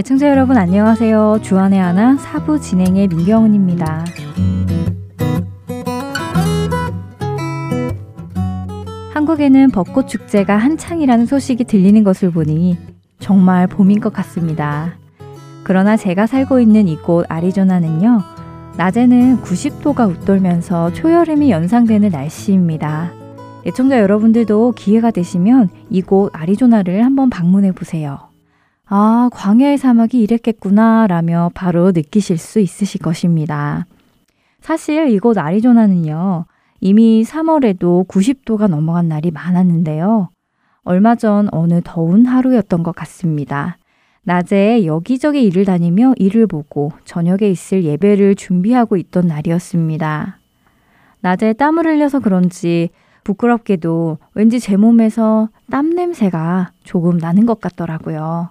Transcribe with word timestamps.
애청자 0.00 0.30
여러분 0.30 0.56
안녕하세요. 0.56 1.40
주안의 1.42 1.78
하나 1.78 2.16
사부 2.16 2.58
진행의 2.58 3.08
민경훈입니다. 3.08 4.06
한국에는 9.12 9.70
벚꽃 9.70 10.08
축제가 10.08 10.56
한창이라는 10.56 11.26
소식이 11.26 11.64
들리는 11.64 12.02
것을 12.02 12.30
보니 12.30 12.78
정말 13.18 13.66
봄인 13.66 14.00
것 14.00 14.10
같습니다. 14.14 14.94
그러나 15.64 15.98
제가 15.98 16.26
살고 16.26 16.60
있는 16.60 16.88
이곳 16.88 17.26
아리조나는요, 17.28 18.22
낮에는 18.78 19.42
90도가 19.42 20.08
웃돌면서 20.08 20.94
초여름이 20.94 21.50
연상되는 21.50 22.08
날씨입니다. 22.08 23.12
애청자 23.66 24.00
여러분들도 24.00 24.72
기회가 24.72 25.10
되시면 25.10 25.68
이곳 25.90 26.30
아리조나를 26.32 27.04
한번 27.04 27.28
방문해 27.28 27.72
보세요. 27.72 28.29
아, 28.92 29.30
광야의 29.32 29.78
사막이 29.78 30.20
이랬겠구나 30.20 31.06
라며 31.06 31.52
바로 31.54 31.92
느끼실 31.92 32.38
수 32.38 32.58
있으실 32.58 33.00
것입니다. 33.00 33.86
사실 34.60 35.10
이곳 35.10 35.38
아리조나는요, 35.38 36.46
이미 36.80 37.22
3월에도 37.22 38.08
90도가 38.08 38.66
넘어간 38.66 39.06
날이 39.06 39.30
많았는데요. 39.30 40.30
얼마 40.82 41.14
전 41.14 41.48
어느 41.52 41.80
더운 41.84 42.26
하루였던 42.26 42.82
것 42.82 42.92
같습니다. 42.96 43.78
낮에 44.24 44.84
여기저기 44.84 45.44
일을 45.44 45.64
다니며 45.64 46.14
일을 46.16 46.48
보고 46.48 46.90
저녁에 47.04 47.48
있을 47.48 47.84
예배를 47.84 48.34
준비하고 48.34 48.96
있던 48.96 49.28
날이었습니다. 49.28 50.38
낮에 51.20 51.52
땀을 51.52 51.86
흘려서 51.86 52.18
그런지 52.18 52.90
부끄럽게도 53.22 54.18
왠지 54.34 54.58
제 54.58 54.76
몸에서 54.76 55.48
땀 55.70 55.90
냄새가 55.90 56.72
조금 56.82 57.18
나는 57.18 57.46
것 57.46 57.60
같더라고요. 57.60 58.50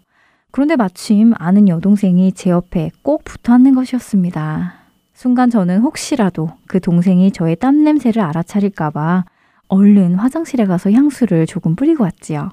그런데 0.52 0.75
마침 0.75 1.33
아는 1.38 1.67
여동생이 1.67 2.31
제 2.33 2.50
옆에 2.50 2.92
꼭 3.02 3.23
붙어 3.23 3.53
앉는 3.53 3.75
것이었습니다. 3.75 4.73
순간 5.14 5.50
저는 5.50 5.81
혹시라도 5.81 6.50
그 6.67 6.80
동생이 6.80 7.31
저의 7.31 7.55
땀 7.55 7.83
냄새를 7.83 8.22
알아차릴까봐 8.22 9.25
얼른 9.67 10.16
화장실에 10.16 10.66
가서 10.66 10.92
향수를 10.92 11.45
조금 11.45 11.75
뿌리고 11.75 12.03
왔지요. 12.03 12.50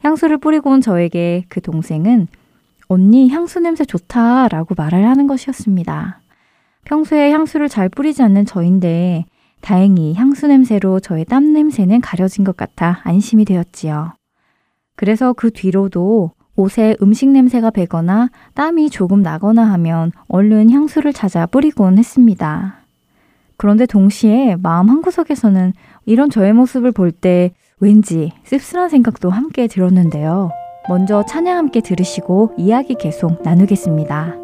향수를 0.00 0.38
뿌리고 0.38 0.70
온 0.70 0.80
저에게 0.80 1.44
그 1.48 1.60
동생은 1.60 2.28
언니 2.88 3.30
향수 3.30 3.58
냄새 3.60 3.84
좋다 3.84 4.48
라고 4.48 4.74
말을 4.76 5.08
하는 5.08 5.26
것이었습니다. 5.26 6.20
평소에 6.84 7.32
향수를 7.32 7.68
잘 7.68 7.88
뿌리지 7.88 8.22
않는 8.22 8.44
저인데 8.44 9.24
다행히 9.62 10.14
향수 10.14 10.46
냄새로 10.46 11.00
저의 11.00 11.24
땀 11.24 11.54
냄새는 11.54 12.02
가려진 12.02 12.44
것 12.44 12.56
같아 12.56 13.00
안심이 13.04 13.46
되었지요. 13.46 14.12
그래서 14.94 15.32
그 15.32 15.50
뒤로도 15.50 16.32
옷에 16.56 16.96
음식 17.02 17.28
냄새가 17.28 17.70
배거나 17.70 18.28
땀이 18.54 18.90
조금 18.90 19.22
나거나 19.22 19.64
하면 19.72 20.12
얼른 20.28 20.70
향수를 20.70 21.12
찾아 21.12 21.46
뿌리곤 21.46 21.98
했습니다. 21.98 22.76
그런데 23.56 23.86
동시에 23.86 24.56
마음 24.56 24.88
한구석에서는 24.90 25.72
이런 26.06 26.30
저의 26.30 26.52
모습을 26.52 26.92
볼 26.92 27.12
때 27.12 27.52
왠지 27.80 28.32
씁쓸한 28.44 28.88
생각도 28.88 29.30
함께 29.30 29.66
들었는데요. 29.66 30.50
먼저 30.88 31.24
찬양 31.24 31.56
함께 31.56 31.80
들으시고 31.80 32.54
이야기 32.56 32.94
계속 32.94 33.42
나누겠습니다. 33.42 34.43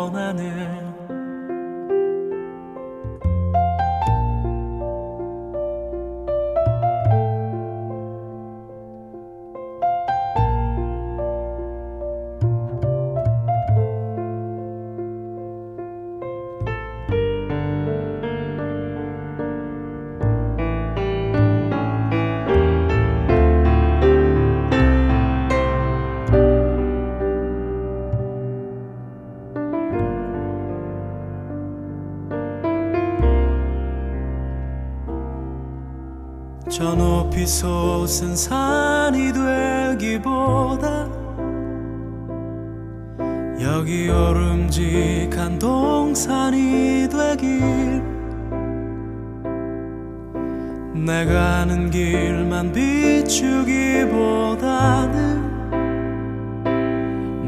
가 51.31 51.61
아는 51.61 51.89
길만 51.89 52.73
비추기보다는 52.73 54.11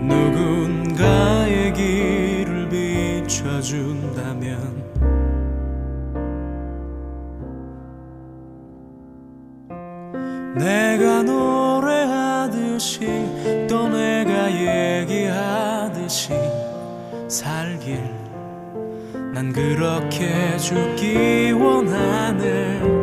누군가의 0.08 1.74
길을 1.74 2.70
비춰준다면 2.70 4.82
내가 10.56 11.24
노래하듯이 11.24 13.02
또 13.68 13.84
얘기하듯이 15.04 16.32
살길 17.28 18.00
난 19.34 19.52
그렇게 19.52 20.56
죽기 20.58 21.52
원하네 21.52 23.03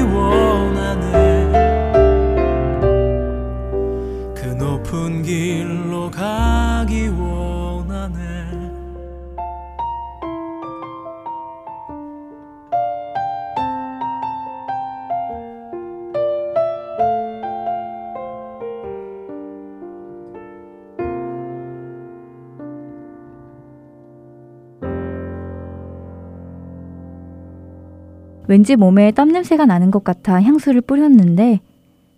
왠지 28.51 28.75
몸에 28.75 29.11
땀 29.11 29.29
냄새가 29.29 29.65
나는 29.65 29.91
것 29.91 30.03
같아 30.03 30.41
향수를 30.41 30.81
뿌렸는데 30.81 31.61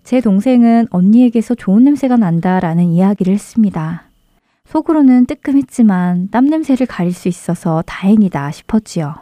제 0.04 0.20
동생은 0.20 0.88
언니에게서 0.90 1.54
좋은 1.54 1.84
냄새가 1.84 2.18
난다라는 2.18 2.86
이야기를 2.86 3.32
했습니다. 3.32 4.06
속으로는 4.66 5.28
뜨끔했지만 5.28 6.30
땀 6.32 6.46
냄새를 6.46 6.88
가릴 6.88 7.14
수 7.14 7.28
있어서 7.28 7.84
다행이다 7.86 8.50
싶었지요. 8.50 9.14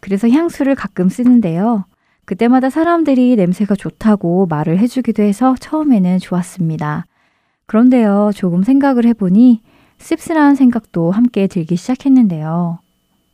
그래서 0.00 0.26
향수를 0.30 0.74
가끔 0.74 1.10
쓰는데요. 1.10 1.84
그때마다 2.24 2.70
사람들이 2.70 3.36
냄새가 3.36 3.74
좋다고 3.74 4.46
말을 4.46 4.78
해주기도 4.78 5.22
해서 5.22 5.54
처음에는 5.60 6.18
좋았습니다. 6.18 7.04
그런데요, 7.66 8.30
조금 8.34 8.62
생각을 8.62 9.04
해보니 9.04 9.60
씁쓸한 9.98 10.54
생각도 10.54 11.10
함께 11.10 11.46
들기 11.46 11.76
시작했는데요. 11.76 12.78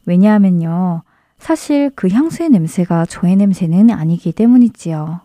왜냐하면요, 0.05 1.05
사실 1.43 1.91
그 1.97 2.09
향수의 2.09 2.51
냄새가 2.51 3.05
저의 3.07 3.35
냄새는 3.35 3.91
아니기 3.91 4.31
때문이지요. 4.31 5.23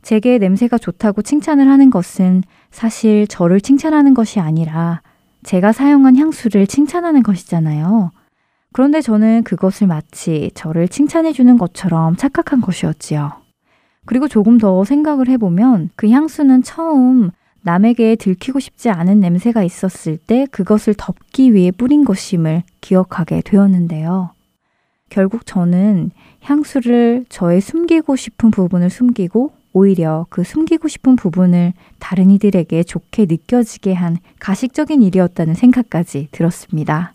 제게 0.00 0.38
냄새가 0.38 0.78
좋다고 0.78 1.22
칭찬을 1.22 1.66
하는 1.68 1.90
것은 1.90 2.44
사실 2.70 3.26
저를 3.26 3.60
칭찬하는 3.60 4.14
것이 4.14 4.38
아니라 4.38 5.02
제가 5.42 5.72
사용한 5.72 6.16
향수를 6.16 6.68
칭찬하는 6.68 7.24
것이잖아요. 7.24 8.12
그런데 8.72 9.00
저는 9.00 9.42
그것을 9.42 9.88
마치 9.88 10.52
저를 10.54 10.86
칭찬해 10.86 11.32
주는 11.32 11.58
것처럼 11.58 12.14
착각한 12.14 12.60
것이었지요. 12.60 13.32
그리고 14.06 14.28
조금 14.28 14.56
더 14.56 14.84
생각을 14.84 15.28
해보면 15.30 15.90
그 15.96 16.08
향수는 16.08 16.62
처음 16.62 17.32
남에게 17.62 18.14
들키고 18.14 18.60
싶지 18.60 18.88
않은 18.88 19.18
냄새가 19.18 19.64
있었을 19.64 20.16
때 20.16 20.46
그것을 20.52 20.94
덮기 20.96 21.54
위해 21.54 21.72
뿌린 21.72 22.04
것임을 22.04 22.62
기억하게 22.80 23.42
되었는데요. 23.44 24.30
결국 25.10 25.44
저는 25.44 26.12
향수를 26.40 27.26
저의 27.28 27.60
숨기고 27.60 28.16
싶은 28.16 28.50
부분을 28.50 28.88
숨기고 28.88 29.52
오히려 29.72 30.26
그 30.30 30.42
숨기고 30.42 30.88
싶은 30.88 31.16
부분을 31.16 31.74
다른 31.98 32.30
이들에게 32.30 32.82
좋게 32.82 33.26
느껴지게 33.28 33.92
한 33.92 34.16
가식적인 34.38 35.02
일이었다는 35.02 35.54
생각까지 35.54 36.28
들었습니다. 36.32 37.14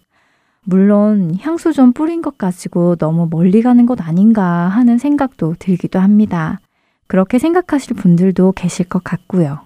물론 0.63 1.35
향수 1.39 1.73
좀 1.73 1.93
뿌린 1.93 2.21
것 2.21 2.37
가지고 2.37 2.95
너무 2.95 3.27
멀리 3.29 3.61
가는 3.61 3.85
것 3.85 4.01
아닌가 4.01 4.43
하는 4.43 4.97
생각도 4.97 5.55
들기도 5.59 5.99
합니다. 5.99 6.59
그렇게 7.07 7.39
생각하실 7.39 7.95
분들도 7.95 8.53
계실 8.53 8.87
것 8.87 9.03
같고요. 9.03 9.59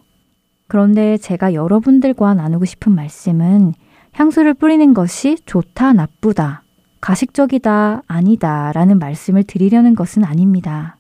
그런데 0.68 1.18
제가 1.18 1.54
여러분들과 1.54 2.34
나누고 2.34 2.66
싶은 2.66 2.94
말씀은 2.94 3.74
향수를 4.12 4.54
뿌리는 4.56 4.94
것이 4.94 5.38
좋다, 5.46 5.94
나쁘다, 5.94 6.64
가식적이다, 7.02 8.04
아니다 8.08 8.72
라는 8.74 9.00
말씀을 9.00 9.44
드리려는 9.44 9.96
것은 9.96 10.24
아닙니다. 10.24 10.98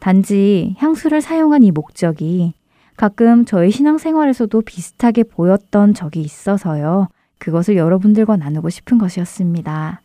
단지 0.00 0.74
향수를 0.78 1.20
사용한 1.20 1.62
이 1.62 1.70
목적이 1.70 2.54
가끔 2.96 3.44
저의 3.44 3.70
신앙생활에서도 3.70 4.60
비슷하게 4.62 5.24
보였던 5.24 5.94
적이 5.94 6.20
있어서요. 6.22 7.08
그것을 7.38 7.76
여러분들과 7.76 8.36
나누고 8.36 8.70
싶은 8.70 8.98
것이었습니다. 8.98 10.00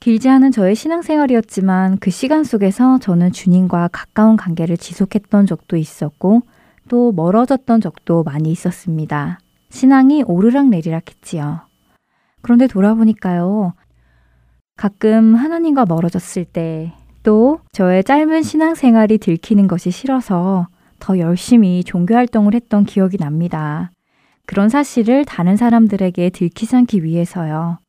길지 0.00 0.28
않은 0.28 0.52
저의 0.52 0.74
신앙생활이었지만 0.74 1.98
그 1.98 2.10
시간 2.10 2.44
속에서 2.44 2.98
저는 2.98 3.32
주님과 3.32 3.88
가까운 3.92 4.36
관계를 4.36 4.76
지속했던 4.76 5.46
적도 5.46 5.76
있었고 5.76 6.42
또 6.88 7.12
멀어졌던 7.12 7.80
적도 7.80 8.22
많이 8.22 8.50
있었습니다. 8.50 9.40
신앙이 9.70 10.22
오르락 10.26 10.68
내리락 10.68 11.10
했지요. 11.10 11.60
그런데 12.42 12.66
돌아보니까요. 12.66 13.74
가끔 14.78 15.34
하나님과 15.34 15.84
멀어졌을 15.84 16.46
때 16.46 16.94
또 17.28 17.60
저의 17.72 18.04
짧은 18.04 18.42
신앙생활이 18.42 19.18
들키는 19.18 19.66
것이 19.66 19.90
싫어서 19.90 20.68
더 20.98 21.18
열심히 21.18 21.84
종교 21.84 22.14
활동을 22.14 22.54
했던 22.54 22.84
기억이 22.84 23.18
납니다. 23.18 23.92
그런 24.46 24.70
사실을 24.70 25.26
다른 25.26 25.54
사람들에게 25.56 26.30
들키지 26.30 26.74
않기 26.74 27.04
위해서요. 27.04 27.80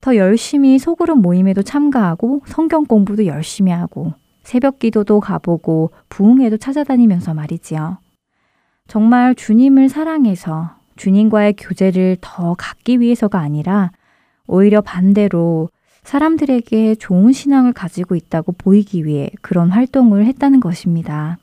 더 0.00 0.16
열심히 0.16 0.78
소그룹 0.78 1.20
모임에도 1.20 1.62
참가하고 1.62 2.40
성경 2.46 2.84
공부도 2.86 3.26
열심히 3.26 3.70
하고 3.70 4.14
새벽 4.44 4.78
기도도 4.78 5.20
가보고 5.20 5.90
부흥회도 6.08 6.56
찾아다니면서 6.56 7.34
말이지요. 7.34 7.98
정말 8.88 9.34
주님을 9.34 9.90
사랑해서 9.90 10.76
주님과의 10.96 11.56
교제를 11.58 12.16
더 12.22 12.54
갖기 12.54 13.00
위해서가 13.00 13.38
아니라 13.38 13.90
오히려 14.46 14.80
반대로 14.80 15.68
사람들에게 16.04 16.96
좋은 16.96 17.32
신앙을 17.32 17.72
가지고 17.72 18.14
있다고 18.16 18.52
보이기 18.52 19.04
위해 19.04 19.30
그런 19.42 19.70
활동을 19.70 20.26
했다는 20.26 20.60
것입니다. 20.60 21.38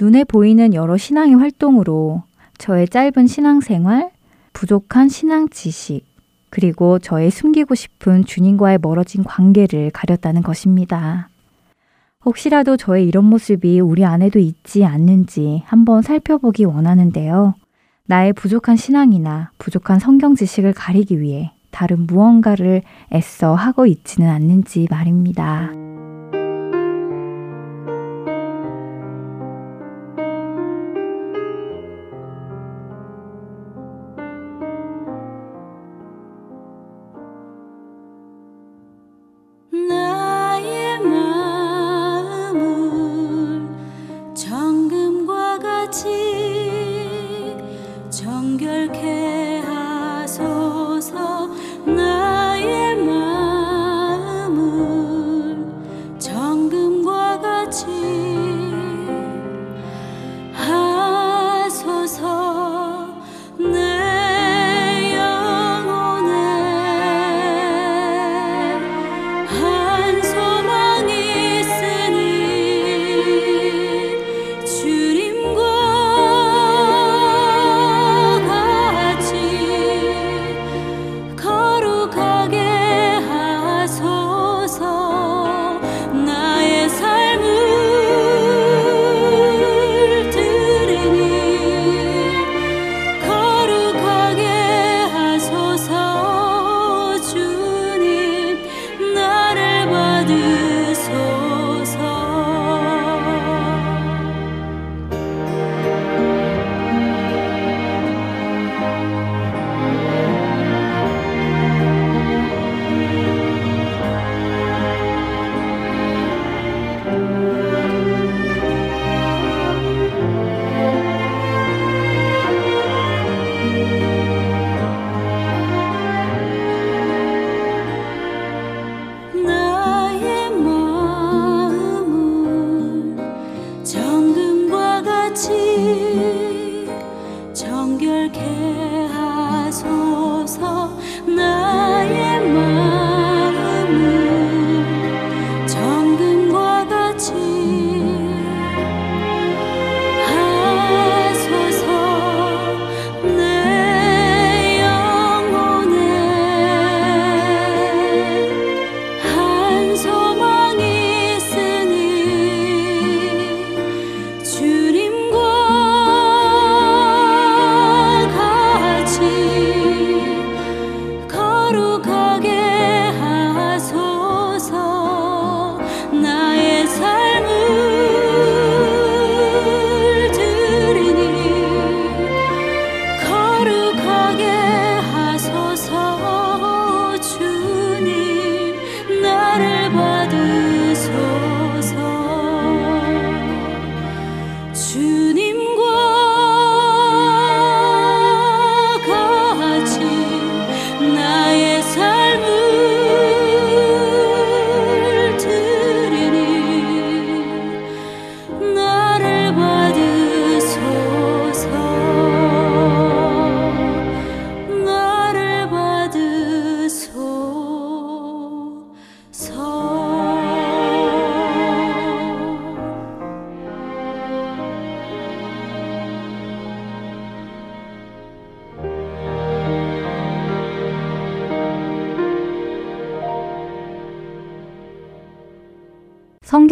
눈에 0.00 0.24
보이는 0.24 0.74
여러 0.74 0.96
신앙의 0.96 1.34
활동으로 1.34 2.22
저의 2.58 2.88
짧은 2.88 3.26
신앙생활, 3.26 4.10
부족한 4.52 5.08
신앙 5.08 5.48
지식, 5.48 6.04
그리고 6.50 6.98
저의 6.98 7.30
숨기고 7.30 7.74
싶은 7.74 8.24
주님과의 8.24 8.78
멀어진 8.82 9.24
관계를 9.24 9.90
가렸다는 9.90 10.42
것입니다. 10.42 11.28
혹시라도 12.24 12.76
저의 12.76 13.06
이런 13.08 13.24
모습이 13.24 13.80
우리 13.80 14.04
안에도 14.04 14.38
있지 14.38 14.84
않는지 14.84 15.62
한번 15.64 16.02
살펴보기 16.02 16.64
원하는데요. 16.64 17.54
나의 18.06 18.32
부족한 18.32 18.76
신앙이나 18.76 19.50
부족한 19.58 19.98
성경 19.98 20.34
지식을 20.34 20.74
가리기 20.74 21.20
위해 21.20 21.52
다른 21.72 22.06
무언가를 22.06 22.82
애써 23.12 23.54
하고 23.54 23.86
있지는 23.86 24.30
않는지 24.30 24.86
말입니다. 24.88 25.72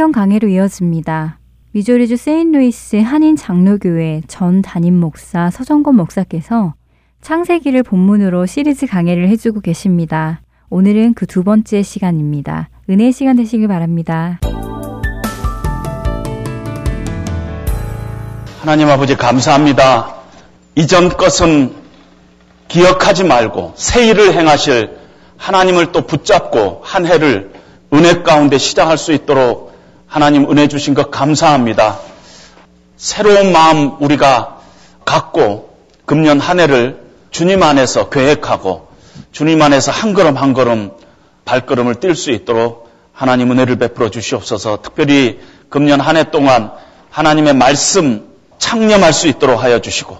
성경 0.01 0.13
강해로 0.13 0.49
이어집니다. 0.49 1.41
미조리주 1.73 2.17
세인루이스 2.17 2.97
한인 2.97 3.37
장로교회 3.37 4.23
전 4.29 4.63
담임 4.63 4.99
목사 4.99 5.51
서정건 5.51 5.95
목사께서 5.95 6.73
창세기를 7.21 7.83
본문으로 7.83 8.47
시리즈 8.47 8.87
강해를 8.87 9.29
해주고 9.29 9.61
계십니다. 9.61 10.41
오늘은 10.71 11.13
그 11.13 11.27
두 11.27 11.45
번째 11.45 11.83
시간입니다. 11.83 12.71
은혜 12.89 13.13
시간 13.13 13.37
되시길 13.37 13.69
바랍니다. 13.69 14.41
하나님 18.63 18.89
아버지 18.89 19.17
감사합니다. 19.17 20.15
이전 20.77 21.11
것은 21.11 21.75
기억하지 22.69 23.25
말고 23.25 23.75
새 23.77 24.09
일을 24.09 24.33
행하실 24.33 24.97
하나님을 25.37 25.93
또 25.93 26.07
붙잡고 26.07 26.81
한 26.85 27.05
해를 27.05 27.53
은혜 27.93 28.23
가운데 28.23 28.57
시작할 28.57 28.97
수 28.97 29.13
있도록 29.13 29.70
하나님 30.11 30.51
은혜 30.51 30.67
주신 30.67 30.95
것 30.95 31.13
감사합니다. 31.13 32.01
새로운 32.97 33.53
마음 33.53 33.97
우리가 34.03 34.59
갖고 35.05 35.77
금년 36.05 36.41
한 36.41 36.59
해를 36.59 37.01
주님 37.31 37.63
안에서 37.63 38.11
계획하고 38.11 38.89
주님 39.31 39.63
안에서 39.63 39.93
한 39.93 40.13
걸음 40.13 40.37
한 40.37 40.53
걸음 40.53 40.91
발걸음을 41.45 41.95
뛸 41.95 42.17
수 42.17 42.33
있도록 42.33 42.91
하나님 43.13 43.53
은혜를 43.53 43.77
베풀어 43.77 44.11
주시옵소서 44.11 44.83
특별히 44.83 45.39
금년 45.69 46.01
한 46.01 46.17
해 46.17 46.25
동안 46.33 46.73
하나님의 47.11 47.55
말씀 47.55 48.29
창념할 48.59 49.13
수 49.13 49.29
있도록 49.29 49.63
하여 49.63 49.79
주시고 49.81 50.19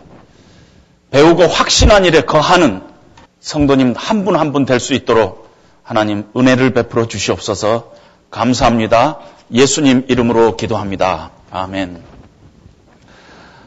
배우고 1.11 1.49
확신한 1.49 2.05
일에 2.05 2.21
거하는 2.21 2.83
성도님 3.41 3.95
한 3.97 4.25
분 4.25 4.37
한 4.37 4.53
분 4.53 4.67
될 4.67 4.79
수 4.79 4.95
있도록 4.95 5.51
하나님 5.83 6.29
은혜를 6.37 6.75
베풀어 6.75 7.07
주시옵소서 7.09 7.93
감사합니다. 8.31 9.19
예수님 9.53 10.05
이름으로 10.09 10.57
기도합니다. 10.57 11.31
아멘. 11.51 12.03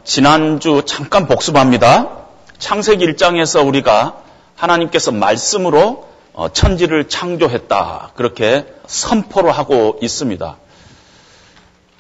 지난주 0.06 0.84
잠깐 0.86 1.28
복습합니다. 1.28 2.26
창세기 2.58 3.06
1장에서 3.06 3.68
우리가 3.68 4.22
하나님께서 4.56 5.12
말씀으로 5.12 6.08
어, 6.32 6.50
천지를 6.50 7.10
창조했다. 7.10 8.12
그렇게 8.16 8.66
선포를 8.88 9.52
하고 9.52 10.00
있습니다. 10.02 10.58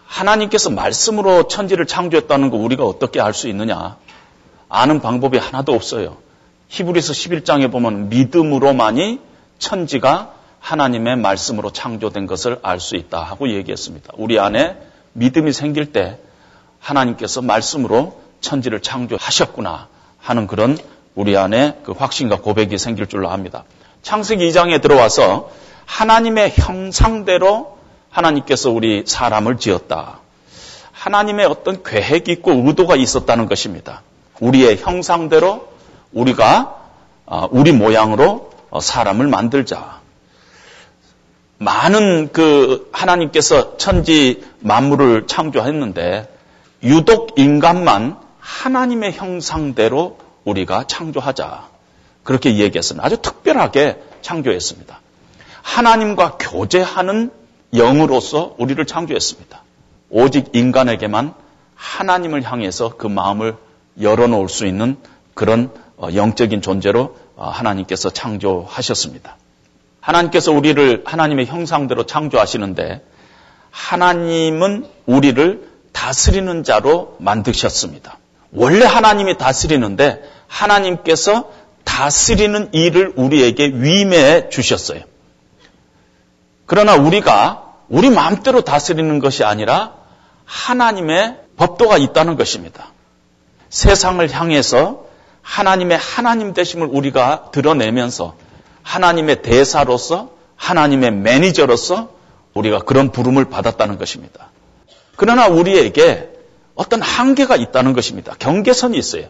하나님께서 0.07 0.69
말씀으로 0.69 1.47
천지를 1.47 1.85
창조했다는 1.85 2.51
거 2.51 2.57
우리가 2.57 2.85
어떻게 2.85 3.19
알 3.19 3.33
수 3.33 3.47
있느냐? 3.49 3.97
아는 4.69 5.01
방법이 5.01 5.37
하나도 5.37 5.73
없어요. 5.73 6.17
히브리서 6.69 7.13
11장에 7.13 7.71
보면 7.71 8.09
믿음으로만이 8.09 9.19
천지가 9.59 10.33
하나님의 10.63 11.17
말씀으로 11.17 11.71
창조된 11.71 12.25
것을 12.25 12.57
알 12.63 12.79
수 12.79 12.95
있다 12.95 13.21
하고 13.21 13.49
얘기했습니다. 13.49 14.13
우리 14.17 14.39
안에 14.39 14.77
믿음이 15.11 15.51
생길 15.51 15.91
때 15.91 16.17
하나님께서 16.79 17.41
말씀으로 17.41 18.21
천지를 18.39 18.81
창조하셨구나 18.81 19.87
하는 20.19 20.47
그런 20.47 20.77
우리 21.15 21.37
안에 21.37 21.79
그 21.83 21.91
확신과 21.91 22.37
고백이 22.37 22.77
생길 22.77 23.07
줄로 23.07 23.29
압니다. 23.29 23.65
창세기 24.03 24.49
2장에 24.49 24.81
들어와서 24.81 25.51
하나님의 25.85 26.53
형상대로 26.55 27.77
하나님께서 28.09 28.71
우리 28.71 29.03
사람을 29.05 29.57
지었다. 29.57 30.19
하나님의 30.93 31.45
어떤 31.45 31.83
계획이 31.83 32.31
있고 32.31 32.51
의도가 32.51 32.95
있었다는 32.95 33.47
것입니다. 33.47 34.01
우리의 34.39 34.77
형상대로 34.77 35.67
우리가 36.13 36.77
어, 37.25 37.47
우리 37.51 37.73
모양으로 37.73 38.51
어, 38.69 38.79
사람을 38.79 39.27
만들자. 39.27 40.02
많은 41.63 42.31
그 42.31 42.89
하나님께서 42.91 43.77
천지 43.77 44.43
만물을 44.59 45.27
창조했는데 45.27 46.29
유독 46.83 47.39
인간만 47.39 48.17
하나님의 48.39 49.13
형상대로 49.13 50.17
우리가 50.43 50.83
창조하자. 50.85 51.69
그렇게 52.23 52.57
얘기했습니다. 52.57 53.05
아주 53.05 53.17
특별하게 53.17 54.01
창조했습니다. 54.21 54.99
하나님과 55.61 56.37
교제하는 56.39 57.31
영으로서 57.73 58.55
우리를 58.57 58.85
창조했습니다. 58.85 59.61
오직 60.09 60.49
인간에게만 60.53 61.33
하나님을 61.75 62.43
향해서 62.43 62.95
그 62.97 63.07
마음을 63.07 63.55
열어놓을 63.99 64.49
수 64.49 64.65
있는 64.65 64.97
그런 65.33 65.71
어, 65.97 66.09
영적인 66.13 66.61
존재로 66.61 67.17
어, 67.35 67.49
하나님께서 67.49 68.09
창조하셨습니다. 68.09 69.37
하나님께서 70.03 70.51
우리를 70.51 71.03
하나님의 71.05 71.45
형상대로 71.45 72.05
창조하시는데 72.05 73.01
하나님은 73.71 74.85
우리를 75.05 75.69
다스리는 75.93 76.63
자로 76.63 77.15
만드셨습니다. 77.19 78.17
원래 78.51 78.85
하나님이 78.85 79.37
다스리는데 79.37 80.21
하나님께서 80.47 81.51
다스리는 81.85 82.73
일을 82.73 83.13
우리에게 83.15 83.67
위임해 83.67 84.49
주셨어요. 84.49 85.01
그러나 86.65 86.95
우리가 86.95 87.73
우리 87.87 88.09
마음대로 88.09 88.61
다스리는 88.61 89.19
것이 89.19 89.45
아니라 89.45 89.93
하나님의 90.43 91.37
법도가 91.55 91.97
있다는 91.97 92.35
것입니다. 92.35 92.91
세상을 93.69 94.29
향해서 94.29 95.05
하나님의 95.41 95.97
하나님 95.97 96.53
되심을 96.53 96.87
우리가 96.91 97.51
드러내면서 97.51 98.35
하나님의 98.83 99.41
대사로서 99.41 100.31
하나님의 100.55 101.11
매니저로서 101.11 102.13
우리가 102.53 102.79
그런 102.79 103.11
부름을 103.11 103.45
받았다는 103.45 103.97
것입니다. 103.97 104.51
그러나 105.15 105.47
우리에게 105.47 106.29
어떤 106.75 107.01
한계가 107.01 107.55
있다는 107.55 107.93
것입니다. 107.93 108.35
경계선이 108.39 108.97
있어요. 108.97 109.27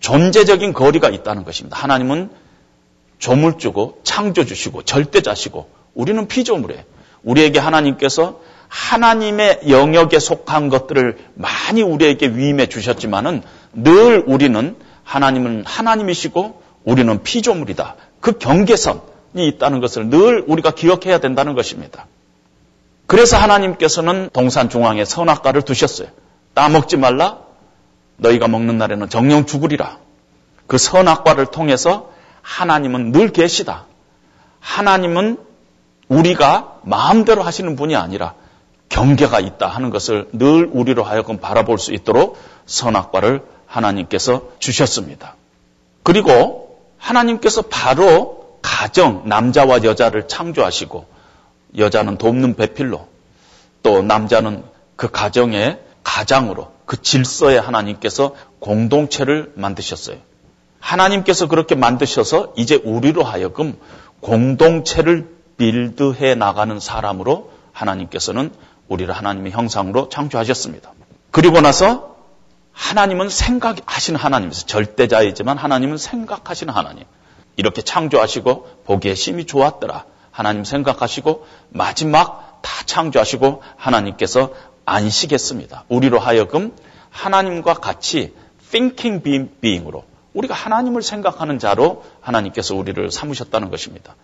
존재적인 0.00 0.72
거리가 0.72 1.08
있다는 1.08 1.44
것입니다. 1.44 1.76
하나님은 1.76 2.30
조물주고 3.18 4.00
창조주시고 4.04 4.82
절대자시고 4.82 5.68
우리는 5.94 6.28
피조물이에요. 6.28 6.82
우리에게 7.24 7.58
하나님께서 7.58 8.40
하나님의 8.68 9.62
영역에 9.68 10.18
속한 10.18 10.68
것들을 10.68 11.18
많이 11.34 11.82
우리에게 11.82 12.28
위임해 12.28 12.68
주셨지만은 12.68 13.42
늘 13.72 14.22
우리는 14.26 14.76
하나님은 15.04 15.64
하나님이시고 15.66 16.62
우리는 16.84 17.22
피조물이다. 17.22 17.96
그 18.20 18.38
경계선이 18.38 19.46
있다는 19.48 19.80
것을 19.80 20.08
늘 20.08 20.44
우리가 20.46 20.72
기억해야 20.72 21.18
된다는 21.18 21.54
것입니다. 21.54 22.06
그래서 23.06 23.36
하나님께서는 23.38 24.30
동산 24.32 24.68
중앙에 24.68 25.04
선악과를 25.04 25.62
두셨어요. 25.62 26.08
따먹지 26.54 26.96
말라. 26.96 27.38
너희가 28.16 28.48
먹는 28.48 28.78
날에는 28.78 29.08
정령 29.08 29.46
죽으리라. 29.46 29.98
그 30.66 30.76
선악과를 30.76 31.46
통해서 31.46 32.12
하나님은 32.42 33.12
늘 33.12 33.30
계시다. 33.30 33.86
하나님은 34.60 35.38
우리가 36.08 36.80
마음대로 36.82 37.42
하시는 37.42 37.76
분이 37.76 37.96
아니라 37.96 38.34
경계가 38.88 39.40
있다 39.40 39.68
하는 39.68 39.90
것을 39.90 40.28
늘 40.32 40.68
우리로 40.70 41.02
하여금 41.04 41.38
바라볼 41.38 41.78
수 41.78 41.92
있도록 41.92 42.38
선악과를 42.66 43.42
하나님께서 43.66 44.48
주셨습니다. 44.58 45.36
그리고 46.02 46.67
하나님께서 46.98 47.62
바로 47.62 48.58
가정, 48.62 49.22
남자와 49.26 49.82
여자를 49.84 50.28
창조하시고 50.28 51.06
여자는 51.76 52.18
돕는 52.18 52.54
배필로 52.56 53.06
또 53.82 54.02
남자는 54.02 54.64
그 54.96 55.10
가정의 55.10 55.80
가장으로 56.02 56.72
그 56.84 57.00
질서에 57.00 57.58
하나님께서 57.58 58.34
공동체를 58.60 59.52
만드셨어요. 59.54 60.16
하나님께서 60.80 61.46
그렇게 61.46 61.74
만드셔서 61.74 62.54
이제 62.56 62.76
우리로 62.76 63.22
하여금 63.22 63.78
공동체를 64.20 65.28
빌드해 65.56 66.34
나가는 66.34 66.78
사람으로 66.80 67.50
하나님께서는 67.72 68.52
우리를 68.88 69.12
하나님의 69.12 69.52
형상으로 69.52 70.08
창조하셨습니다. 70.08 70.92
그리고 71.30 71.60
나서 71.60 72.16
하나님은 72.78 73.28
생각하시는 73.28 74.18
하나님이세요. 74.18 74.66
절대자이지만 74.66 75.58
하나님은 75.58 75.98
생각하시는 75.98 76.72
하나님. 76.72 77.04
이렇게 77.56 77.82
창조하시고 77.82 78.82
보기에 78.84 79.16
심히 79.16 79.44
좋았더라. 79.46 80.04
하나님 80.30 80.62
생각하시고 80.62 81.46
마지막 81.70 82.60
다 82.62 82.70
창조하시고 82.86 83.62
하나님께서 83.76 84.54
안식했습니다. 84.84 85.84
우리로 85.88 86.20
하여금 86.20 86.72
하나님과 87.10 87.74
같이 87.74 88.34
thinking 88.70 89.50
being으로 89.60 90.04
우리가 90.32 90.54
하나님을 90.54 91.02
생각하는 91.02 91.58
자로 91.58 92.04
하나님께서 92.20 92.76
우리를 92.76 93.10
삼으셨다는 93.10 93.70
것입니다. 93.70 94.14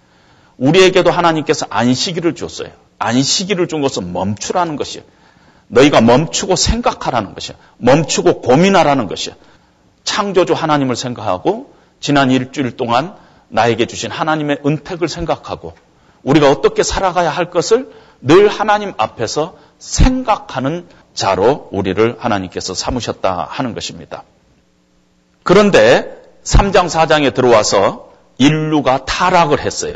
우리에게도 0.58 1.10
하나님께서 1.10 1.66
안식일을 1.68 2.36
줬어요. 2.36 2.68
안식일을 3.00 3.66
준 3.66 3.82
것은 3.82 4.12
멈추라는 4.12 4.76
것이에요. 4.76 5.04
너희가 5.68 6.00
멈추고 6.00 6.56
생각하라는 6.56 7.34
것이야. 7.34 7.56
멈추고 7.78 8.40
고민하라는 8.40 9.08
것이야. 9.08 9.34
창조주 10.04 10.52
하나님을 10.52 10.96
생각하고 10.96 11.74
지난 12.00 12.30
일주일 12.30 12.76
동안 12.76 13.14
나에게 13.48 13.86
주신 13.86 14.10
하나님의 14.10 14.60
은택을 14.64 15.08
생각하고 15.08 15.74
우리가 16.22 16.50
어떻게 16.50 16.82
살아가야 16.82 17.30
할 17.30 17.50
것을 17.50 17.90
늘 18.20 18.48
하나님 18.48 18.92
앞에서 18.96 19.56
생각하는 19.78 20.88
자로 21.14 21.68
우리를 21.70 22.16
하나님께서 22.18 22.74
삼으셨다 22.74 23.46
하는 23.50 23.74
것입니다. 23.74 24.24
그런데 25.42 26.22
3장, 26.42 26.88
4장에 26.88 27.34
들어와서 27.34 28.12
인류가 28.38 29.04
타락을 29.04 29.60
했어요. 29.60 29.94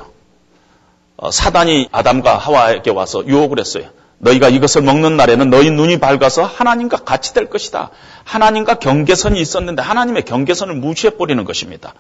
어, 1.17 1.31
사단이 1.31 1.89
아담과 1.91 2.39
하와에게 2.39 2.91
와서 2.91 3.27
유혹을 3.27 3.59
했어요. 3.59 3.91
너희가 4.19 4.49
이것을 4.49 4.83
먹는 4.83 5.17
날에는 5.17 5.51
너희 5.51 5.71
눈이 5.71 5.99
밝아서 6.01 6.43
하나님과 6.43 6.99
같이 6.99 7.35
될 7.35 7.49
것이다. 7.49 7.91
하나님과 8.25 8.75
경계선이 8.75 9.41
있었는데 9.41 9.83
하나님의 9.83 10.25
경계선을 10.25 10.75
무시해 10.75 11.17
버리는 11.17 11.43
것입니다. 11.45 11.95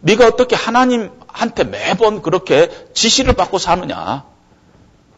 네가 0.00 0.26
어떻게 0.26 0.54
하나님한테 0.54 1.64
매번 1.64 2.22
그렇게 2.22 2.70
지시를 2.94 3.32
받고 3.32 3.58
사느냐. 3.58 4.24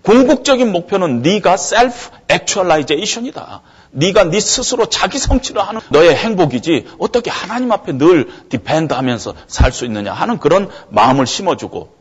궁극적인 0.03 0.73
목표는 0.73 1.21
네가 1.21 1.57
self-actualization이다. 1.59 3.61
네가 3.91 4.25
네 4.25 4.41
스스로 4.41 4.87
자기 4.87 5.19
성취를 5.19 5.61
하는 5.67 5.81
너의 5.91 6.15
행복이지 6.15 6.87
어떻게 6.99 7.31
하나님 7.31 7.73
앞에 7.73 7.93
늘 7.93 8.29
depend 8.49 8.94
하면서 8.95 9.35
살 9.47 9.73
수 9.73 9.85
있느냐 9.85 10.13
하는 10.13 10.39
그런 10.39 10.71
마음을 10.89 11.27
심어주고 11.27 11.95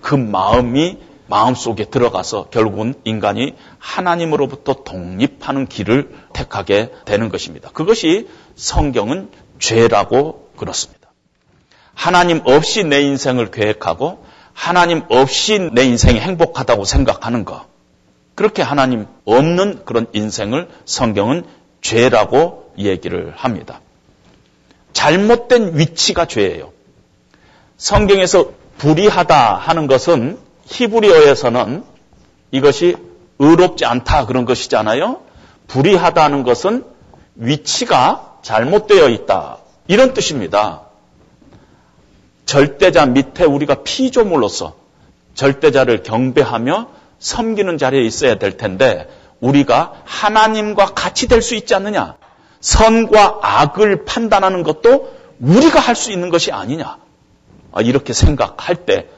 그 0.00 0.14
마음이 0.14 0.98
마음속에 1.28 1.84
들어가서 1.84 2.48
결국은 2.50 2.94
인간이 3.04 3.54
하나님으로부터 3.78 4.82
독립하는 4.82 5.66
길을 5.66 6.14
택하게 6.32 6.90
되는 7.04 7.28
것입니다. 7.28 7.70
그것이 7.70 8.28
성경은 8.56 9.30
죄라고 9.58 10.50
그렇습니다. 10.56 11.10
하나님 11.94 12.40
없이 12.44 12.84
내 12.84 13.02
인생을 13.02 13.50
계획하고 13.50 14.24
하나님 14.52 15.02
없이 15.08 15.58
내 15.72 15.84
인생이 15.84 16.18
행복하다고 16.18 16.84
생각하는 16.84 17.44
것. 17.44 17.66
그렇게 18.34 18.62
하나님 18.62 19.06
없는 19.24 19.84
그런 19.84 20.06
인생을 20.12 20.68
성경은 20.84 21.44
죄라고 21.80 22.72
얘기를 22.78 23.32
합니다. 23.36 23.80
잘못된 24.92 25.76
위치가 25.78 26.24
죄예요. 26.24 26.72
성경에서 27.76 28.52
불의하다 28.78 29.56
하는 29.56 29.86
것은 29.86 30.38
히브리어에서는 30.68 31.84
이것이 32.50 32.96
의롭지 33.38 33.84
않다 33.84 34.26
그런 34.26 34.44
것이잖아요. 34.44 35.20
불의하다는 35.66 36.42
것은 36.44 36.84
위치가 37.36 38.38
잘못되어 38.42 39.08
있다. 39.08 39.58
이런 39.86 40.14
뜻입니다. 40.14 40.82
절대자 42.46 43.06
밑에 43.06 43.44
우리가 43.44 43.82
피조물로서 43.84 44.74
절대자를 45.34 46.02
경배하며 46.02 46.88
섬기는 47.18 47.78
자리에 47.78 48.02
있어야 48.02 48.36
될 48.36 48.56
텐데 48.56 49.08
우리가 49.40 49.92
하나님과 50.04 50.86
같이 50.94 51.28
될 51.28 51.42
수 51.42 51.54
있지 51.54 51.74
않느냐? 51.74 52.16
선과 52.60 53.38
악을 53.42 54.04
판단하는 54.04 54.62
것도 54.62 55.16
우리가 55.40 55.78
할 55.78 55.94
수 55.94 56.10
있는 56.10 56.30
것이 56.30 56.50
아니냐? 56.50 56.98
아, 57.72 57.80
이렇게 57.82 58.12
생각할 58.12 58.76
때 58.86 59.08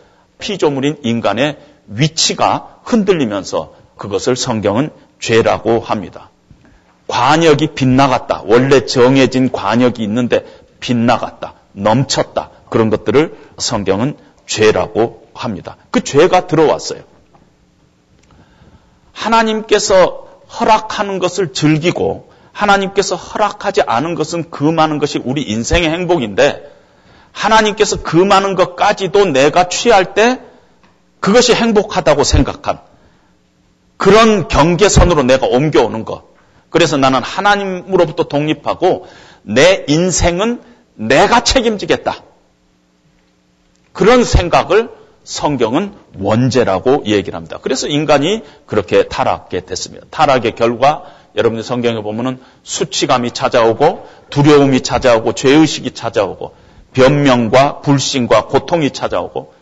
피조물인 0.41 0.99
인간의 1.03 1.59
위치가 1.87 2.81
흔들리면서 2.85 3.75
그것을 3.97 4.35
성경은 4.37 4.91
죄라고 5.19 5.81
합니다. 5.81 6.31
관역이 7.07 7.75
빗나갔다. 7.75 8.43
원래 8.47 8.87
정해진 8.87 9.53
관역이 9.53 10.03
있는데 10.03 10.45
빗나갔다. 10.81 11.55
넘쳤다. 11.73 12.51
그런 12.69 12.91
것들을 12.91 13.37
성경은 13.59 14.17
죄라고 14.47 15.29
합니다. 15.35 15.77
그 15.91 16.03
죄가 16.03 16.47
들어왔어요. 16.47 17.03
하나님께서 19.13 20.29
허락하는 20.59 21.19
것을 21.19 21.53
즐기고 21.53 22.31
하나님께서 22.53 23.17
허락하지 23.17 23.83
않은 23.83 24.15
것은 24.15 24.51
금하는 24.51 24.99
것이 24.99 25.21
우리 25.23 25.43
인생의 25.43 25.89
행복인데 25.89 26.80
하나님께서 27.33 28.03
금하는 28.03 28.55
것까지도 28.55 29.27
내가 29.27 29.69
취할 29.69 30.15
때 30.15 30.41
그것이 31.21 31.55
행복하다고 31.55 32.25
생각한 32.25 32.81
그런 33.97 34.49
경계선으로 34.49 35.25
내가 35.25 35.47
옮겨오는 35.47 36.05
것. 36.05 36.31
그래서 36.71 36.97
나는 36.97 37.23
하나님으로부터 37.23 38.25
독립하고 38.25 39.07
내 39.43 39.85
인생은 39.89 40.63
내가 40.95 41.41
책임지겠다. 41.41 42.23
그런 43.93 44.25
생각을 44.25 44.91
성경은 45.25 45.93
원죄라고 46.19 47.05
얘기를 47.07 47.37
합니다. 47.37 47.59
그래서 47.61 47.89
인간이 47.89 48.43
그렇게 48.67 49.05
타락하게 49.09 49.67
됐습니다. 49.67 50.07
타락의 50.11 50.55
결과 50.55 51.05
여러분들 51.37 51.63
성경에 51.63 52.01
보면은 52.01 52.41
수치감이 52.63 53.33
찾아오고 53.33 54.09
두려움이 54.31 54.81
찾아오고 54.81 55.35
죄의식이 55.35 55.93
찾아오고 55.93 56.55
변명과 56.93 57.81
불신과 57.81 58.47
고통이 58.47 58.91
찾아오고 58.91 59.55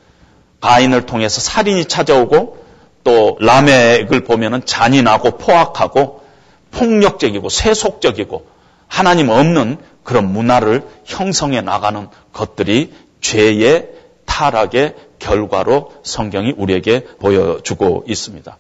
가인을 0.61 1.07
통해서 1.07 1.41
살인이 1.41 1.85
찾아오고 1.87 2.65
또 3.05 3.37
라멕을 3.41 4.25
보면은 4.25 4.65
잔인하고 4.65 5.39
포악하고 5.39 6.23
폭력적이고 6.71 7.49
세속적이고 7.49 8.47
하나님 8.87 9.29
없는 9.29 9.79
그런 10.03 10.33
문화를 10.33 10.85
형성해 11.05 11.61
나가는 11.61 12.09
것들이 12.33 12.93
죄의 13.21 13.91
타락의 14.25 14.95
결과로 15.19 15.93
성경이 16.03 16.55
우리에게 16.57 17.05
보여주고 17.19 18.05
있습니다. 18.07 18.57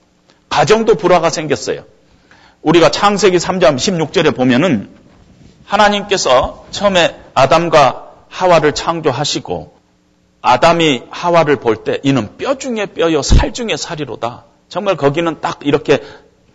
가정도 0.49 0.95
불화가 0.95 1.31
생겼어요. 1.31 1.85
우리가 2.63 2.91
창세기 2.91 3.37
3장 3.37 3.77
16절에 3.77 4.35
보면은 4.35 4.91
하나님께서 5.65 6.67
처음에 6.71 7.17
아담과 7.35 8.08
하와를 8.29 8.75
창조하시고 8.75 9.77
아담이 10.41 11.03
하와를 11.11 11.57
볼 11.57 11.85
때 11.85 11.99
이는 12.03 12.37
뼈 12.37 12.57
중에 12.57 12.87
뼈요 12.87 13.23
살 13.23 13.53
중에 13.53 13.77
살이로다. 13.77 14.45
정말 14.69 14.97
거기는 14.97 15.41
딱 15.41 15.61
이렇게 15.63 16.03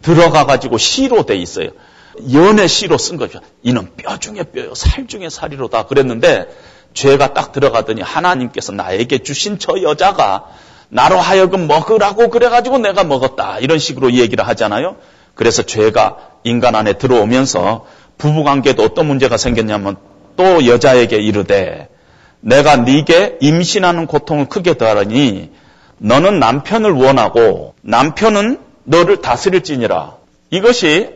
들어가 0.02 0.46
가지고 0.46 0.78
시로 0.78 1.24
돼 1.26 1.36
있어요. 1.36 1.70
연의 2.32 2.68
시로 2.68 2.98
쓴 2.98 3.18
거죠. 3.18 3.40
이는 3.64 3.90
뼈 3.96 4.18
중에 4.18 4.44
뼈요 4.44 4.76
살 4.76 5.08
중에 5.08 5.30
살이로다 5.30 5.88
그랬는데 5.88 6.48
죄가 6.94 7.34
딱 7.34 7.52
들어가더니 7.52 8.02
하나님께서 8.02 8.72
나에게 8.72 9.20
주신 9.20 9.58
저 9.60 9.82
여자가 9.82 10.46
나로 10.90 11.18
하여금 11.18 11.68
먹으라고 11.68 12.30
그래가지고 12.30 12.78
내가 12.78 13.04
먹었다. 13.04 13.58
이런 13.60 13.80
식으로 13.80 14.14
얘기를 14.14 14.48
하잖아요. 14.48 14.98
그래서 15.34 15.64
죄가 15.64 16.18
인간 16.44 16.76
안에 16.76 16.94
들어오면서 16.94 17.88
부부관계도 18.20 18.84
어떤 18.84 19.08
문제가 19.08 19.38
생겼냐면 19.38 19.98
또 20.36 20.66
여자에게 20.66 21.18
이르되 21.18 21.90
내가 22.42 22.78
네게 22.78 23.38
임신하는 23.40 24.08
고통을 24.08 24.50
크게 24.50 24.78
더하니 24.78 25.52
너는 25.98 26.40
남편을 26.40 26.92
원하고 26.92 27.74
남편은 27.82 28.60
너를 28.84 29.22
다스릴지니라. 29.22 30.18
이것이 30.50 31.10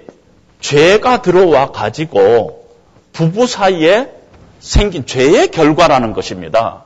죄가 0.62 1.22
들어와 1.22 1.72
가지고 1.72 2.70
부부 3.12 3.48
사이에 3.48 4.10
생긴 4.60 5.06
죄의 5.06 5.50
결과라는 5.50 6.14
것입니다. 6.14 6.86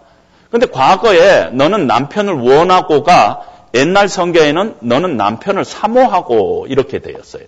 근데 0.49 0.65
과거에 0.65 1.49
너는 1.51 1.87
남편을 1.87 2.33
원하고가 2.33 3.43
옛날 3.73 4.09
성경에는 4.09 4.75
너는 4.81 5.15
남편을 5.17 5.63
사모하고 5.63 6.65
이렇게 6.67 6.99
되었어요. 6.99 7.43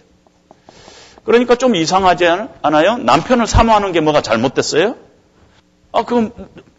그러니까 1.23 1.55
좀 1.55 1.75
이상하지 1.75 2.25
않아요? 2.61 2.97
남편을 2.97 3.47
사모하는 3.47 3.91
게 3.91 4.01
뭐가 4.01 4.21
잘못됐어요? 4.21 4.95
아, 5.91 6.03
그건 6.03 6.31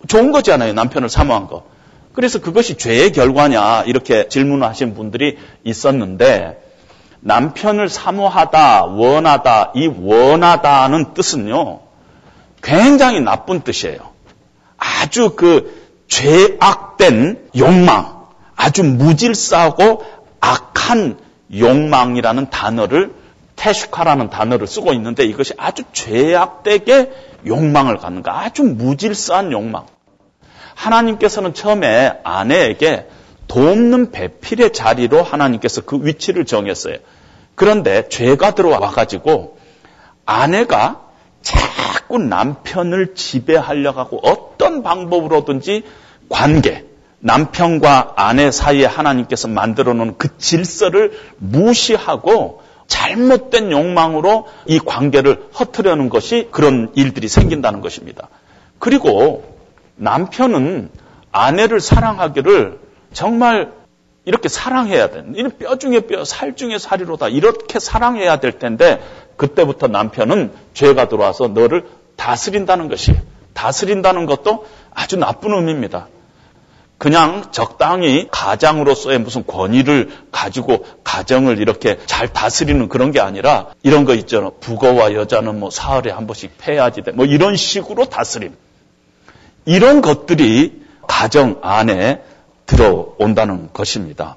좋은 0.09 0.33
거잖아요. 0.33 0.73
남편을 0.73 1.09
사모한 1.09 1.47
거. 1.47 1.65
그래서 2.13 2.41
그것이 2.41 2.77
죄의 2.77 3.13
결과냐 3.13 3.85
이렇게 3.87 4.29
질문을 4.29 4.67
하신 4.69 4.95
분들이 4.95 5.39
있었는데 5.65 6.61
남편을 7.21 7.89
사모하다, 7.89 8.85
원하다, 8.85 9.73
이 9.75 9.87
원하다는 9.87 11.15
뜻은요. 11.15 11.81
굉장히 12.63 13.21
나쁜 13.21 13.63
뜻이에요. 13.63 13.99
아주 14.77 15.31
그 15.35 15.83
죄악된 16.09 17.51
욕망, 17.57 18.27
아주 18.57 18.85
무질서하고 18.85 20.05
악한 20.41 21.19
욕망이라는 21.57 22.51
단어를 22.51 23.15
테슈카라는 23.57 24.31
단어를 24.31 24.67
쓰고 24.67 24.93
있는데 24.95 25.25
이것이 25.25 25.55
아주 25.57 25.83
죄악되게 25.93 27.13
욕망을 27.47 27.99
갖는 27.99 28.23
거 28.23 28.31
아주 28.31 28.63
무질서한 28.63 29.53
욕망. 29.53 29.87
하나님께서는 30.75 31.55
처음에 31.55 32.21
아내에게 32.25 33.09
돕는 33.47 34.11
배필의 34.11 34.73
자리로 34.73 35.23
하나님께서 35.23 35.83
그 35.83 36.01
위치를 36.03 36.45
정했어요. 36.45 36.97
그런데 37.55 38.09
죄가 38.09 38.55
들어와 38.55 38.91
가지고 38.91 39.59
아내가 40.27 41.03
자꾸 41.43 42.19
남편을 42.19 43.15
지배하려고 43.15 44.01
하고 44.01 44.21
어떤 44.23 44.83
방법으로든지 44.83 45.85
관계, 46.29 46.87
남편과 47.21 48.15
아내 48.17 48.51
사이에 48.51 48.87
하나님께서 48.87 49.49
만들어 49.49 49.93
놓은 49.93 50.17
그 50.19 50.37
질서를 50.39 51.13
무시하고 51.39 52.63
잘못된 52.87 53.73
욕망으로 53.73 54.47
이 54.67 54.79
관계를 54.79 55.49
허트려는 55.59 56.09
것이 56.09 56.49
그런 56.51 56.93
일들이 56.95 57.29
생긴다는 57.29 57.81
것입니다. 57.81 58.29
그리고 58.79 59.57
남편은 59.97 60.91
아내를 61.33 61.81
사랑하기를 61.81 62.79
정말 63.13 63.73
이렇게 64.25 64.49
사랑해야 64.49 65.11
돼. 65.11 65.25
이는 65.35 65.51
뼈 65.59 65.77
중에 65.77 66.01
뼈, 66.01 66.25
살 66.25 66.57
중에 66.57 66.79
살이로다. 66.79 67.29
이렇게 67.29 67.79
사랑해야 67.79 68.41
될 68.41 68.59
텐데 68.59 69.03
그때부터 69.37 69.89
남편은 69.89 70.53
죄가 70.73 71.09
들어와서 71.09 71.49
너를 71.49 71.87
다스린다는 72.17 72.89
것이에요. 72.89 73.21
다스린다는 73.53 74.27
것도 74.27 74.67
아주 74.93 75.17
나쁜 75.17 75.53
의미입니다. 75.53 76.09
그냥 77.05 77.53
적당히 77.53 78.29
가장으로서의 78.31 79.19
무슨 79.19 79.47
권위를 79.47 80.09
가지고 80.33 80.87
가정을 81.05 81.59
이렇게 81.59 81.99
잘 82.07 82.33
다스리는 82.33 82.89
그런 82.89 83.13
게 83.13 83.21
아니라 83.21 83.67
이런 83.83 84.07
거 84.07 84.15
있잖아. 84.15 84.49
부거와 84.59 85.13
여자는 85.13 85.61
뭐 85.61 85.69
사흘에 85.69 86.11
한 86.11 86.27
번씩 86.27 86.57
패야지 86.57 87.03
돼. 87.03 87.13
뭐 87.13 87.27
이런 87.27 87.57
식으로 87.57 88.07
다스림. 88.07 88.57
이런 89.67 90.01
것들이 90.01 90.81
가정 91.07 91.59
안에 91.61 92.23
들어온다는 92.65 93.69
것입니다. 93.75 94.37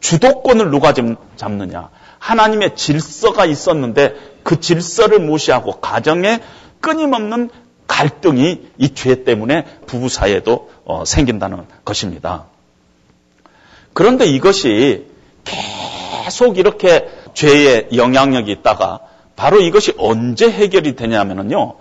주도권을 0.00 0.70
누가 0.70 0.92
잡느냐? 1.36 1.88
하나님의 2.18 2.76
질서가 2.76 3.46
있었는데 3.46 4.16
그 4.42 4.60
질서를 4.60 5.18
무시하고 5.18 5.80
가정에 5.80 6.40
끊임없는 6.82 7.48
갈등이 7.86 8.70
이 8.78 8.94
죄 8.94 9.24
때문에 9.24 9.64
부부 9.86 10.08
사이에도 10.08 10.70
어, 10.84 11.04
생긴다는 11.04 11.66
것입니다. 11.84 12.46
그런데 13.92 14.26
이것이 14.26 15.06
계속 15.44 16.58
이렇게 16.58 17.08
죄의 17.34 17.88
영향력이 17.94 18.50
있다가 18.52 19.00
바로 19.36 19.60
이것이 19.60 19.94
언제 19.98 20.50
해결이 20.50 20.96
되냐면요. 20.96 21.74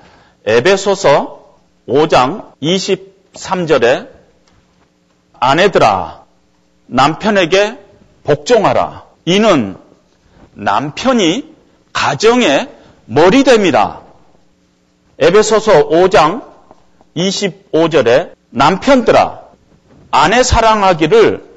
에베소서 0.46 1.56
5장 1.88 2.52
23절에 2.62 4.10
아내들아 5.40 6.24
남편에게 6.88 7.78
복종하라. 8.24 9.06
이는 9.26 9.78
남편이 10.54 11.54
가정의 11.94 12.70
머리됩니다. 13.06 14.01
에베소서 15.22 15.90
5장 15.90 16.44
25절에 17.16 18.34
남편들아 18.50 19.42
아내 20.10 20.42
사랑하기를 20.42 21.52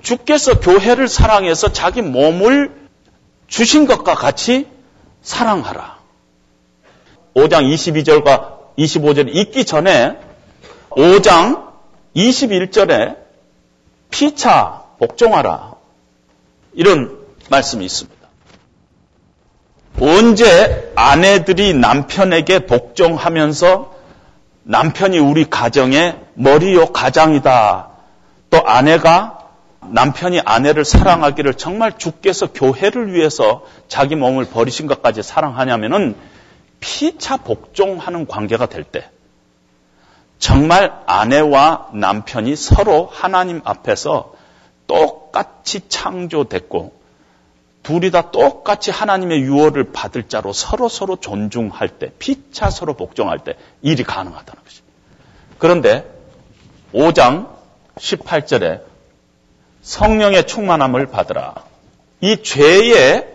주께서 0.00 0.58
교회를 0.60 1.06
사랑해서 1.06 1.72
자기 1.72 2.00
몸을 2.00 2.72
주신 3.48 3.86
것과 3.86 4.14
같이 4.14 4.66
사랑하라. 5.20 5.98
5장 7.34 7.70
22절과 7.74 8.56
25절이 8.78 9.34
있기 9.34 9.66
전에 9.66 10.18
5장 10.90 11.72
21절에 12.16 13.16
피차 14.10 14.84
복종하라. 14.98 15.74
이런 16.72 17.18
말씀이 17.50 17.84
있습니다. 17.84 18.15
언제 20.00 20.92
아내들이 20.94 21.72
남편에게 21.74 22.66
복종하면서 22.66 23.94
남편이 24.64 25.18
우리 25.18 25.44
가정의 25.48 26.18
머리요 26.34 26.86
가장이다. 26.86 27.88
또 28.50 28.66
아내가 28.66 29.38
남편이 29.88 30.40
아내를 30.44 30.84
사랑하기를 30.84 31.54
정말 31.54 31.96
주께서 31.96 32.52
교회를 32.52 33.14
위해서 33.14 33.62
자기 33.88 34.16
몸을 34.16 34.46
버리신 34.46 34.86
것까지 34.86 35.22
사랑하냐면은 35.22 36.16
피차 36.80 37.38
복종하는 37.38 38.26
관계가 38.26 38.66
될 38.66 38.84
때, 38.84 39.08
정말 40.38 40.92
아내와 41.06 41.88
남편이 41.94 42.56
서로 42.56 43.08
하나님 43.10 43.60
앞에서 43.64 44.34
똑같이 44.86 45.88
창조됐고, 45.88 46.95
둘이 47.86 48.10
다 48.10 48.32
똑같이 48.32 48.90
하나님의 48.90 49.42
유월을 49.42 49.92
받을 49.92 50.24
자로 50.24 50.52
서로 50.52 50.88
서로 50.88 51.14
존중할 51.14 51.88
때, 51.88 52.10
피차 52.18 52.68
서로 52.68 52.94
복종할 52.94 53.38
때 53.38 53.54
일이 53.80 54.02
가능하다는 54.02 54.64
것입니다. 54.64 54.92
그런데 55.58 56.04
5장 56.92 57.46
18절에 57.96 58.80
성령의 59.82 60.48
충만함을 60.48 61.06
받으라. 61.06 61.54
이 62.22 62.42
죄의 62.42 63.28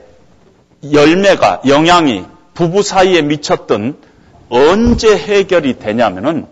열매가, 0.92 1.62
영향이 1.66 2.26
부부 2.54 2.84
사이에 2.84 3.22
미쳤던 3.22 3.98
언제 4.50 5.18
해결이 5.18 5.80
되냐면은 5.80 6.48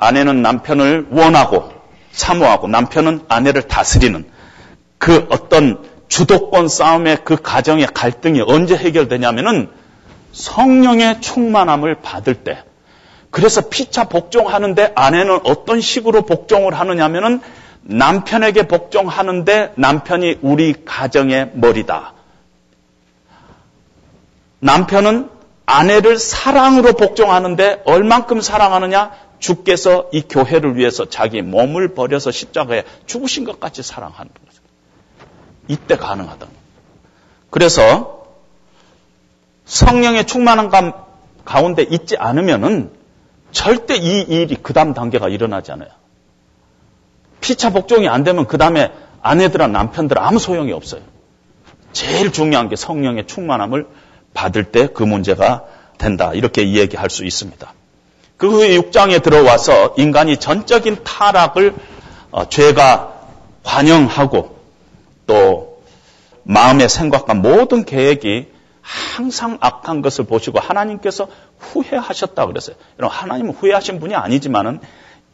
아내는 0.00 0.42
남편을 0.42 1.06
원하고 1.12 1.70
사모하고 2.10 2.66
남편은 2.66 3.26
아내를 3.28 3.68
다스리는 3.68 4.28
그 4.98 5.28
어떤 5.30 5.93
주도권 6.14 6.68
싸움의 6.68 7.24
그 7.24 7.34
가정의 7.34 7.88
갈등이 7.92 8.40
언제 8.46 8.76
해결되냐면은 8.76 9.68
성령의 10.30 11.20
충만함을 11.20 12.02
받을 12.02 12.34
때. 12.44 12.62
그래서 13.32 13.68
피차 13.68 14.04
복종하는데 14.04 14.92
아내는 14.94 15.40
어떤 15.42 15.80
식으로 15.80 16.22
복종을 16.22 16.78
하느냐면은 16.78 17.40
남편에게 17.82 18.68
복종하는데 18.68 19.72
남편이 19.74 20.38
우리 20.42 20.76
가정의 20.84 21.50
머리다. 21.54 22.12
남편은 24.60 25.30
아내를 25.66 26.16
사랑으로 26.16 26.92
복종하는데 26.92 27.82
얼만큼 27.86 28.40
사랑하느냐? 28.40 29.10
주께서 29.40 30.10
이 30.12 30.22
교회를 30.22 30.76
위해서 30.76 31.08
자기 31.08 31.42
몸을 31.42 31.94
버려서 31.94 32.30
십자가에 32.30 32.84
죽으신 33.06 33.42
것 33.42 33.58
같이 33.58 33.82
사랑하는 33.82 34.30
거죠. 34.46 34.53
이때 35.68 35.96
가능하다. 35.96 36.46
그래서 37.50 38.24
성령의 39.64 40.26
충만한 40.26 40.70
가운데 41.44 41.82
있지 41.82 42.16
않으면은 42.16 42.92
절대 43.52 43.96
이 43.96 44.22
일이 44.22 44.56
그 44.62 44.72
다음 44.72 44.94
단계가 44.94 45.28
일어나지 45.28 45.72
않아요. 45.72 45.90
피차 47.40 47.70
복종이 47.70 48.08
안 48.08 48.24
되면 48.24 48.46
그 48.46 48.58
다음에 48.58 48.92
아내들아 49.22 49.68
남편들 49.68 50.18
아무 50.18 50.38
소용이 50.38 50.72
없어요. 50.72 51.02
제일 51.92 52.32
중요한 52.32 52.68
게 52.68 52.76
성령의 52.76 53.26
충만함을 53.26 53.86
받을 54.34 54.64
때 54.64 54.88
그 54.88 55.04
문제가 55.04 55.64
된다. 55.96 56.32
이렇게 56.34 56.62
이야기할 56.62 57.08
수 57.08 57.24
있습니다. 57.24 57.72
그 58.36 58.50
후에 58.50 58.76
6장에 58.76 59.22
들어와서 59.22 59.94
인간이 59.96 60.38
전적인 60.38 61.04
타락을 61.04 61.74
어, 62.32 62.48
죄가 62.48 63.12
환영하고 63.62 64.53
또 65.26 65.82
마음의 66.44 66.88
생각과 66.88 67.34
모든 67.34 67.84
계획이 67.84 68.48
항상 68.82 69.56
악한 69.60 70.02
것을 70.02 70.24
보시고 70.24 70.60
하나님께서 70.60 71.28
후회하셨다 71.58 72.46
그랬어요. 72.46 72.76
여러분 72.98 73.16
하나님은 73.16 73.54
후회하신 73.54 73.98
분이 73.98 74.14
아니지만은 74.14 74.80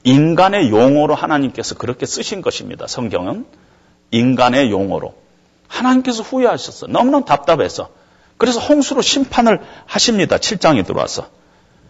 인간의 0.05 0.70
용어로 0.70 1.14
하나님께서 1.14 1.74
그렇게 1.74 2.07
쓰신 2.07 2.42
것입니다. 2.42 2.87
성경은 2.87 3.46
인간의 4.12 4.70
용어로 4.70 5.14
하나님께서 5.66 6.22
후회하셨어. 6.22 6.87
너무너무 6.87 7.24
답답해서 7.24 7.90
그래서 8.38 8.61
홍수로 8.61 9.03
심판을 9.03 9.61
하십니다. 9.87 10.37
7장에 10.37 10.87
들어와서 10.87 11.29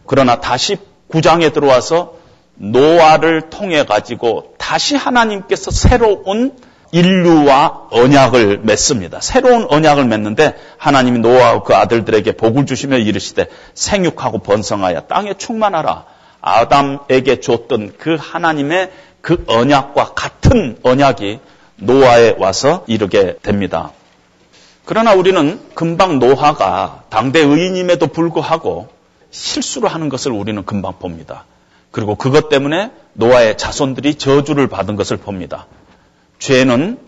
그러나 0.07 0.41
다시 0.41 0.79
9장에 1.11 1.53
들어와서 1.53 2.15
노아를 2.55 3.51
통해 3.51 3.85
가지고 3.85 4.55
다시 4.59 4.97
하나님께서 4.97 5.71
새로운 5.71 6.57
인류와 6.93 7.89
언약을 7.91 8.61
맺습니다. 8.63 9.21
새로운 9.21 9.67
언약을 9.69 10.05
맺는데 10.07 10.57
하나님이 10.77 11.21
노아와 11.21 11.63
그 11.63 11.75
아들들에게 11.75 12.33
복을 12.33 12.67
주시며 12.67 12.99
이르시되 12.99 13.47
생육하고 13.75 14.39
번성하여 14.39 15.03
땅에 15.03 15.35
충만하라. 15.35 16.05
아담에게 16.41 17.41
줬던 17.41 17.95
그 17.99 18.17
하나님의 18.19 18.91
그 19.21 19.45
언약과 19.47 20.13
같은 20.15 20.79
언약이 20.83 21.41
노아에 21.77 22.35
와서 22.39 22.85
이르게 22.87 23.37
됩니다. 23.43 23.93
그러나 24.85 25.15
우리는 25.15 25.61
금방 25.75 26.19
노아가 26.19 27.05
당대 27.11 27.41
의인임에도 27.41 28.09
불구하고 28.09 28.89
실수를 29.31 29.89
하는 29.89 30.09
것을 30.09 30.33
우리는 30.33 30.65
금방 30.65 30.99
봅니다. 30.99 31.45
그리고 31.91 32.15
그것 32.17 32.49
때문에 32.49 32.91
노아의 33.13 33.59
자손들이 33.59 34.17
저주를 34.17 34.69
받은 34.69 34.97
것을 34.97 35.17
봅니다. 35.17 35.67
죄는 36.41 36.99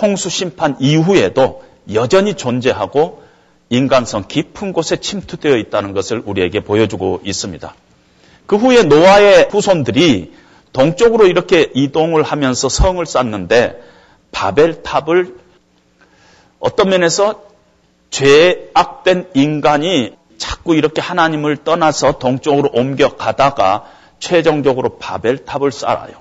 홍수 0.00 0.30
심판 0.30 0.76
이후에도 0.78 1.64
여전히 1.92 2.34
존재하고 2.34 3.22
인간성 3.68 4.26
깊은 4.28 4.72
곳에 4.72 4.96
침투되어 4.96 5.56
있다는 5.56 5.92
것을 5.92 6.22
우리에게 6.24 6.60
보여주고 6.60 7.22
있습니다. 7.24 7.74
그 8.46 8.56
후에 8.56 8.82
노아의 8.84 9.48
후손들이 9.50 10.34
동쪽으로 10.72 11.26
이렇게 11.26 11.70
이동을 11.74 12.22
하면서 12.22 12.68
성을 12.68 13.04
쌓는데 13.04 13.82
바벨탑을 14.30 15.36
어떤 16.60 16.88
면에서 16.90 17.44
죄악된 18.10 19.30
인간이 19.34 20.12
자꾸 20.36 20.74
이렇게 20.74 21.00
하나님을 21.00 21.58
떠나서 21.64 22.18
동쪽으로 22.18 22.70
옮겨가다가 22.72 23.86
최종적으로 24.18 24.98
바벨탑을 24.98 25.72
쌓아요. 25.72 26.14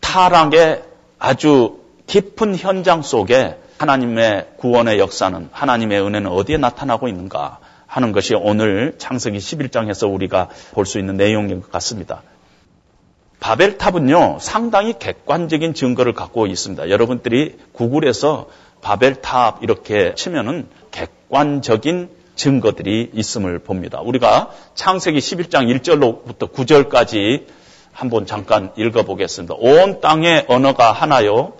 타락의 0.00 0.89
아주 1.20 1.78
깊은 2.06 2.56
현장 2.56 3.02
속에 3.02 3.56
하나님의 3.78 4.48
구원의 4.56 4.98
역사는 4.98 5.50
하나님의 5.52 6.00
은혜는 6.02 6.30
어디에 6.30 6.56
나타나고 6.56 7.08
있는가 7.08 7.58
하는 7.86 8.12
것이 8.12 8.34
오늘 8.34 8.94
창세기 8.98 9.38
11장에서 9.38 10.12
우리가 10.12 10.48
볼 10.72 10.86
수 10.86 10.98
있는 10.98 11.16
내용인 11.16 11.60
것 11.60 11.70
같습니다. 11.72 12.22
바벨탑은요, 13.38 14.38
상당히 14.40 14.98
객관적인 14.98 15.74
증거를 15.74 16.12
갖고 16.14 16.46
있습니다. 16.46 16.90
여러분들이 16.90 17.56
구글에서 17.72 18.48
바벨탑 18.80 19.62
이렇게 19.62 20.14
치면은 20.14 20.68
객관적인 20.90 22.10
증거들이 22.34 23.10
있음을 23.12 23.58
봅니다. 23.58 24.00
우리가 24.00 24.50
창세기 24.74 25.18
11장 25.18 25.80
1절로부터 25.80 26.52
9절까지 26.52 27.44
한번 27.92 28.26
잠깐 28.26 28.72
읽어보겠습니다. 28.76 29.54
온 29.58 30.00
땅의 30.00 30.46
언어가 30.48 30.92
하나요, 30.92 31.52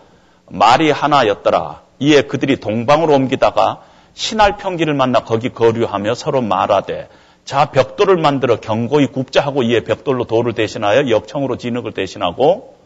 말이 0.49 0.90
하나였더라. 0.90 1.83
이에 1.99 2.23
그들이 2.23 2.57
동방으로 2.57 3.14
옮기다가 3.14 3.83
시날 4.14 4.57
평지를 4.57 4.94
만나 4.95 5.21
거기 5.21 5.51
거류하며 5.51 6.14
서로 6.14 6.40
말하되 6.40 7.09
자 7.45 7.66
벽돌을 7.66 8.16
만들어 8.16 8.57
견고히 8.57 9.07
굽자 9.07 9.40
하고 9.40 9.62
이에 9.62 9.81
벽돌로 9.81 10.25
돌을 10.25 10.55
대신하여 10.55 11.11
역청으로 11.11 11.57
진흙을 11.57 11.93
대신하고 11.93 12.77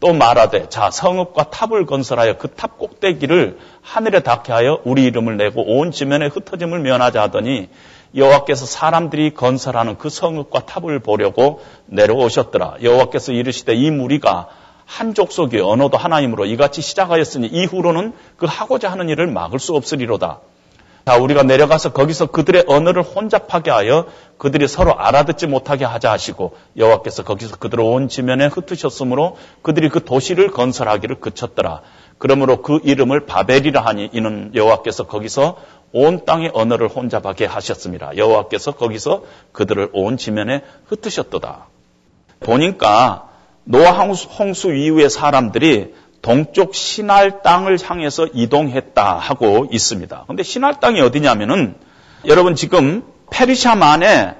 또 0.00 0.12
말하되 0.12 0.68
자 0.68 0.90
성읍과 0.90 1.44
탑을 1.44 1.86
건설하여 1.86 2.36
그 2.36 2.48
탑 2.48 2.78
꼭대기를 2.78 3.58
하늘에 3.82 4.20
닿게 4.20 4.52
하여 4.52 4.80
우리 4.84 5.04
이름을 5.04 5.36
내고 5.36 5.62
온 5.62 5.90
지면에 5.92 6.26
흩어짐을 6.26 6.80
면하자 6.80 7.22
하더니 7.22 7.68
여호와께서 8.16 8.66
사람들이 8.66 9.34
건설하는 9.34 9.98
그 9.98 10.08
성읍과 10.08 10.66
탑을 10.66 11.00
보려고 11.00 11.60
내려오셨더라 11.86 12.76
여호와께서 12.82 13.32
이르시되 13.32 13.74
이 13.74 13.90
무리가 13.90 14.48
한 14.86 15.14
족속이 15.14 15.60
언어도 15.60 15.96
하나님으로 15.96 16.46
이같이 16.46 16.82
시작하였으니 16.82 17.46
이후로는 17.48 18.12
그 18.36 18.46
하고자 18.48 18.90
하는 18.90 19.08
일을 19.08 19.26
막을 19.28 19.58
수 19.58 19.74
없으리로다. 19.74 20.40
자, 21.06 21.18
우리가 21.18 21.42
내려가서 21.42 21.92
거기서 21.92 22.26
그들의 22.26 22.64
언어를 22.66 23.02
혼잡하게 23.02 23.70
하여 23.70 24.06
그들이 24.38 24.66
서로 24.66 24.98
알아듣지 24.98 25.46
못하게 25.46 25.84
하자 25.84 26.10
하시고 26.10 26.56
여호와께서 26.78 27.24
거기서 27.24 27.56
그들을 27.56 27.84
온 27.84 28.08
지면에 28.08 28.46
흩으셨으므로 28.46 29.36
그들이 29.60 29.90
그 29.90 30.02
도시를 30.02 30.50
건설하기를 30.50 31.20
그쳤더라. 31.20 31.82
그러므로 32.16 32.62
그 32.62 32.80
이름을 32.82 33.26
바벨이라 33.26 33.82
하니 33.82 34.08
이는 34.14 34.52
여호와께서 34.54 35.04
거기서 35.04 35.58
온 35.96 36.24
땅의 36.24 36.50
언어를 36.52 36.88
혼잡하게 36.88 37.46
하셨습니다. 37.46 38.16
여호와께서 38.16 38.72
거기서 38.72 39.22
그들을 39.52 39.90
온 39.92 40.16
지면에 40.16 40.62
흩으셨도다. 40.88 41.68
보니까 42.40 43.28
노아 43.62 43.92
홍수 43.92 44.74
이후의 44.74 45.08
사람들이 45.08 45.94
동쪽 46.20 46.74
시날 46.74 47.42
땅을 47.42 47.78
향해서 47.80 48.26
이동했다 48.34 49.18
하고 49.18 49.68
있습니다. 49.70 50.22
그런데 50.24 50.42
시날 50.42 50.80
땅이 50.80 51.00
어디냐면은 51.00 51.76
여러분 52.26 52.56
지금 52.56 53.04
페르시아만에 53.30 54.34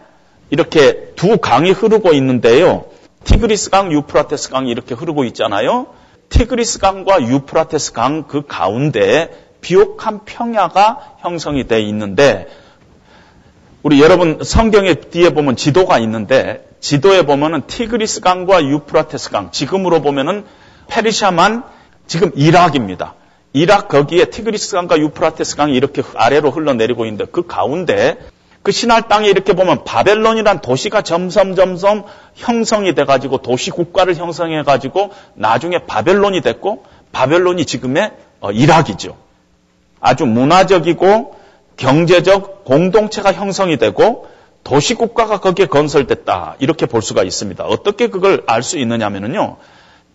이렇게 0.50 1.12
두 1.14 1.38
강이 1.38 1.70
흐르고 1.70 2.14
있는데요. 2.14 2.86
티그리스 3.22 3.70
강, 3.70 3.92
유프라테스 3.92 4.50
강이 4.50 4.70
이렇게 4.70 4.94
흐르고 4.94 5.22
있잖아요. 5.24 5.86
티그리스 6.30 6.80
강과 6.80 7.22
유프라테스 7.22 7.92
강 7.92 8.26
그 8.26 8.44
가운데 8.44 9.30
비옥한 9.64 10.20
평야가 10.26 11.16
형성이 11.20 11.66
돼 11.66 11.80
있는데 11.80 12.46
우리 13.82 14.00
여러분 14.00 14.40
성경에 14.44 14.94
뒤에 14.94 15.30
보면 15.30 15.56
지도가 15.56 15.98
있는데 16.00 16.68
지도에 16.80 17.22
보면은 17.22 17.62
티그리스 17.66 18.20
강과 18.20 18.62
유프라테스 18.62 19.30
강 19.30 19.50
지금으로 19.50 20.02
보면은 20.02 20.44
페르시아만 20.88 21.64
지금 22.06 22.30
이락입니다. 22.36 23.14
이락 23.54 23.88
거기에 23.88 24.26
티그리스 24.26 24.74
강과 24.74 24.98
유프라테스 24.98 25.56
강이 25.56 25.74
이렇게 25.74 26.02
아래로 26.14 26.50
흘러내리고 26.50 27.06
있는데 27.06 27.24
그 27.24 27.46
가운데 27.46 28.18
그 28.62 28.70
시날 28.70 29.08
땅에 29.08 29.28
이렇게 29.28 29.54
보면 29.54 29.84
바벨론이란 29.84 30.60
도시가 30.60 31.00
점점 31.00 31.54
점점 31.54 32.04
형성이 32.34 32.94
돼 32.94 33.04
가지고 33.04 33.38
도시 33.38 33.70
국가를 33.70 34.14
형성해 34.16 34.62
가지고 34.62 35.12
나중에 35.34 35.78
바벨론이 35.86 36.42
됐고 36.42 36.84
바벨론이 37.12 37.64
지금의 37.64 38.12
어, 38.40 38.50
이락이죠. 38.50 39.23
아주 40.04 40.26
문화적이고 40.26 41.34
경제적 41.78 42.64
공동체가 42.66 43.32
형성이 43.32 43.78
되고 43.78 44.28
도시 44.62 44.94
국가가 44.94 45.40
거기에 45.40 45.64
건설됐다. 45.64 46.56
이렇게 46.58 46.84
볼 46.84 47.00
수가 47.00 47.22
있습니다. 47.22 47.64
어떻게 47.64 48.08
그걸 48.08 48.42
알 48.46 48.62
수 48.62 48.78
있느냐면요. 48.78 49.56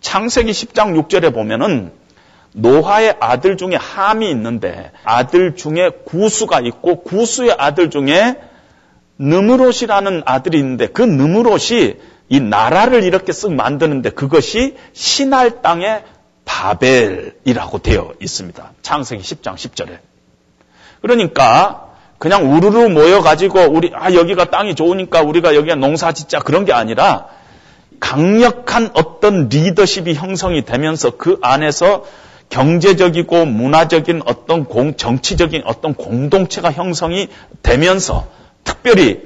창세기 0.00 0.52
10장 0.52 0.96
6절에 0.96 1.34
보면은 1.34 1.90
노하의 2.52 3.16
아들 3.18 3.56
중에 3.56 3.74
함이 3.74 4.30
있는데 4.30 4.92
아들 5.02 5.56
중에 5.56 5.90
구수가 6.04 6.60
있고 6.60 7.02
구수의 7.02 7.56
아들 7.58 7.90
중에 7.90 8.36
느무롯이라는 9.18 10.22
아들이 10.24 10.58
있는데 10.58 10.86
그 10.86 11.02
느무롯이 11.02 11.96
이 12.28 12.38
나라를 12.40 13.02
이렇게 13.02 13.32
쓱 13.32 13.54
만드는데 13.54 14.10
그것이 14.10 14.76
신할 14.92 15.62
땅의 15.62 16.04
바벨이라고 16.50 17.78
되어 17.78 18.12
있습니다. 18.20 18.72
창세기 18.82 19.22
10장 19.22 19.54
10절에. 19.54 19.98
그러니까 21.00 21.86
그냥 22.18 22.52
우르르 22.52 22.88
모여 22.88 23.22
가지고 23.22 23.60
우리 23.70 23.92
아 23.94 24.12
여기가 24.12 24.46
땅이 24.46 24.74
좋으니까 24.74 25.22
우리가 25.22 25.54
여기가 25.54 25.76
농사 25.76 26.12
짓자 26.12 26.40
그런 26.40 26.64
게 26.64 26.72
아니라 26.72 27.28
강력한 28.00 28.90
어떤 28.94 29.48
리더십이 29.48 30.14
형성이 30.14 30.64
되면서 30.64 31.16
그 31.16 31.38
안에서 31.40 32.04
경제적이고 32.50 33.44
문화적인 33.46 34.22
어떤 34.26 34.64
공, 34.64 34.96
정치적인 34.96 35.62
어떤 35.64 35.94
공동체가 35.94 36.72
형성이 36.72 37.28
되면서 37.62 38.26
특별히 38.64 39.22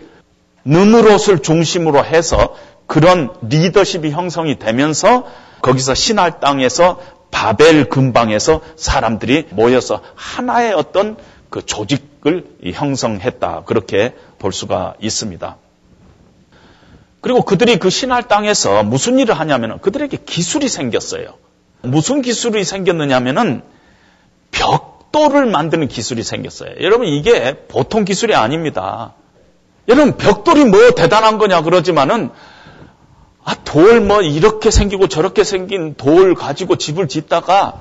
느무롯을 0.66 1.40
중심으로 1.42 2.04
해서 2.04 2.54
그런 2.86 3.30
리더십이 3.40 4.10
형성이 4.10 4.58
되면서 4.58 5.24
거기서 5.64 5.94
신할 5.94 6.40
땅에서 6.40 7.00
바벨 7.34 7.88
근방에서 7.88 8.60
사람들이 8.76 9.48
모여서 9.50 10.00
하나의 10.14 10.72
어떤 10.72 11.16
그 11.50 11.66
조직을 11.66 12.46
형성했다. 12.72 13.64
그렇게 13.66 14.14
볼 14.38 14.52
수가 14.52 14.94
있습니다. 15.00 15.56
그리고 17.20 17.42
그들이 17.42 17.78
그 17.80 17.90
신할 17.90 18.28
땅에서 18.28 18.84
무슨 18.84 19.18
일을 19.18 19.36
하냐면은 19.36 19.80
그들에게 19.80 20.18
기술이 20.24 20.68
생겼어요. 20.68 21.34
무슨 21.82 22.22
기술이 22.22 22.62
생겼느냐면은 22.62 23.62
벽돌을 24.52 25.46
만드는 25.46 25.88
기술이 25.88 26.22
생겼어요. 26.22 26.76
여러분 26.82 27.08
이게 27.08 27.66
보통 27.66 28.04
기술이 28.04 28.36
아닙니다. 28.36 29.14
여러분 29.88 30.16
벽돌이 30.16 30.66
뭐 30.66 30.92
대단한 30.92 31.38
거냐 31.38 31.62
그러지만은 31.62 32.30
아, 33.44 33.54
돌 33.64 34.00
뭐 34.00 34.22
이렇게 34.22 34.70
생기고 34.70 35.08
저렇게 35.08 35.44
생긴 35.44 35.94
돌 35.94 36.34
가지고 36.34 36.76
집을 36.76 37.08
짓다가 37.08 37.80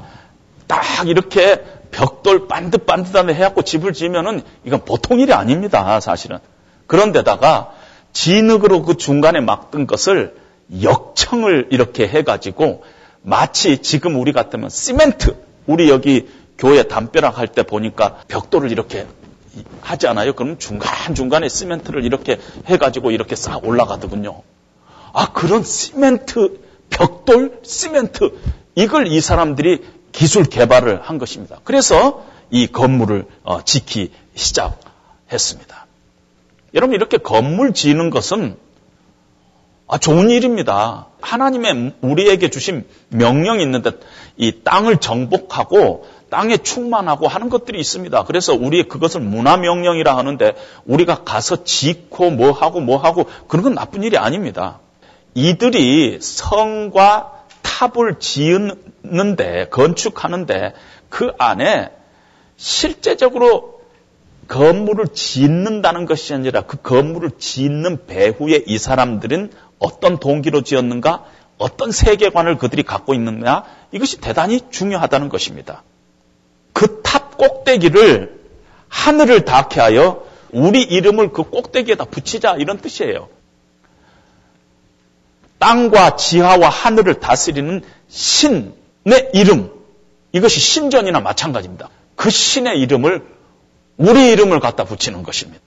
딱 0.67 1.07
이렇게 1.07 1.63
벽돌 1.91 2.47
반듯반듯하게 2.47 3.33
해갖고 3.35 3.61
집을 3.61 3.93
지으면은 3.93 4.41
이건 4.65 4.83
보통 4.83 5.19
일이 5.19 5.31
아닙니다, 5.33 5.99
사실은. 5.99 6.39
그런데다가 6.87 7.71
진흙으로 8.11 8.83
그 8.83 8.97
중간에 8.97 9.39
막던 9.39 9.87
것을 9.87 10.35
역청을 10.81 11.67
이렇게 11.71 12.07
해가지고 12.07 12.83
마치 13.21 13.77
지금 13.77 14.19
우리 14.19 14.33
같으면 14.33 14.69
시멘트, 14.69 15.35
우리 15.67 15.89
여기 15.89 16.27
교회 16.57 16.83
담벼락 16.83 17.37
할 17.37 17.47
때 17.47 17.63
보니까 17.63 18.17
벽돌을 18.27 18.71
이렇게 18.71 19.07
하지 19.81 20.07
않아요? 20.07 20.33
그럼 20.33 20.57
중간중간에 20.57 21.47
시멘트를 21.47 22.03
이렇게 22.03 22.39
해가지고 22.65 23.11
이렇게 23.11 23.35
싹 23.35 23.65
올라가더군요. 23.65 24.41
아, 25.13 25.31
그런 25.31 25.63
시멘트, 25.63 26.59
벽돌, 26.89 27.59
시멘트, 27.63 28.31
이걸 28.75 29.07
이 29.07 29.21
사람들이 29.21 29.83
기술 30.11 30.43
개발을 30.43 31.01
한 31.03 31.17
것입니다. 31.19 31.59
그래서 31.63 32.25
이 32.49 32.67
건물을 32.67 33.25
어, 33.43 33.63
짓기 33.63 34.11
시작했습니다. 34.35 35.85
여러분 36.73 36.95
이렇게 36.95 37.17
건물 37.17 37.73
지는 37.73 38.09
것은 38.09 38.57
아, 39.87 39.97
좋은 39.99 40.29
일입니다. 40.31 41.07
하나님의 41.21 41.93
우리에게 42.01 42.49
주신 42.49 42.85
명령이 43.09 43.61
있는데 43.63 43.91
이 44.37 44.63
땅을 44.63 44.97
정복하고 44.97 46.07
땅에 46.29 46.57
충만하고 46.57 47.27
하는 47.27 47.49
것들이 47.49 47.79
있습니다. 47.79 48.23
그래서 48.23 48.53
우리 48.55 48.87
그것을 48.87 49.21
문화 49.21 49.57
명령이라 49.57 50.17
하는데 50.17 50.55
우리가 50.85 51.23
가서 51.23 51.63
짓고 51.63 52.31
뭐 52.31 52.51
하고 52.51 52.79
뭐 52.79 52.97
하고 52.97 53.25
그런 53.47 53.63
건 53.63 53.75
나쁜 53.75 54.01
일이 54.01 54.17
아닙니다. 54.17 54.79
이들이 55.35 56.19
성과 56.21 57.43
탑을 57.61 58.19
지었는데, 58.19 59.69
건축하는데 59.69 60.73
그 61.09 61.31
안에 61.37 61.91
실제적으로 62.57 63.81
건물을 64.47 65.07
짓는다는 65.13 66.05
것이 66.05 66.33
아니라 66.33 66.61
그 66.61 66.77
건물을 66.77 67.31
짓는 67.37 68.05
배후에 68.05 68.63
이 68.67 68.77
사람들은 68.77 69.51
어떤 69.79 70.19
동기로 70.19 70.61
지었는가, 70.61 71.25
어떤 71.57 71.91
세계관을 71.91 72.57
그들이 72.57 72.83
갖고 72.83 73.13
있느냐, 73.13 73.63
이것이 73.91 74.19
대단히 74.19 74.61
중요하다는 74.69 75.29
것입니다. 75.29 75.83
그 76.73 77.03
탑 77.13 77.37
꼭대기를 77.37 78.41
하늘을 78.87 79.45
닿게 79.45 79.79
하여 79.79 80.25
우리 80.51 80.81
이름을 80.81 81.31
그 81.31 81.43
꼭대기에다 81.43 82.05
붙이자 82.05 82.55
이런 82.55 82.79
뜻이에요. 82.79 83.29
땅과 85.63 86.17
지하와 86.17 86.67
하늘을 86.67 87.21
다스리는 87.21 87.83
신의 88.09 89.29
이름. 89.31 89.71
이것이 90.33 90.59
신전이나 90.59 91.21
마찬가지입니다. 91.21 91.87
그 92.17 92.29
신의 92.29 92.81
이름을 92.81 93.25
우리 93.95 94.31
이름을 94.31 94.59
갖다 94.59 94.83
붙이는 94.83 95.23
것입니다. 95.23 95.63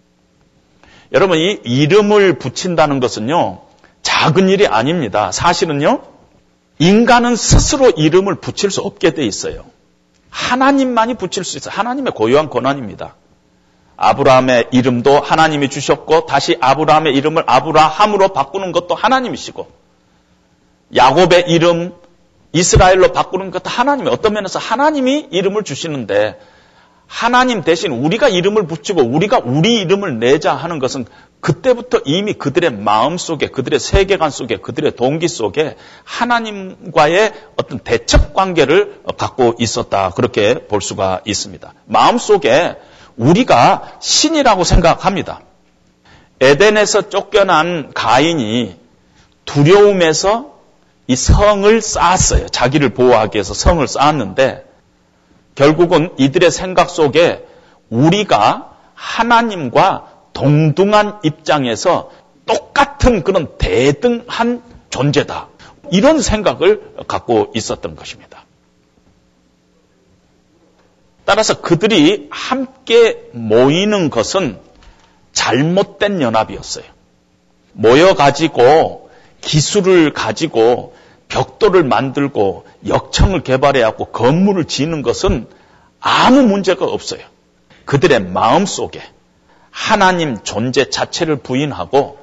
여러분 1.12 1.38
이 1.38 1.58
이름을 1.64 2.38
붙인다는 2.38 3.00
것은요. 3.00 3.62
작은 4.02 4.50
일이 4.50 4.66
아닙니다. 4.66 5.32
사실은요. 5.32 6.02
인간은 6.78 7.34
스스로 7.34 7.88
이름을 7.88 8.34
붙일 8.34 8.70
수 8.70 8.82
없게 8.82 9.14
돼 9.14 9.24
있어요. 9.24 9.64
하나님만이 10.28 11.14
붙일 11.14 11.42
수 11.42 11.56
있어요. 11.56 11.72
하나님의 11.72 12.12
고유한 12.12 12.50
권한입니다. 12.50 13.14
아브라함의 13.96 14.68
이름도 14.72 15.20
하나님이 15.20 15.70
주셨고 15.70 16.26
다시 16.26 16.58
아브라함의 16.60 17.14
이름을 17.14 17.44
아브라함으로 17.46 18.28
바꾸는 18.34 18.72
것도 18.72 18.94
하나님이시고 18.94 19.75
야곱의 20.94 21.44
이름 21.48 21.94
이스라엘로 22.52 23.12
바꾸는 23.12 23.50
것도 23.50 23.68
하나님이 23.68 24.08
어떤 24.08 24.32
면에서 24.32 24.58
하나님이 24.58 25.28
이름을 25.30 25.64
주시는데 25.64 26.38
하나님 27.06 27.62
대신 27.62 27.92
우리가 27.92 28.28
이름을 28.28 28.66
붙이고 28.66 29.02
우리가 29.02 29.40
우리 29.44 29.76
이름을 29.76 30.18
내자 30.18 30.54
하는 30.54 30.78
것은 30.78 31.06
그때부터 31.40 32.00
이미 32.04 32.32
그들의 32.32 32.70
마음 32.72 33.18
속에 33.18 33.48
그들의 33.48 33.78
세계관 33.78 34.30
속에 34.30 34.56
그들의 34.56 34.96
동기 34.96 35.28
속에 35.28 35.76
하나님과의 36.04 37.32
어떤 37.56 37.78
대척 37.78 38.34
관계를 38.34 39.02
갖고 39.16 39.54
있었다 39.58 40.10
그렇게 40.10 40.66
볼 40.66 40.80
수가 40.80 41.20
있습니다. 41.24 41.74
마음 41.84 42.18
속에 42.18 42.76
우리가 43.16 43.98
신이라고 44.00 44.64
생각합니다. 44.64 45.40
에덴에서 46.40 47.08
쫓겨난 47.08 47.92
가인이 47.94 48.76
두려움에서 49.44 50.55
이 51.06 51.16
성을 51.16 51.80
쌓았어요. 51.80 52.48
자기를 52.48 52.90
보호하기 52.90 53.36
위해서 53.36 53.54
성을 53.54 53.86
쌓았는데 53.86 54.64
결국은 55.54 56.12
이들의 56.18 56.50
생각 56.50 56.90
속에 56.90 57.46
우리가 57.90 58.76
하나님과 58.94 60.12
동등한 60.32 61.20
입장에서 61.22 62.10
똑같은 62.44 63.22
그런 63.22 63.56
대등한 63.58 64.62
존재다. 64.90 65.48
이런 65.90 66.20
생각을 66.20 66.94
갖고 67.06 67.52
있었던 67.54 67.96
것입니다. 67.96 68.44
따라서 71.24 71.60
그들이 71.60 72.28
함께 72.30 73.28
모이는 73.32 74.10
것은 74.10 74.60
잘못된 75.32 76.22
연합이었어요. 76.22 76.84
모여가지고 77.72 79.05
기술을 79.46 80.12
가지고 80.12 80.94
벽돌을 81.28 81.84
만들고 81.84 82.66
역청을 82.86 83.42
개발해갖고 83.42 84.06
건물을 84.06 84.64
지는 84.64 85.02
것은 85.02 85.46
아무 86.00 86.42
문제가 86.42 86.84
없어요. 86.84 87.20
그들의 87.84 88.20
마음 88.20 88.66
속에 88.66 89.00
하나님 89.70 90.42
존재 90.42 90.90
자체를 90.90 91.36
부인하고 91.36 92.18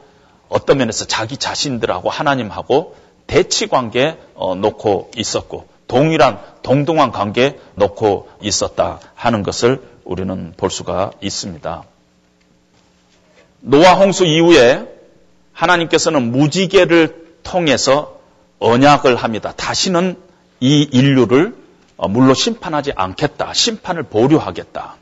어떤 0.50 0.78
면에서 0.78 1.06
자기 1.06 1.38
자신들하고 1.38 2.10
하나님하고 2.10 2.96
대치 3.26 3.68
관계 3.68 4.18
어, 4.36 4.56
놓고 4.56 5.12
있었고 5.16 5.68
동일한 5.88 6.40
동등한 6.62 7.12
관계 7.12 7.58
놓고 7.76 8.30
있었다 8.42 9.00
하는 9.16 9.44
것을 9.44 9.82
우리는 10.04 10.54
볼 10.58 10.70
수가 10.70 11.12
있습니다. 11.22 11.84
노아 13.62 13.94
홍수 13.94 14.26
이후에 14.26 14.93
하나님께서는 15.54 16.32
무지개를 16.32 17.40
통해서 17.44 18.20
언약을 18.60 19.16
합니다. 19.16 19.54
다시는 19.56 20.18
이 20.60 20.88
인류를 20.92 21.56
어, 21.98 22.08
물로 22.08 22.34
심판하지 22.34 22.94
않겠다. 22.96 23.54
심판을 23.54 24.04
보류하겠다. 24.04 24.96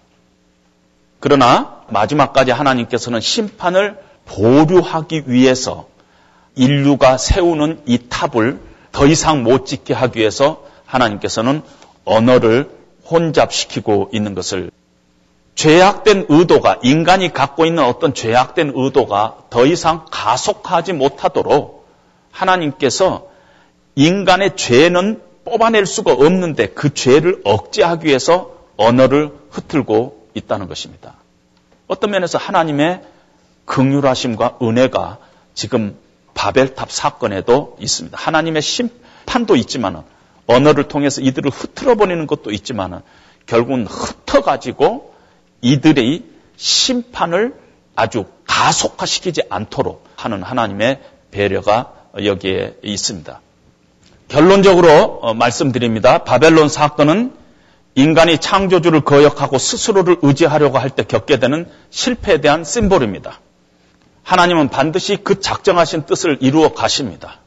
그러나 1.20 1.82
마지막까지 1.90 2.52
하나님께서는 2.52 3.22
심판을 3.22 3.98
보류하기 4.26 5.24
위해서 5.28 5.88
인류가 6.56 7.18
세우는 7.18 7.84
이 7.86 8.00
탑을 8.10 8.60
더 8.92 9.06
이상 9.08 9.44
못 9.44 9.66
짓게 9.66 9.94
하기 9.94 10.20
위해서 10.20 10.66
하나님께서는 10.86 11.62
언어를 12.04 12.70
혼잡시키고 13.10 14.10
있는 14.14 14.36
것을 14.36 14.72
죄악된 15.56 16.28
의도가 16.30 16.80
인간이 16.82 17.34
갖고 17.34 17.66
있는 17.66 17.84
어떤 17.84 18.14
죄악된 18.14 18.74
의도가 18.76 19.38
더 19.50 19.66
이상 19.66 20.06
가속하지 20.10 20.94
못하도록 20.94 21.88
하나님께서 22.32 23.28
인간의 23.96 24.56
죄는 24.56 25.22
뽑아낼 25.44 25.86
수가 25.86 26.14
없는데 26.14 26.68
그 26.68 26.94
죄를 26.94 27.42
억제하기 27.44 28.08
위해서 28.08 28.52
언어를 28.78 29.32
흐틀고 29.52 30.28
있다는 30.34 30.68
것입니다. 30.68 31.16
어떤 31.88 32.12
면에서 32.12 32.38
하나님의 32.38 33.02
긍휼하심과 33.66 34.60
은혜가 34.62 35.18
지금 35.54 35.98
바벨탑 36.34 36.92
사건에도 36.92 37.76
있습니다. 37.80 38.18
하나님의 38.18 38.62
심판도 38.62 39.56
있지만 39.58 40.04
언어를 40.48 40.88
통해서 40.88 41.22
이들을 41.22 41.52
흐트러 41.52 41.96
버리는 41.96 42.26
것도 42.28 42.52
있지만 42.52 43.02
결국은 43.46 43.86
흩어가지고 43.86 45.11
이들의 45.62 46.24
심판을 46.58 47.56
아주 47.96 48.26
가속화시키지 48.46 49.44
않도록 49.50 50.06
하는 50.16 50.44
하나님의 50.44 51.00
배려가 51.32 51.94
여기에 52.24 52.78
있습니다. 52.84 53.42
결론적으로 54.28 55.20
어, 55.22 55.34
말씀드립니다. 55.34 56.20
바벨론 56.24 56.70
사건은 56.70 57.34
인간이 57.96 58.38
창조주를 58.38 59.02
거역하고 59.02 59.58
스스로를 59.58 60.18
의지하려고 60.22 60.78
할 60.78 60.90
때 60.92 61.04
겪게 61.04 61.40
되는 61.40 61.70
실패에 61.90 62.40
대한 62.40 62.64
심볼입니다. 62.64 63.40
하나님은 64.24 64.70
반드시 64.70 65.18
그 65.18 65.42
작정하신 65.42 66.06
뜻을 66.06 66.38
이루어 66.42 66.74
가십니다. 66.74 67.40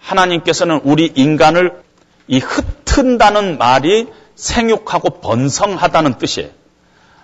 하나님께서는 0.00 0.80
우리 0.84 1.12
인간을 1.14 1.82
이 2.26 2.38
흩은다는 2.38 3.58
말이 3.58 4.08
생육하고 4.40 5.20
번성하다는 5.20 6.18
뜻이에요. 6.18 6.50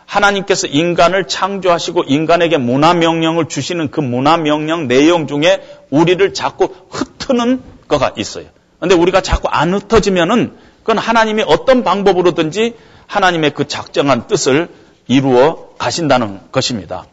하나님께서 0.04 0.68
인간을 0.68 1.26
창조하시고 1.26 2.04
인간에게 2.04 2.58
문화 2.58 2.94
명령을 2.94 3.48
주시는 3.48 3.90
그 3.90 4.00
문화 4.00 4.36
명령 4.36 4.86
내용 4.86 5.26
중에 5.26 5.62
우리를 5.90 6.32
자꾸 6.34 6.68
흩트는 6.90 7.62
거가 7.88 8.12
있어요. 8.16 8.46
근데 8.78 8.94
우리가 8.94 9.20
자꾸 9.20 9.48
안 9.48 9.74
흩어지면은 9.74 10.56
그건 10.80 10.98
하나님이 10.98 11.42
어떤 11.46 11.82
방법으로든지 11.82 12.76
하나님의 13.06 13.50
그 13.50 13.66
작정한 13.66 14.26
뜻을 14.26 14.68
이루어 15.08 15.70
가신다는 15.78 16.40
것입니다. 16.52 17.06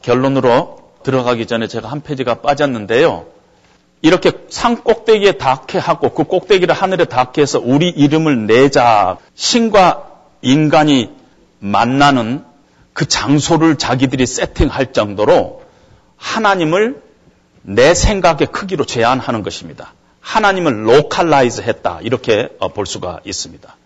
결론으로 0.00 0.92
들어가기 1.02 1.46
전에 1.46 1.66
제가 1.66 1.90
한 1.90 2.00
페이지가 2.00 2.36
빠졌는데요. 2.36 3.26
이렇게 4.02 4.32
산 4.50 4.82
꼭대기에 4.82 5.32
닿게 5.32 5.78
하고 5.78 6.12
그 6.12 6.24
꼭대기를 6.24 6.74
하늘에 6.74 7.04
닿게 7.04 7.40
해서 7.40 7.60
우리 7.62 7.88
이름을 7.88 8.46
내자 8.46 9.16
신과 9.34 10.10
인간이 10.42 11.10
만나는 11.60 12.44
그 12.92 13.06
장소를 13.06 13.78
자기들이 13.78 14.26
세팅할 14.26 14.92
정도로 14.92 15.62
하나님을 16.16 17.00
내 17.62 17.94
생각의 17.94 18.48
크기로 18.48 18.84
제한하는 18.84 19.42
것입니다. 19.42 19.94
하나님을 20.20 20.88
localize 20.88 21.62
했다. 21.62 22.00
이렇게 22.02 22.48
어, 22.58 22.68
볼 22.68 22.86
수가 22.86 23.20
있습니다. 23.24 23.76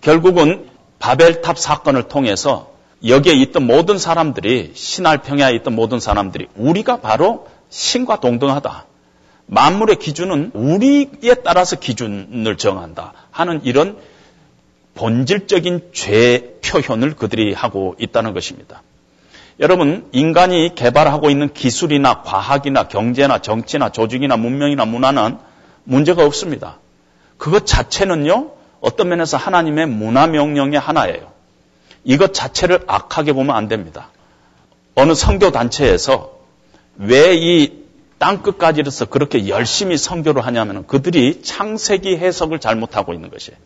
결국은 0.00 0.68
바벨탑 1.00 1.58
사건을 1.58 2.04
통해서 2.04 2.70
여기에 3.06 3.34
있던 3.34 3.66
모든 3.66 3.98
사람들이 3.98 4.72
신할 4.74 5.18
평야에 5.18 5.54
있던 5.56 5.74
모든 5.74 5.98
사람들이 5.98 6.48
우리가 6.56 7.00
바로 7.00 7.48
신과 7.70 8.20
동등하다. 8.20 8.86
만물의 9.48 9.96
기준은 9.96 10.52
우리에 10.54 11.34
따라서 11.42 11.76
기준을 11.76 12.56
정한다 12.56 13.14
하는 13.30 13.60
이런 13.64 13.96
본질적인 14.94 15.90
죄 15.92 16.58
표현을 16.62 17.16
그들이 17.16 17.54
하고 17.54 17.94
있다는 17.98 18.34
것입니다. 18.34 18.82
여러분, 19.60 20.06
인간이 20.12 20.74
개발하고 20.74 21.30
있는 21.30 21.52
기술이나 21.52 22.22
과학이나 22.22 22.88
경제나 22.88 23.38
정치나 23.38 23.88
조직이나 23.88 24.36
문명이나 24.36 24.84
문화는 24.84 25.38
문제가 25.84 26.24
없습니다. 26.26 26.78
그것 27.38 27.66
자체는요, 27.66 28.50
어떤 28.80 29.08
면에서 29.08 29.36
하나님의 29.36 29.86
문화 29.86 30.26
명령의 30.26 30.78
하나예요. 30.78 31.32
이것 32.04 32.34
자체를 32.34 32.84
악하게 32.86 33.32
보면 33.32 33.56
안 33.56 33.66
됩니다. 33.66 34.10
어느 34.94 35.14
선교 35.14 35.50
단체에서 35.50 36.32
왜 36.98 37.34
이 37.34 37.87
땅끝까지로서 38.18 39.06
그렇게 39.06 39.48
열심히 39.48 39.96
선교를 39.96 40.44
하냐면 40.44 40.86
그들이 40.86 41.42
창세기 41.42 42.16
해석을 42.16 42.58
잘못하고 42.58 43.14
있는 43.14 43.30
것이에요. 43.30 43.58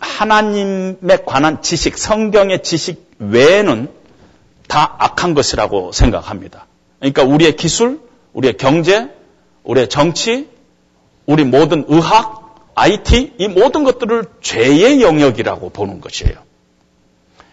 하나님에 0.00 1.18
관한 1.24 1.62
지식, 1.62 1.98
성경의 1.98 2.62
지식 2.62 3.10
외에는 3.18 3.88
다 4.68 4.96
악한 4.98 5.34
것이라고 5.34 5.92
생각합니다. 5.92 6.66
그러니까 6.98 7.24
우리의 7.24 7.56
기술, 7.56 8.00
우리의 8.32 8.56
경제, 8.56 9.10
우리의 9.64 9.88
정치, 9.88 10.48
우리 11.26 11.44
모든 11.44 11.84
의학, 11.88 12.72
IT, 12.74 13.34
이 13.38 13.48
모든 13.48 13.84
것들을 13.84 14.24
죄의 14.40 15.02
영역이라고 15.02 15.70
보는 15.70 16.00
것이에요. 16.00 16.34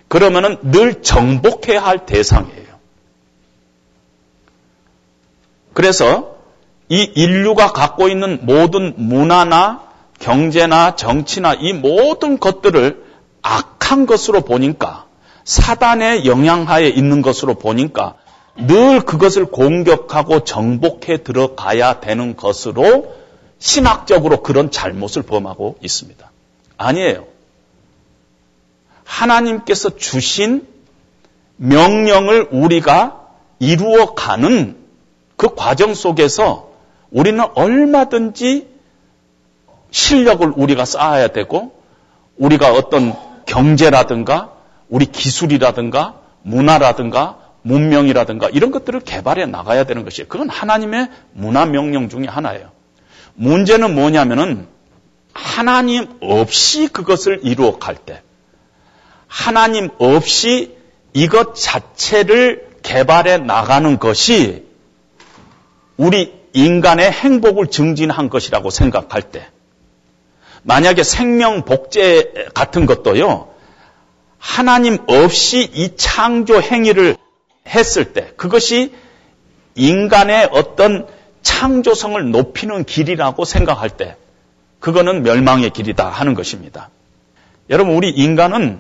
그러면은 0.08 0.58
늘 0.64 1.02
정복해야 1.02 1.84
할 1.84 2.06
대상이에요. 2.06 2.69
그래서 5.80 6.36
이 6.90 7.10
인류가 7.16 7.72
갖고 7.72 8.10
있는 8.10 8.40
모든 8.42 8.96
문화나 8.98 9.84
경제나 10.20 10.98
정치나 10.98 11.54
이 11.54 11.72
모든 11.72 12.38
것들을 12.38 13.06
악한 13.42 14.06
것으로 14.06 14.42
보니까 14.42 15.06
사단의 15.46 16.26
영향하에 16.26 16.90
있는 16.90 17.22
것으로 17.22 17.54
보니까 17.54 18.16
늘 18.58 19.00
그것을 19.00 19.46
공격하고 19.46 20.44
정복해 20.44 21.24
들어가야 21.24 22.02
되는 22.02 22.36
것으로 22.36 23.16
신학적으로 23.60 24.44
그런 24.44 24.72
잘못을 24.72 25.22
범하고 25.22 25.78
있습니다. 25.82 26.30
아니에요. 26.76 27.26
하나님께서 29.06 29.96
주신 29.96 30.68
명령을 31.56 32.50
우리가 32.52 33.28
이루어가는 33.60 34.89
그 35.40 35.56
과정 35.56 35.94
속에서 35.94 36.74
우리는 37.12 37.42
얼마든지 37.56 38.68
실력을 39.90 40.52
우리가 40.54 40.84
쌓아야 40.84 41.30
되고 41.30 41.82
우리가 42.36 42.74
어떤 42.74 43.16
경제라든가 43.46 44.52
우리 44.90 45.06
기술이라든가 45.06 46.16
문화라든가 46.42 47.38
문명이라든가 47.62 48.50
이런 48.50 48.72
것들을 48.72 49.00
개발해 49.00 49.46
나가야 49.46 49.86
되는 49.86 50.04
것이에요. 50.04 50.28
그건 50.28 50.50
하나님의 50.50 51.08
문화 51.32 51.66
명령 51.66 52.10
중에 52.10 52.26
하나예요. 52.26 52.72
문제는 53.36 53.96
뭐냐면은 53.96 54.68
하나님 55.32 56.18
없이 56.20 56.90
그것을 56.90 57.40
이루어 57.44 57.80
갈 57.80 57.96
때, 57.96 58.22
하나님 59.28 59.90
없이 60.00 60.76
이것 61.14 61.56
자체를 61.56 62.68
개발해 62.84 63.38
나가는 63.38 64.00
것이 64.00 64.68
우리 66.00 66.34
인간의 66.54 67.12
행복을 67.12 67.68
증진한 67.68 68.30
것이라고 68.30 68.70
생각할 68.70 69.22
때, 69.22 69.46
만약에 70.64 71.04
생명 71.04 71.66
복제 71.66 72.48
같은 72.54 72.86
것도요, 72.86 73.50
하나님 74.38 74.98
없이 75.08 75.70
이 75.74 75.98
창조 75.98 76.62
행위를 76.62 77.18
했을 77.68 78.14
때 78.14 78.32
그것이 78.38 78.94
인간의 79.76 80.48
어떤 80.54 81.06
창조성을 81.42 82.32
높이는 82.32 82.86
길이라고 82.86 83.44
생각할 83.44 83.90
때 83.90 84.16
그거는 84.80 85.24
멸망의 85.24 85.72
길이다 85.72 86.08
하는 86.08 86.34
것입니다. 86.34 86.90
여러분 87.70 87.96
우리 87.96 88.10
인간은 88.10 88.80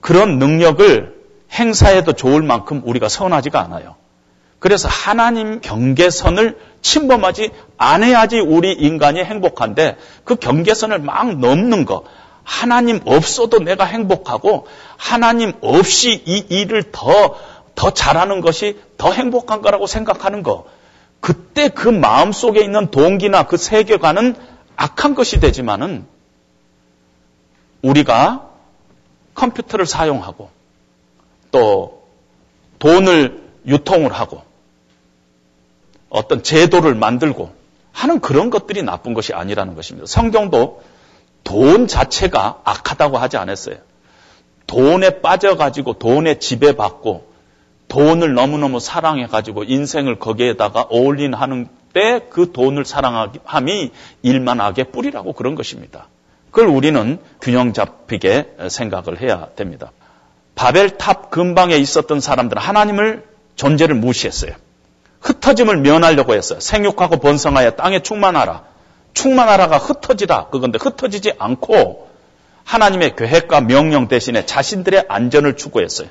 그런 0.00 0.38
능력을 0.38 1.16
행사해도 1.50 2.12
좋을 2.12 2.42
만큼 2.42 2.82
우리가 2.84 3.08
선하지가 3.08 3.60
않아요. 3.60 3.96
그래서 4.58 4.88
하나님 4.88 5.60
경계선을 5.60 6.58
침범하지 6.80 7.50
않아야지 7.76 8.38
우리 8.40 8.72
인간이 8.72 9.22
행복한데 9.22 9.96
그 10.24 10.36
경계선을 10.36 11.00
막 11.00 11.38
넘는 11.38 11.84
거 11.84 12.04
하나님 12.46 13.00
없어도 13.04 13.58
내가 13.58 13.84
행복하고 13.84 14.68
하나님 14.96 15.52
없이 15.60 16.22
이 16.24 16.44
일을 16.48 16.92
더, 16.92 17.36
더 17.74 17.90
잘하는 17.90 18.40
것이 18.40 18.78
더 18.96 19.12
행복한 19.12 19.62
거라고 19.62 19.88
생각하는 19.88 20.44
거. 20.44 20.66
그때 21.20 21.68
그 21.68 21.88
마음 21.88 22.30
속에 22.30 22.62
있는 22.62 22.92
동기나 22.92 23.46
그 23.46 23.56
세계관은 23.56 24.36
악한 24.76 25.16
것이 25.16 25.40
되지만은 25.40 26.06
우리가 27.82 28.48
컴퓨터를 29.34 29.84
사용하고 29.84 30.48
또 31.50 32.06
돈을 32.78 33.42
유통을 33.66 34.12
하고 34.12 34.45
어떤 36.08 36.42
제도를 36.42 36.94
만들고 36.94 37.52
하는 37.92 38.20
그런 38.20 38.50
것들이 38.50 38.82
나쁜 38.82 39.14
것이 39.14 39.32
아니라는 39.32 39.74
것입니다. 39.74 40.06
성경도 40.06 40.82
돈 41.44 41.86
자체가 41.86 42.60
악하다고 42.64 43.18
하지 43.18 43.36
않았어요. 43.36 43.76
돈에 44.66 45.20
빠져가지고 45.20 45.94
돈에 45.94 46.38
지배받고 46.38 47.26
돈을 47.88 48.34
너무너무 48.34 48.80
사랑해가지고 48.80 49.64
인생을 49.64 50.18
거기에다가 50.18 50.82
어울린 50.90 51.34
하는 51.34 51.66
때 51.66 51.76
그 52.28 52.52
돈을 52.52 52.84
사랑함이 52.84 53.90
일만하게 54.20 54.84
뿌리라고 54.84 55.32
그런 55.32 55.54
것입니다. 55.54 56.08
그걸 56.50 56.68
우리는 56.68 57.18
균형 57.40 57.72
잡히게 57.72 58.56
생각을 58.68 59.20
해야 59.22 59.48
됩니다. 59.56 59.92
바벨탑 60.54 61.30
근방에 61.30 61.76
있었던 61.76 62.20
사람들은 62.20 62.60
하나님을 62.60 63.24
존재를 63.56 63.94
무시했어요. 63.94 64.52
흩어짐을 65.26 65.78
면하려고 65.78 66.34
했어요. 66.34 66.60
생육하고 66.60 67.18
번성하여 67.18 67.72
땅에 67.72 68.00
충만하라. 68.02 68.64
충만하라가 69.12 69.78
흩어지다 69.78 70.48
그건데 70.50 70.78
흩어지지 70.80 71.32
않고 71.38 72.08
하나님의 72.64 73.16
계획과 73.16 73.62
명령 73.62 74.08
대신에 74.08 74.44
자신들의 74.46 75.06
안전을 75.08 75.56
추구했어요. 75.56 76.08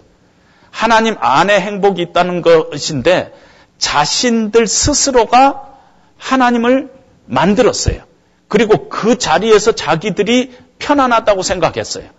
하나님 0.71 1.15
안에 1.19 1.59
행복이 1.59 2.01
있다는 2.01 2.41
것인데 2.41 3.33
자신들 3.77 4.67
스스로가 4.67 5.77
하나님을 6.17 6.91
만들었어요. 7.25 8.01
그리고 8.47 8.89
그 8.89 9.17
자리에서 9.17 9.73
자기들이 9.73 10.55
편안하다고 10.79 11.43
생각했어요. 11.43 12.09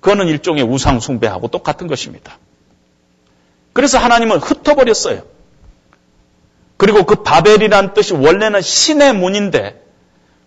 그거는 0.00 0.26
일종의 0.26 0.64
우상숭배하고 0.64 1.48
똑같은 1.48 1.86
것입니다. 1.86 2.38
그래서 3.72 3.98
하나님은 3.98 4.38
흩어버렸어요. 4.38 5.22
그리고 6.82 7.04
그 7.04 7.22
바벨이란 7.22 7.94
뜻이 7.94 8.12
원래는 8.12 8.60
신의 8.60 9.14
문인데 9.14 9.80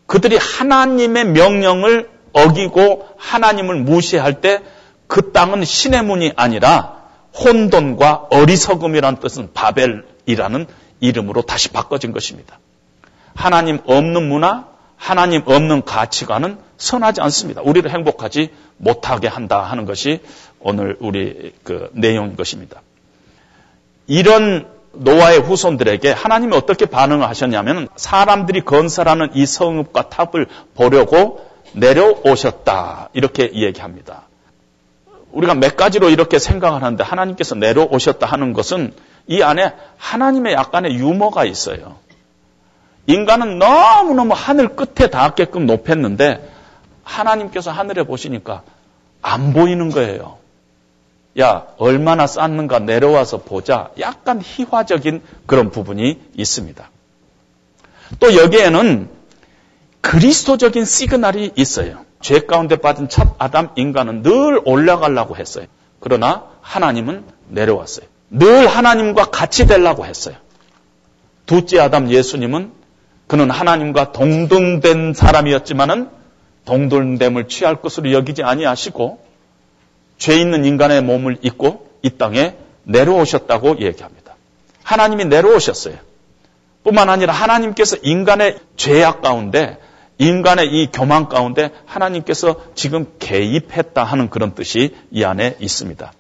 그들이 0.06 0.38
하나님의 0.38 1.26
명령을 1.26 2.10
어기고 2.34 3.08
하나님을 3.18 3.76
무시할 3.76 4.42
때 4.42 4.62
그 5.08 5.32
땅은 5.32 5.64
신의 5.64 6.04
문이 6.04 6.34
아니라 6.36 7.04
혼돈과 7.38 8.28
어리석음이라는 8.32 9.20
뜻은 9.20 9.54
바벨이라는 9.54 10.68
이름으로 11.00 11.42
다시 11.44 11.70
바꿔진 11.70 12.12
것입니다. 12.12 12.60
하나님 13.36 13.80
없는 13.86 14.28
문화, 14.28 14.68
하나님 14.96 15.44
없는 15.46 15.84
가치관은 15.84 16.58
선하지 16.78 17.22
않습니다. 17.22 17.62
우리를 17.62 17.90
행복하지 17.92 18.52
못하게 18.78 19.28
한다 19.28 19.62
하는 19.62 19.86
것이 19.86 20.22
오늘 20.60 20.98
우리 21.00 21.54
그 21.64 21.90
내용인 21.94 22.36
것입니다. 22.36 22.82
이런 24.08 24.68
노아의 24.98 25.40
후손들에게 25.40 26.12
하나님이 26.12 26.56
어떻게 26.56 26.86
반응을 26.86 27.28
하셨냐면 27.28 27.88
사람들이 27.96 28.62
건설하는 28.62 29.30
이 29.34 29.46
성읍과 29.46 30.10
탑을 30.10 30.48
보려고 30.76 31.46
내려오셨다. 31.74 33.10
이렇게 33.14 33.46
이야기합니다. 33.46 34.24
우리가 35.32 35.54
몇 35.54 35.76
가지로 35.76 36.10
이렇게 36.10 36.40
생각을 36.40 36.82
하는데 36.82 37.04
하나님께서 37.04 37.56
내려오셨다 37.56 38.26
하는 38.26 38.54
것은 38.54 38.94
이 39.28 39.42
안에 39.42 39.74
하나님의 39.98 40.54
약간의 40.54 40.96
유머가 40.96 41.46
있어요. 41.46 41.98
인간은 43.08 43.60
너무너무 43.60 44.34
하늘 44.36 44.76
끝에 44.76 45.10
닿게끔 45.10 45.66
높였는데 45.66 46.52
하나님께서 47.04 47.72
하늘에 47.72 48.04
보시니까 48.04 48.64
안 49.22 49.54
보이는 49.54 49.90
거예요. 49.90 50.38
야, 51.40 51.68
얼마나 51.78 52.28
쌓는가 52.28 52.80
내려와서 52.80 53.40
보자. 53.40 53.92
약간 54.00 54.42
희화적인 54.42 55.22
그런 55.46 55.70
부분이 55.70 56.22
있습니다. 56.36 56.90
또 58.20 58.36
여기에는 58.36 59.10
그리스도적인 60.02 60.86
시그널이 60.86 61.52
있어요. 61.56 62.06
죄 62.22 62.40
가운데 62.42 62.78
빠진 62.78 63.10
첫 63.10 63.36
아담 63.38 63.70
인간은 63.76 64.22
늘 64.24 64.62
올라가려고 64.64 65.36
했어요. 65.36 65.66
그러나 66.00 66.46
하나님은 66.62 67.26
내려왔어요. 67.50 68.06
늘 68.30 68.68
하나님과 68.68 69.26
같이 69.26 69.68
되려고 69.68 70.06
했어요. 70.06 70.36
둘째 71.46 71.80
아담 71.80 72.10
예수님은 72.10 72.72
그는 73.28 73.50
하나님과 73.50 74.12
동등된 74.12 75.14
사람이었지만은 75.14 76.10
동등됨을 76.66 77.48
취할 77.48 77.82
것으로 77.82 78.12
여기지 78.12 78.44
아니하시고 78.44 79.25
죄 80.18 80.36
있는 80.36 80.66
인간의 80.66 81.02
몸을 81.02 81.38
입고 81.42 81.90
이 82.02 82.10
땅에 82.12 82.56
내려오셨다고 82.84 83.80
얘기합니다. 83.80 84.36
하나님이 84.84 85.26
내려오셨어요. 85.26 85.96
뿐만 86.84 87.10
아니라 87.10 87.34
하나님께서 87.34 87.98
인간의 88.04 88.60
죄악 88.78 89.22
가운데 89.22 89.80
인간의 90.18 90.68
이 90.68 90.88
교만 90.94 91.28
가운데 91.28 91.72
하나님께서 91.86 92.56
지금 92.76 93.08
개입했다 93.20 94.04
하는 94.04 94.30
그런 94.30 94.54
뜻이 94.54 94.96
이 95.12 95.24
안에 95.24 95.58
있습니다. 95.60 96.14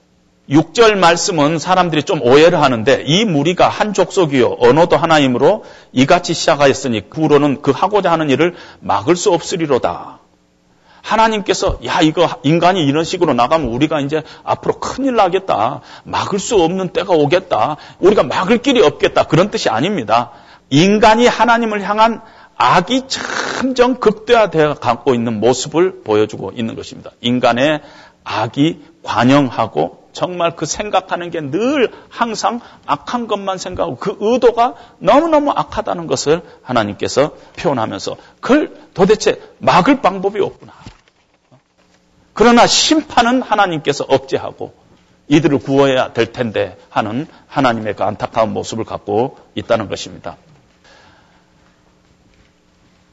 6절 0.49 0.95
말씀은 0.95 1.57
사람들이 1.59 2.03
좀 2.03 2.21
오해를 2.21 2.61
하는데 2.61 3.03
이 3.05 3.25
무리가 3.25 3.67
한 3.67 3.93
족속이요 3.93 4.57
언어도 4.59 4.97
하나이므로 4.97 5.63
이같이 5.91 6.33
시작하였으니 6.33 7.09
그 7.09 7.21
후로는 7.21 7.61
그 7.61 7.71
하고자 7.71 8.11
하는 8.11 8.29
일을 8.29 8.55
막을 8.79 9.15
수 9.15 9.31
없으리로다. 9.31 10.19
하나님께서 11.05 11.79
야 11.85 12.01
이거 12.01 12.27
인간이 12.43 12.83
이런 12.83 13.03
식으로 13.03 13.33
나가면 13.33 13.69
우리가 13.69 13.99
이제 13.99 14.23
앞으로 14.43 14.79
큰일 14.79 15.15
나겠다. 15.15 15.81
막을 16.03 16.39
수 16.39 16.61
없는 16.61 16.89
때가 16.89 17.13
오겠다. 17.13 17.77
우리가 17.99 18.23
막을 18.23 18.57
길이 18.57 18.81
없겠다. 18.81 19.25
그런 19.25 19.51
뜻이 19.51 19.69
아닙니다. 19.69 20.31
인간이 20.71 21.27
하나님을 21.27 21.87
향한 21.87 22.21
악이 22.57 23.03
점점 23.07 23.99
극대화되어 23.99 24.75
갖고 24.75 25.13
있는 25.13 25.39
모습을 25.39 26.01
보여주고 26.03 26.53
있는 26.55 26.75
것입니다. 26.75 27.11
인간의 27.21 27.81
악이 28.23 28.81
관영하고 29.03 30.05
정말 30.13 30.55
그 30.55 30.65
생각하는 30.65 31.29
게 31.29 31.41
늘 31.41 31.91
항상 32.09 32.61
악한 32.87 33.27
것만 33.27 33.57
생각하고 33.59 33.97
그 33.97 34.17
의도가 34.19 34.73
너무너무 34.97 35.51
악하다는 35.51 36.07
것을 36.07 36.41
하나님께서 36.63 37.33
표현하면서 37.57 38.15
그걸 38.39 38.73
도대체 38.95 39.39
막을 39.59 40.01
방법이 40.01 40.39
없구나. 40.41 40.73
그러나 42.35 42.67
심판은 42.67 43.41
하나님께서 43.41 44.05
억제하고 44.07 44.73
이들을 45.29 45.57
구워야 45.59 46.11
될 46.11 46.33
텐데 46.33 46.77
하는 46.89 47.27
하나님의 47.47 47.95
그 47.95 48.03
안타까운 48.03 48.51
모습을 48.53 48.83
갖고 48.83 49.39
있다는 49.55 49.87
것입니다. 49.87 50.35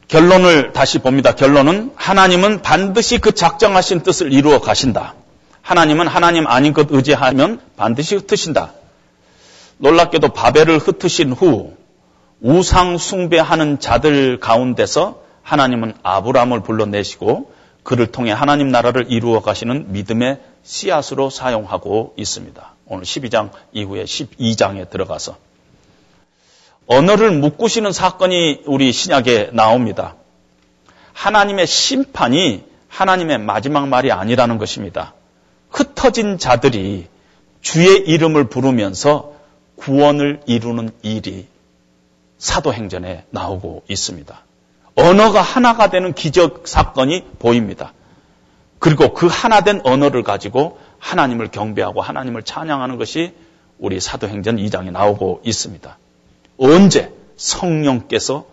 결론을 0.08 0.72
다시 0.72 0.98
봅니다. 0.98 1.36
결론은 1.36 1.92
하나님은 1.94 2.62
반드시 2.62 3.18
그 3.18 3.32
작정하신 3.32 4.00
뜻을 4.02 4.32
이루어 4.32 4.60
가신다. 4.60 5.14
하나님은 5.62 6.08
하나님 6.08 6.48
아닌 6.48 6.72
것 6.72 6.88
의지하면 6.90 7.60
반드시 7.76 8.16
흩으신다. 8.16 8.72
놀랍게도 9.78 10.30
바벨을 10.30 10.78
흩으신 10.78 11.32
후 11.32 11.76
우상 12.40 12.98
숭배하는 12.98 13.78
자들 13.78 14.40
가운데서 14.40 15.22
하나님은 15.44 15.94
아브라함을 16.02 16.64
불러내시고 16.64 17.61
그를 17.82 18.06
통해 18.06 18.32
하나님 18.32 18.68
나라를 18.68 19.10
이루어 19.10 19.40
가시는 19.40 19.92
믿음의 19.92 20.40
씨앗으로 20.62 21.30
사용하고 21.30 22.14
있습니다. 22.16 22.74
오늘 22.86 23.04
12장 23.04 23.50
이후에 23.72 24.04
12장에 24.04 24.88
들어가서 24.88 25.36
언어를 26.86 27.30
묶으시는 27.32 27.92
사건이 27.92 28.62
우리 28.66 28.92
신약에 28.92 29.50
나옵니다. 29.52 30.14
하나님의 31.12 31.66
심판이 31.66 32.64
하나님의 32.88 33.38
마지막 33.38 33.88
말이 33.88 34.12
아니라는 34.12 34.58
것입니다. 34.58 35.14
흩어진 35.70 36.38
자들이 36.38 37.06
주의 37.62 37.98
이름을 37.98 38.48
부르면서 38.48 39.32
구원을 39.76 40.42
이루는 40.46 40.90
일이 41.02 41.46
사도행전에 42.38 43.24
나오고 43.30 43.84
있습니다. 43.88 44.42
언어가 44.94 45.40
하나가 45.40 45.88
되는 45.90 46.12
기적 46.12 46.68
사건이 46.68 47.24
보입니다. 47.38 47.92
그리고 48.78 49.14
그 49.14 49.26
하나된 49.26 49.80
언어를 49.84 50.22
가지고 50.22 50.78
하나님을 50.98 51.48
경배하고 51.48 52.00
하나님을 52.00 52.42
찬양하는 52.42 52.96
것이 52.96 53.34
우리 53.78 54.00
사도행전 54.00 54.56
2장에 54.56 54.90
나오고 54.90 55.42
있습니다. 55.44 55.98
언제 56.58 57.12
성령께서 57.36 58.46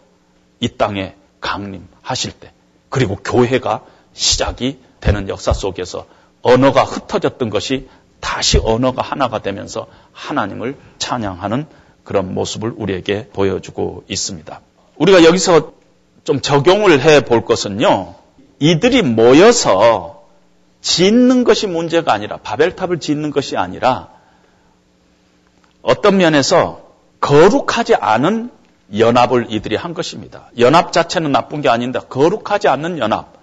이 0.60 0.70
땅에 0.70 1.16
강림하실 1.42 2.34
때 2.34 2.52
그리고 2.90 3.16
교회가 3.16 3.82
시작이 4.14 4.80
되는 5.00 5.30
역사 5.30 5.54
속에서 5.54 6.06
언어가 6.42 6.84
흩어졌던 6.84 7.50
것이 7.50 7.88
다시 8.20 8.60
언어가 8.62 9.02
하나가 9.02 9.40
되면서 9.40 9.88
하나님을 10.12 10.78
찬양하는 10.98 11.68
그런 12.04 12.34
모습을 12.34 12.74
우리에게 12.76 13.30
보여주고 13.30 14.04
있습니다. 14.08 14.62
우리가 14.98 15.24
여기서 15.24 15.74
좀 16.24 16.42
적용을 16.42 17.02
해 17.02 17.22
볼 17.22 17.46
것은요. 17.46 18.16
이들이 18.60 19.02
모여서 19.02 20.24
짓는 20.82 21.44
것이 21.44 21.68
문제가 21.68 22.14
아니라 22.14 22.38
바벨탑을 22.38 23.00
짓는 23.00 23.32
것이 23.32 23.58
아니라 23.58 24.10
어떤 25.82 26.18
면에서 26.18 26.82
거룩하지 27.22 27.96
않은 27.96 28.52
연합을 28.98 29.48
이들이 29.50 29.76
한 29.76 29.94
것입니다. 29.94 30.50
연합 30.58 30.92
자체는 30.92 31.32
나쁜 31.32 31.62
게 31.62 31.70
아닌데 31.70 32.00
거룩하지 32.10 32.68
않는 32.68 32.98
연합. 32.98 33.34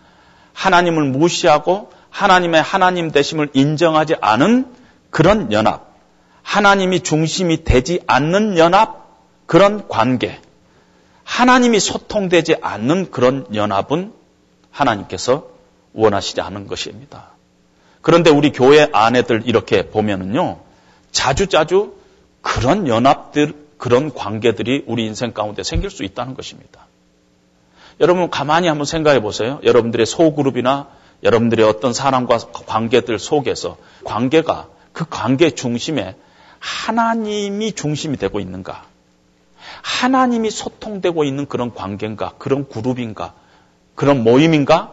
하나님을 0.53 1.05
무시하고 1.05 1.91
하나님의 2.11 2.63
하나님 2.63 3.11
되심을 3.11 3.51
인정하지 3.53 4.17
않은 4.21 4.75
그런 5.11 5.53
연합. 5.53 5.95
하나님이 6.43 7.01
중심이 7.01 7.65
되지 7.65 8.01
않는 8.07 8.57
연합. 8.59 9.07
그런 9.47 9.87
관계. 9.89 10.41
하나님이 11.27 11.81
소통되지 11.81 12.57
않는 12.63 13.11
그런 13.11 13.47
연합은 13.53 14.13
하나님께서 14.71 15.49
원하시지 15.93 16.41
않은 16.41 16.69
것입니다. 16.69 17.31
그런데 18.01 18.31
우리 18.31 18.53
교회 18.53 18.89
아내들 18.93 19.43
이렇게 19.45 19.89
보면은요, 19.91 20.61
자주자주 21.11 21.95
그런 22.43 22.87
연합들, 22.87 23.55
그런 23.77 24.15
관계들이 24.15 24.85
우리 24.87 25.05
인생 25.05 25.33
가운데 25.33 25.65
생길 25.65 25.91
수 25.91 26.05
있다는 26.05 26.35
것입니다. 26.35 26.87
여러분 27.99 28.31
가만히 28.31 28.69
한번 28.69 28.87
생각해 28.87 29.21
보세요. 29.21 29.59
여러분들의 29.65 30.07
소그룹이나 30.07 30.89
여러분들의 31.25 31.67
어떤 31.67 31.93
사람과 31.93 32.39
관계들 32.39 33.19
속에서 33.19 33.79
관계가 34.05 34.69
그 34.93 35.05
관계 35.09 35.51
중심에 35.51 36.15
하나님이 36.61 37.73
중심이 37.73 38.17
되고 38.17 38.39
있는가? 38.39 38.85
하나님이 39.83 40.51
소통되고 40.51 41.25
있는 41.25 41.47
그런 41.47 41.75
관계인가? 41.75 42.33
그런 42.39 42.69
그룹인가? 42.69 43.35
그런 43.95 44.23
모임인가? 44.23 44.93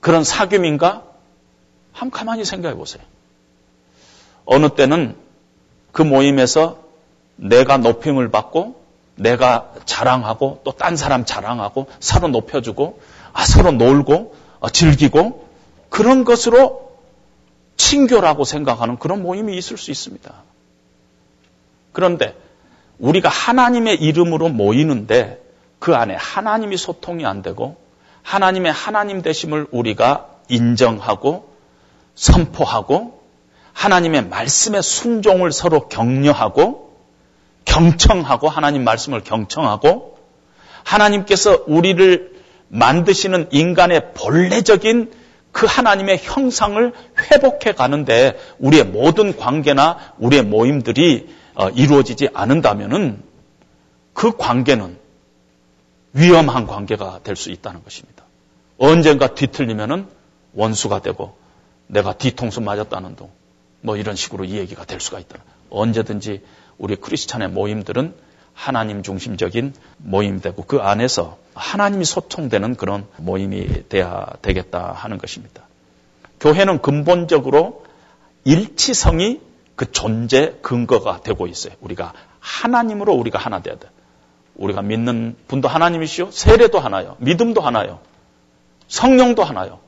그런 0.00 0.22
사귐인가? 0.22 1.02
한번 1.92 2.10
가만히 2.10 2.44
생각해 2.44 2.74
보세요. 2.74 3.02
어느 4.44 4.68
때는 4.70 5.16
그 5.92 6.02
모임에서 6.02 6.78
내가 7.36 7.76
높임을 7.76 8.30
받고 8.30 8.80
내가 9.16 9.72
자랑하고 9.84 10.60
또 10.64 10.72
딴 10.72 10.96
사람 10.96 11.24
자랑하고 11.24 11.86
서로 12.00 12.28
높여주고 12.28 13.00
아, 13.32 13.44
서로 13.44 13.72
놀고 13.72 14.34
어, 14.60 14.68
즐기고 14.70 15.48
그런 15.88 16.24
것으로 16.24 16.92
친교라고 17.76 18.44
생각하는 18.44 18.98
그런 18.98 19.22
모임이 19.22 19.56
있을 19.56 19.76
수 19.76 19.90
있습니다. 19.90 20.32
그런데 21.92 22.36
우리가 22.98 23.28
하나님의 23.28 23.96
이름으로 23.96 24.48
모이는데 24.48 25.40
그 25.78 25.94
안에 25.94 26.14
하나님이 26.14 26.76
소통이 26.76 27.24
안 27.24 27.42
되고 27.42 27.76
하나님의 28.22 28.72
하나님 28.72 29.22
되심을 29.22 29.68
우리가 29.70 30.28
인정하고 30.48 31.52
선포하고 32.14 33.22
하나님의 33.72 34.28
말씀의 34.28 34.82
순종을 34.82 35.52
서로 35.52 35.88
격려하고 35.88 36.88
경청하고 37.64 38.48
하나님 38.48 38.82
말씀을 38.82 39.22
경청하고 39.22 40.18
하나님께서 40.82 41.64
우리를 41.66 42.32
만드시는 42.68 43.48
인간의 43.52 44.14
본래적인 44.14 45.12
그 45.52 45.66
하나님의 45.66 46.18
형상을 46.20 46.92
회복해 47.30 47.72
가는데 47.72 48.38
우리의 48.58 48.84
모든 48.84 49.36
관계나 49.36 49.98
우리의 50.18 50.42
모임들이 50.42 51.28
어, 51.28 51.37
이루어지지 51.74 52.28
않는다면은 52.34 53.22
그 54.12 54.36
관계는 54.36 54.98
위험한 56.12 56.66
관계가 56.66 57.20
될 57.22 57.36
수 57.36 57.50
있다는 57.50 57.82
것입니다. 57.84 58.24
언젠가 58.78 59.34
뒤틀리면은 59.34 60.06
원수가 60.54 61.02
되고 61.02 61.36
내가 61.86 62.12
뒤통수 62.12 62.60
맞았다는 62.60 63.16
둥, 63.16 63.30
뭐 63.80 63.96
이런 63.96 64.16
식으로 64.16 64.44
이 64.44 64.56
얘기가 64.58 64.84
될 64.84 65.00
수가 65.00 65.18
있다. 65.18 65.38
언제든지 65.70 66.42
우리 66.78 66.96
크리스찬의 66.96 67.48
모임들은 67.50 68.14
하나님 68.54 69.02
중심적인 69.02 69.74
모임되고 69.98 70.64
그 70.64 70.78
안에서 70.78 71.38
하나님이 71.54 72.04
소통되는 72.04 72.74
그런 72.76 73.06
모임이 73.16 73.88
돼야 73.88 74.26
되겠다 74.42 74.92
하는 74.92 75.18
것입니다. 75.18 75.62
교회는 76.40 76.80
근본적으로 76.82 77.84
일치성이 78.44 79.40
그 79.78 79.92
존재 79.92 80.56
근거가 80.60 81.20
되고 81.20 81.46
있어요. 81.46 81.72
우리가 81.80 82.12
하나님으로 82.40 83.14
우리가 83.14 83.38
하나 83.38 83.62
돼야 83.62 83.78
돼. 83.78 83.88
우리가 84.56 84.82
믿는 84.82 85.36
분도 85.46 85.68
하나님이시요. 85.68 86.32
세례도 86.32 86.80
하나요. 86.80 87.14
믿음도 87.20 87.60
하나요. 87.60 88.00
성령도 88.88 89.44
하나요. 89.44 89.78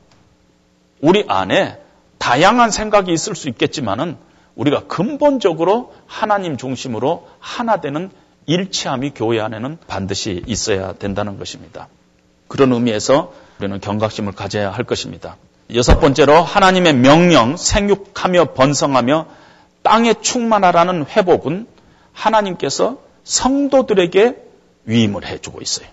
우리 1.01 1.25
안에 1.27 1.81
다양한 2.19 2.71
생각이 2.71 3.11
있을 3.11 3.35
수 3.35 3.49
있겠지만은 3.49 4.15
우리가 4.55 4.87
근본적으로 4.87 5.93
하나님 6.07 6.55
중심으로 6.55 7.27
하나 7.39 7.81
되는 7.81 8.11
일치함이 8.45 9.11
교회 9.13 9.41
안에는 9.41 9.77
반드시 9.87 10.41
있어야 10.47 10.93
된다는 10.93 11.37
것입니다. 11.37 11.89
그런 12.47 12.71
의미에서 12.71 13.33
우리는 13.59 13.81
경각심을 13.81 14.31
가져야 14.31 14.71
할 14.71 14.85
것입니다. 14.85 15.35
여섯 15.75 15.99
번째로 15.99 16.41
하나님의 16.43 16.93
명령, 16.93 17.57
생육하며 17.57 18.53
번성하며 18.53 19.40
땅에 19.83 20.13
충만하라는 20.13 21.05
회복은 21.05 21.67
하나님께서 22.13 22.99
성도들에게 23.23 24.35
위임을 24.85 25.25
해주고 25.25 25.61
있어요. 25.61 25.87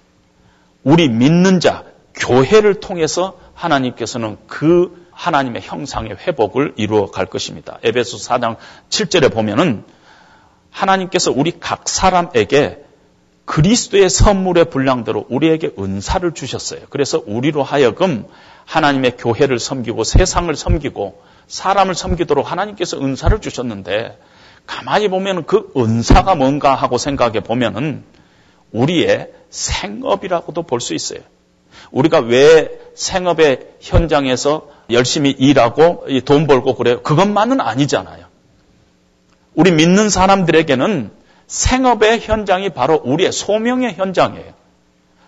우리 0.82 1.08
믿는 1.08 1.60
자, 1.60 1.84
교회를 2.14 2.80
통해서 2.80 3.38
하나님께서는 3.54 4.38
그 4.46 5.06
하나님의 5.12 5.62
형상의 5.62 6.16
회복을 6.16 6.74
이루어 6.76 7.10
갈 7.10 7.26
것입니다. 7.26 7.78
에베소 7.82 8.18
4장 8.18 8.56
7절에 8.88 9.32
보면은 9.32 9.84
하나님께서 10.70 11.32
우리 11.32 11.58
각 11.58 11.88
사람에게 11.88 12.84
그리스도의 13.44 14.10
선물의 14.10 14.66
분량대로 14.66 15.24
우리에게 15.28 15.72
은사를 15.78 16.32
주셨어요. 16.34 16.80
그래서 16.90 17.22
우리로 17.26 17.62
하여금 17.62 18.26
하나님의 18.68 19.16
교회를 19.16 19.58
섬기고 19.58 20.04
세상을 20.04 20.54
섬기고 20.54 21.22
사람을 21.46 21.94
섬기도록 21.94 22.50
하나님께서 22.50 23.00
은사를 23.00 23.40
주셨는데 23.40 24.18
가만히 24.66 25.08
보면 25.08 25.46
그 25.46 25.72
은사가 25.74 26.34
뭔가 26.34 26.74
하고 26.74 26.98
생각해 26.98 27.40
보면은 27.40 28.04
우리의 28.72 29.32
생업이라고도 29.48 30.64
볼 30.64 30.80
수 30.80 30.94
있어요. 30.94 31.20
우리가 31.90 32.18
왜 32.18 32.68
생업의 32.94 33.76
현장에서 33.80 34.68
열심히 34.90 35.30
일하고 35.30 36.06
돈 36.26 36.46
벌고 36.46 36.74
그래요? 36.74 37.00
그것만은 37.02 37.62
아니잖아요. 37.62 38.26
우리 39.54 39.72
믿는 39.72 40.10
사람들에게는 40.10 41.10
생업의 41.46 42.20
현장이 42.20 42.68
바로 42.70 43.00
우리의 43.02 43.32
소명의 43.32 43.94
현장이에요. 43.94 44.52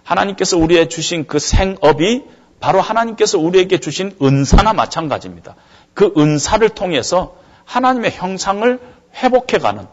하나님께서 0.04 0.58
우리에 0.58 0.88
주신 0.88 1.26
그 1.26 1.38
생업이 1.38 2.24
바로 2.60 2.80
하나님께서 2.80 3.38
우리에게 3.38 3.78
주신 3.78 4.14
은사나 4.22 4.72
마찬가지입니다. 4.74 5.56
그 5.94 6.12
은사를 6.16 6.68
통해서 6.70 7.34
하나님의 7.64 8.12
형상을 8.12 8.78
회복해가는, 9.14 9.86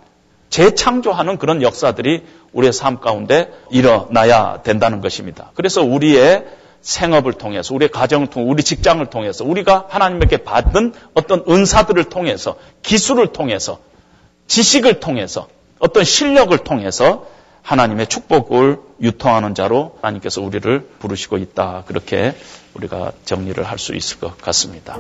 재창조하는 0.50 1.38
그런 1.38 1.62
역사들이 1.62 2.24
우리의 2.54 2.74
삶 2.74 3.00
가운데 3.00 3.52
일어나야 3.72 4.62
된다는 4.64 5.02
것입니다. 5.02 5.52
그래서 5.56 5.82
우리의 5.82 6.46
생업을 6.82 7.34
통해서, 7.34 7.74
우리의 7.74 7.90
가정을 7.90 8.28
통해, 8.28 8.46
우리 8.50 8.64
직장을 8.64 9.06
통해서, 9.08 9.44
우리가 9.44 9.86
하나님에게 9.90 10.38
받은 10.38 10.94
어떤 11.14 11.44
은사들을 11.50 12.06
통해서, 12.06 12.56
기술을 12.84 13.28
통해서, 13.28 13.80
지식을 14.48 15.00
통해서, 15.00 15.48
어떤 15.80 16.04
실력을 16.04 16.58
통해서 16.60 17.26
하나님의 17.68 18.08
축복을 18.08 18.80
유통하는 19.02 19.54
자로 19.54 19.98
하나님께서 20.02 20.42
우리를 20.42 20.88
부르시고 21.00 21.38
있다. 21.38 21.84
그렇게 21.86 22.34
우리가 22.76 23.12
정리를 23.26 23.62
할 23.62 23.78
수 23.78 23.94
있을 23.94 24.22
것 24.22 24.38
같습니다. 24.38 24.98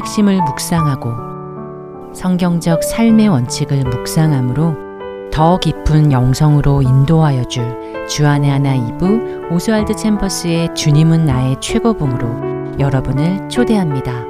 핵심을 0.00 0.40
묵상하고 0.42 2.14
성경적 2.14 2.82
삶의 2.82 3.28
원칙을 3.28 3.84
묵상함으로 3.84 5.30
더 5.30 5.58
깊은 5.58 6.10
영성으로 6.10 6.80
인도하여 6.80 7.44
줄 7.44 8.06
주안의 8.08 8.50
하나 8.50 8.74
이부 8.74 9.48
오스왈드 9.50 9.94
챔버스의 9.94 10.74
주님은 10.74 11.26
나의 11.26 11.56
최고봉으로 11.60 12.78
여러분을 12.80 13.46
초대합니다. 13.50 14.29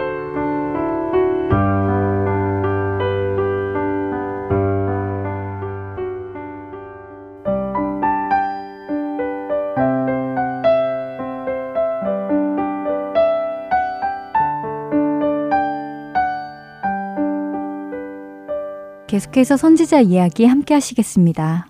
계속해서 19.20 19.58
선지자 19.58 20.00
이야기 20.00 20.46
함께 20.46 20.72
하시겠습니다. 20.72 21.66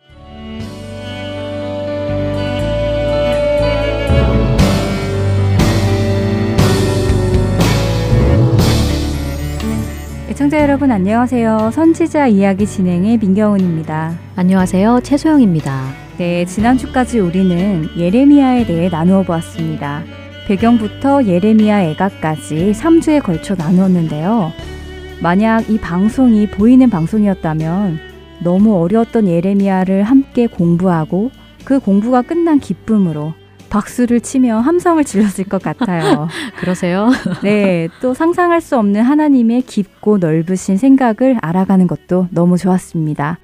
애청자 10.28 10.61
여러분 10.61 10.92
안녕하세요. 10.92 11.72
선지자 11.72 12.28
이야기 12.28 12.66
진행의 12.66 13.18
민경은입니다. 13.18 14.16
안녕하세요. 14.36 15.01
최소영입니다. 15.03 15.88
네, 16.18 16.44
지난주까지 16.44 17.18
우리는 17.18 17.88
예레미야에 17.96 18.66
대해 18.66 18.88
나누어 18.88 19.22
보았습니다. 19.24 20.05
배경부터 20.46 21.24
예레미야 21.24 21.82
애가까지 21.90 22.72
3주에 22.72 23.22
걸쳐 23.22 23.57
나누었는데요. 23.57 24.53
만약 25.23 25.68
이 25.68 25.79
방송이 25.79 26.47
보이는 26.47 26.89
방송이었다면 26.89 27.99
너무 28.43 28.81
어려웠던 28.81 29.29
예레미야를 29.29 30.03
함께 30.03 30.47
공부하고 30.47 31.31
그 31.64 31.79
공부가 31.79 32.23
끝난 32.23 32.59
기쁨으로 32.59 33.35
박수를 33.68 34.21
치며 34.21 34.59
함성을 34.59 35.05
질렀을 35.05 35.45
것 35.45 35.62
같아요. 35.62 36.27
그러세요? 36.59 37.11
네, 37.43 37.89
또 38.01 38.14
상상할 38.14 38.62
수 38.62 38.79
없는 38.79 39.03
하나님의 39.03 39.62
깊고 39.62 40.18
넓으신 40.18 40.79
생각을 40.79 41.37
알아가는 41.41 41.87
것도 41.87 42.29
너무 42.31 42.57
좋았습니다. 42.57 43.39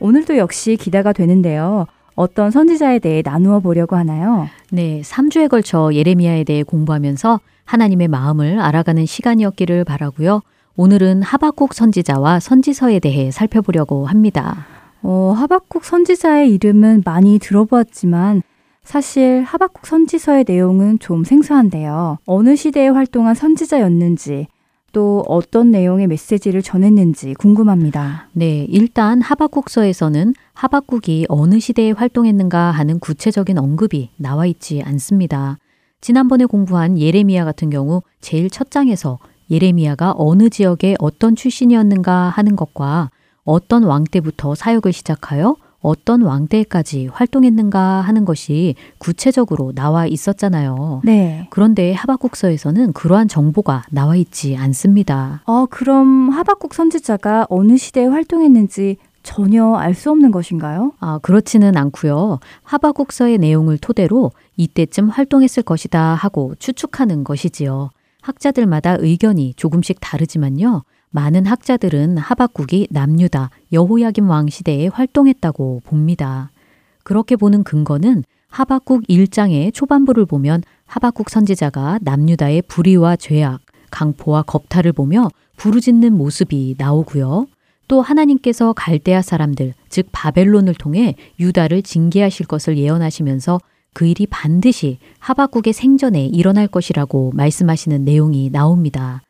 오늘도 0.00 0.36
역시 0.36 0.76
기대가 0.76 1.14
되는데요. 1.14 1.86
어떤 2.14 2.50
선지자에 2.50 2.98
대해 2.98 3.22
나누어 3.24 3.60
보려고 3.60 3.96
하나요? 3.96 4.48
네, 4.70 5.00
3주에 5.02 5.48
걸쳐 5.48 5.90
예레미야에 5.94 6.44
대해 6.44 6.62
공부하면서 6.62 7.40
하나님의 7.64 8.08
마음을 8.08 8.60
알아가는 8.60 9.06
시간이었기를 9.06 9.84
바라고요. 9.84 10.42
오늘은 10.76 11.22
하박국 11.22 11.74
선지자와 11.74 12.40
선지서에 12.40 12.98
대해 12.98 13.30
살펴보려고 13.30 14.06
합니다. 14.06 14.66
어, 15.02 15.34
하박국 15.36 15.84
선지자의 15.84 16.50
이름은 16.54 17.02
많이 17.04 17.38
들어보았지만 17.38 18.42
사실 18.82 19.42
하박국 19.42 19.86
선지서의 19.86 20.44
내용은 20.48 20.98
좀 20.98 21.24
생소한데요. 21.24 22.18
어느 22.24 22.56
시대에 22.56 22.88
활동한 22.88 23.34
선지자였는지 23.34 24.46
또 24.92 25.24
어떤 25.26 25.70
내용의 25.70 26.06
메시지를 26.06 26.62
전했는지 26.62 27.34
궁금합니다. 27.34 28.28
네, 28.32 28.66
일단 28.68 29.20
하박국서에서는 29.20 30.34
하박국이 30.54 31.26
어느 31.28 31.60
시대에 31.60 31.92
활동했는가 31.92 32.70
하는 32.70 32.98
구체적인 32.98 33.58
언급이 33.58 34.10
나와 34.16 34.46
있지 34.46 34.82
않습니다. 34.82 35.58
지난번에 36.00 36.46
공부한 36.46 36.98
예레미야 36.98 37.44
같은 37.44 37.70
경우 37.70 38.02
제일 38.20 38.50
첫 38.50 38.70
장에서 38.70 39.18
예레미야가 39.52 40.14
어느 40.16 40.48
지역의 40.48 40.96
어떤 40.98 41.36
출신이었는가 41.36 42.30
하는 42.30 42.56
것과 42.56 43.10
어떤 43.44 43.84
왕 43.84 44.04
때부터 44.04 44.54
사역을 44.54 44.92
시작하여 44.92 45.56
어떤 45.80 46.22
왕 46.22 46.46
때까지 46.46 47.08
활동했는가 47.12 47.80
하는 47.80 48.24
것이 48.24 48.76
구체적으로 48.98 49.72
나와 49.74 50.06
있었잖아요. 50.06 51.02
네. 51.04 51.48
그런데 51.50 51.92
하박국서에서는 51.92 52.92
그러한 52.92 53.28
정보가 53.28 53.84
나와 53.90 54.16
있지 54.16 54.56
않습니다. 54.56 55.42
어, 55.44 55.66
그럼 55.66 56.30
하박국 56.30 56.72
선지자가 56.74 57.46
어느 57.50 57.76
시대에 57.76 58.06
활동했는지 58.06 58.96
전혀 59.24 59.74
알 59.74 59.94
수 59.94 60.10
없는 60.10 60.30
것인가요? 60.32 60.92
아, 60.98 61.18
그렇지는 61.22 61.76
않고요. 61.76 62.38
하박국서의 62.62 63.38
내용을 63.38 63.78
토대로 63.78 64.32
이때쯤 64.56 65.08
활동했을 65.08 65.62
것이다 65.62 66.14
하고 66.14 66.54
추측하는 66.58 67.22
것이지요. 67.24 67.90
학자들마다 68.22 68.96
의견이 68.98 69.52
조금씩 69.56 69.98
다르지만요. 70.00 70.84
많은 71.10 71.44
학자들은 71.44 72.16
하박국이 72.16 72.88
남유다 72.90 73.50
여호야김 73.72 74.30
왕 74.30 74.48
시대에 74.48 74.86
활동했다고 74.86 75.82
봅니다. 75.84 76.50
그렇게 77.04 77.36
보는 77.36 77.64
근거는 77.64 78.24
하박국 78.48 79.04
1장의 79.08 79.74
초반부를 79.74 80.24
보면 80.26 80.62
하박국 80.86 81.30
선지자가 81.30 81.98
남유다의 82.02 82.62
불의와 82.62 83.16
죄악, 83.16 83.60
강포와 83.90 84.42
겁탈을 84.42 84.92
보며 84.92 85.28
부르짖는 85.56 86.12
모습이 86.14 86.76
나오고요. 86.78 87.46
또 87.88 88.00
하나님께서 88.00 88.72
갈대아 88.72 89.20
사람들, 89.20 89.74
즉 89.88 90.08
바벨론을 90.12 90.74
통해 90.74 91.14
유다를 91.38 91.82
징계하실 91.82 92.46
것을 92.46 92.78
예언하시면서 92.78 93.58
그 93.94 94.06
일이 94.06 94.26
반드시 94.26 94.98
하박국의 95.18 95.72
생전에 95.72 96.26
일어날 96.26 96.66
것이라고 96.66 97.32
말씀하시는 97.34 98.04
내용이 98.04 98.50
나옵니다. 98.50 99.22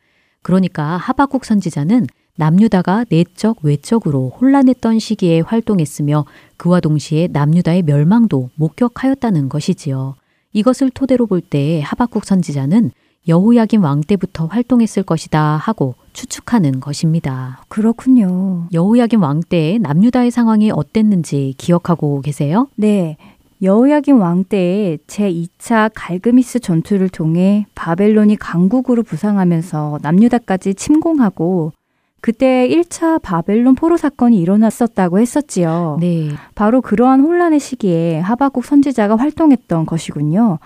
그러니까 0.43 0.97
하박국 0.97 1.45
선지자는 1.45 2.07
남유다가 2.37 3.05
내적 3.09 3.59
외적으로 3.63 4.31
혼란했던 4.41 4.99
시기에 4.99 5.41
활동했으며 5.41 6.25
그와 6.57 6.81
동시에 6.81 7.29
남유다의 7.31 7.83
멸망도 7.83 8.51
목격하였다는 8.55 9.49
것이지요. 9.49 10.15
이것을 10.53 10.91
토대로 10.91 11.27
볼 11.27 11.41
때 11.41 11.81
하박국 11.85 12.25
선지자는 12.25 12.91
여호야김 13.29 13.85
왕 13.85 14.01
때부터 14.01 14.47
활동했을 14.47 15.05
것이다 15.05 15.57
하고 15.57 15.95
추측하는 16.13 16.81
것입니다. 16.81 17.63
그렇군요. 17.69 18.67
여호야김 18.73 19.23
왕 19.23 19.41
때의 19.41 19.79
남유다의 19.79 20.31
상황이 20.31 20.71
어땠는지 20.71 21.55
기억하고 21.57 22.21
계세요? 22.21 22.69
네. 22.75 23.17
여호야김 23.63 24.21
왕 24.21 24.43
때에 24.43 24.99
제2차 25.07 25.93
갈그미스 25.95 26.59
전투를 26.59 27.09
통해 27.09 27.67
바벨론이 27.77 28.35
강국으로 28.37 29.05
부상하면서 29.05 30.01
남유다까지 30.03 30.75
침공하고 30.75 31.73
그때 32.21 32.69
1차 32.69 33.21
바벨론 33.23 33.77
포로 33.77 33.97
사건이 33.97 34.41
일어났었다고 34.41 35.21
했었지요. 35.21 35.99
네. 36.01 36.31
바로 36.57 36.81
그러한 36.81 37.21
혼란의 37.21 37.61
시기에 37.61 38.19
하박국 38.21 38.65
선지자가 38.65 39.17
활동했던 39.17 39.87
것이군요. 39.87 40.59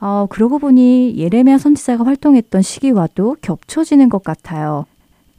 어, 0.00 0.26
그러고 0.28 0.58
보니 0.60 1.16
예레미야 1.16 1.58
선지자가 1.58 2.04
활동했던 2.04 2.62
시기와도 2.62 3.36
겹쳐지는 3.42 4.08
것 4.08 4.22
같아요. 4.22 4.86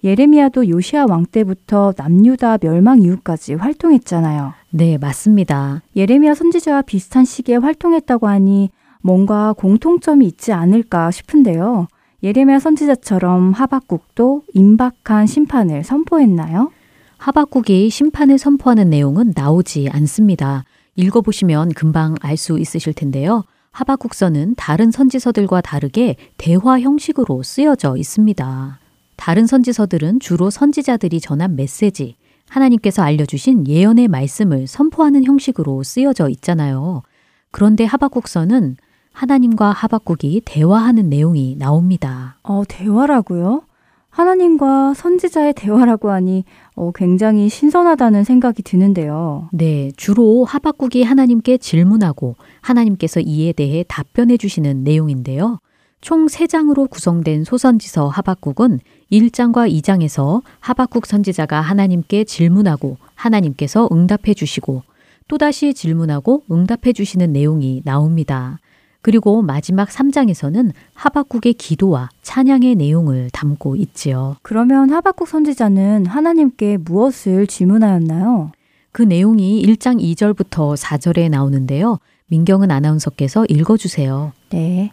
예레미야도 0.04 0.70
요시아 0.70 1.08
왕 1.10 1.26
때부터 1.26 1.94
남유다 1.98 2.60
멸망 2.60 3.02
이후까지 3.02 3.56
활동했잖아요. 3.56 4.54
네, 4.78 4.98
맞습니다. 4.98 5.84
예레미야 5.96 6.34
선지자와 6.34 6.82
비슷한 6.82 7.24
시기에 7.24 7.56
활동했다고 7.56 8.28
하니 8.28 8.72
뭔가 9.02 9.54
공통점이 9.54 10.26
있지 10.28 10.52
않을까 10.52 11.12
싶은데요. 11.12 11.88
예레미야 12.22 12.60
선지자처럼 12.60 13.54
하박국도 13.54 14.44
임박한 14.54 15.28
심판을 15.28 15.86
선포했나요? 15.86 16.72
하박국이 17.18 17.90
심판을 17.90 18.38
선포하는 18.38 18.90
내용은 18.90 19.32
나오지 19.34 19.88
않습니다. 19.94 20.66
읽어보시면 20.98 21.70
금방 21.70 22.16
알 22.20 22.36
수 22.36 22.60
있으실 22.60 22.92
텐데요. 22.92 23.46
하박국서는 23.72 24.56
다른 24.58 24.92
선지서들과 24.92 25.62
다르게 25.62 26.18
대화 26.36 26.82
형식으로 26.82 27.44
쓰여져 27.44 27.96
있습니다. 27.96 28.80
다른 29.16 29.48
선지서들은 29.48 30.20
주로 30.20 30.50
선지자들이 30.50 31.22
전한 31.22 31.56
메시지, 31.56 32.18
하나님께서 32.50 33.02
알려주신 33.04 33.68
예언의 33.68 34.08
말씀을 34.08 34.68
선포하는 34.68 35.24
형식으로 35.24 35.84
쓰여져 35.84 36.30
있잖아요. 36.30 37.04
그런데 37.52 37.86
하박국서는 37.86 38.78
하나님과 39.12 39.72
하박국이 39.72 40.42
대화하는 40.46 41.10
내용이 41.10 41.56
나옵니다. 41.58 42.38
어, 42.44 42.64
대화라고요? 42.68 43.64
하나님과 44.10 44.94
선지자의 44.94 45.54
대화라고 45.54 46.10
하니 46.10 46.46
어, 46.76 46.92
굉장히 46.96 47.50
신선하다는 47.50 48.24
생각이 48.24 48.64
드는데요. 48.64 49.50
네, 49.52 49.92
주로 49.98 50.46
하박국이 50.46 51.04
하나님께 51.04 51.58
질문하고 51.58 52.36
하나님께서 52.62 53.20
이에 53.20 53.52
대해 53.52 53.84
답변해 53.88 54.38
주시는 54.38 54.86
내용인데요. 54.86 55.60
총 56.00 56.28
3장으로 56.28 56.90
구성된 56.90 57.44
소선지서 57.44 58.08
하박국은 58.08 58.80
1장과 59.12 59.72
2장에서 59.72 60.42
하박국 60.60 61.06
선지자가 61.06 61.62
하나님께 61.62 62.24
질문하고 62.24 62.98
하나님께서 63.16 63.88
응답해 63.92 64.34
주시고 64.36 64.84
또다시 65.28 65.74
질문하고 65.74 66.44
응답해 66.52 66.94
주시는 66.94 67.34
내용이 67.34 67.82
나옵니다. 67.84 68.60
그리고 69.02 69.44
마지막 69.44 69.90
3장에서는 69.90 70.72
하박국의 70.96 71.54
기도와 71.54 72.10
찬양의 72.24 72.74
내용을 72.76 73.30
담고 73.32 73.76
있지요. 73.76 74.36
그러면 74.42 74.90
하박국 74.90 75.28
선지자는 75.28 76.08
하나님께 76.08 76.78
무엇을 76.78 77.46
질문하였나요? 77.46 78.52
그 78.92 79.04
내용이 79.04 79.62
1장 79.64 80.02
2절부터 80.02 80.76
4절에 80.76 81.30
나오는데요. 81.30 82.00
민경은 82.28 82.72
아나운서께서 82.72 83.46
읽어주세요. 83.48 84.32
네. 84.50 84.92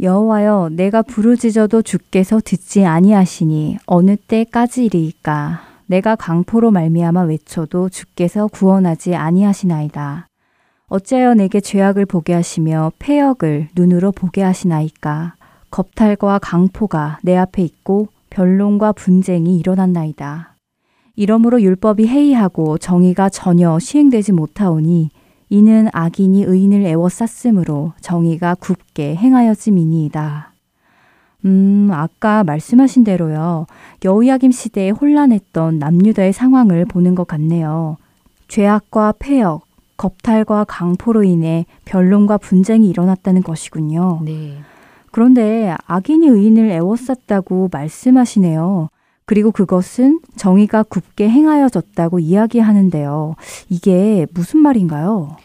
여호와여 0.00 0.70
내가 0.72 1.00
부르짖어도 1.00 1.80
주께서 1.80 2.40
듣지 2.44 2.84
아니하시니 2.84 3.78
어느 3.86 4.16
때까지리이까 4.16 5.60
내가 5.86 6.16
강포로 6.16 6.70
말미암아 6.70 7.22
외쳐도 7.22 7.88
주께서 7.88 8.46
구원하지 8.46 9.14
아니하시나이다. 9.14 10.28
어찌하여 10.88 11.34
내게 11.34 11.60
죄악을 11.60 12.04
보게 12.04 12.34
하시며 12.34 12.92
폐역을 12.98 13.68
눈으로 13.74 14.12
보게 14.12 14.42
하시나이까 14.42 15.34
겁탈과 15.70 16.40
강포가 16.40 17.18
내 17.22 17.36
앞에 17.36 17.62
있고 17.62 18.08
변론과 18.30 18.92
분쟁이 18.92 19.56
일어났나이다. 19.56 20.56
이러므로 21.14 21.62
율법이 21.62 22.06
해이하고 22.06 22.76
정의가 22.76 23.30
전혀 23.30 23.78
시행되지 23.78 24.32
못하오니 24.32 25.08
이는 25.48 25.88
악인이 25.92 26.42
의인을 26.42 26.84
애워쌌으므로 26.84 27.92
정의가 28.00 28.56
굽게 28.56 29.14
행하여짐이니이다. 29.14 30.52
음, 31.44 31.90
아까 31.92 32.42
말씀하신 32.42 33.04
대로요. 33.04 33.66
여우야김 34.04 34.50
시대에 34.50 34.90
혼란했던 34.90 35.78
남유다의 35.78 36.32
상황을 36.32 36.84
보는 36.86 37.14
것 37.14 37.28
같네요. 37.28 37.96
죄악과 38.48 39.14
폐역, 39.18 39.66
겁탈과 39.96 40.64
강포로 40.64 41.22
인해 41.22 41.64
변론과 41.84 42.38
분쟁이 42.38 42.88
일어났다는 42.88 43.42
것이군요. 43.42 44.20
네. 44.24 44.58
그런데 45.12 45.74
악인이 45.86 46.26
의인을 46.26 46.70
애워쌌다고 46.70 47.70
말씀하시네요. 47.72 48.88
그리고 49.26 49.50
그것은 49.50 50.20
정의가 50.36 50.84
굽게 50.84 51.28
행하여졌다고 51.28 52.20
이야기하는데요. 52.20 53.34
이게 53.68 54.26
무슨 54.32 54.60
말인가요? 54.60 55.36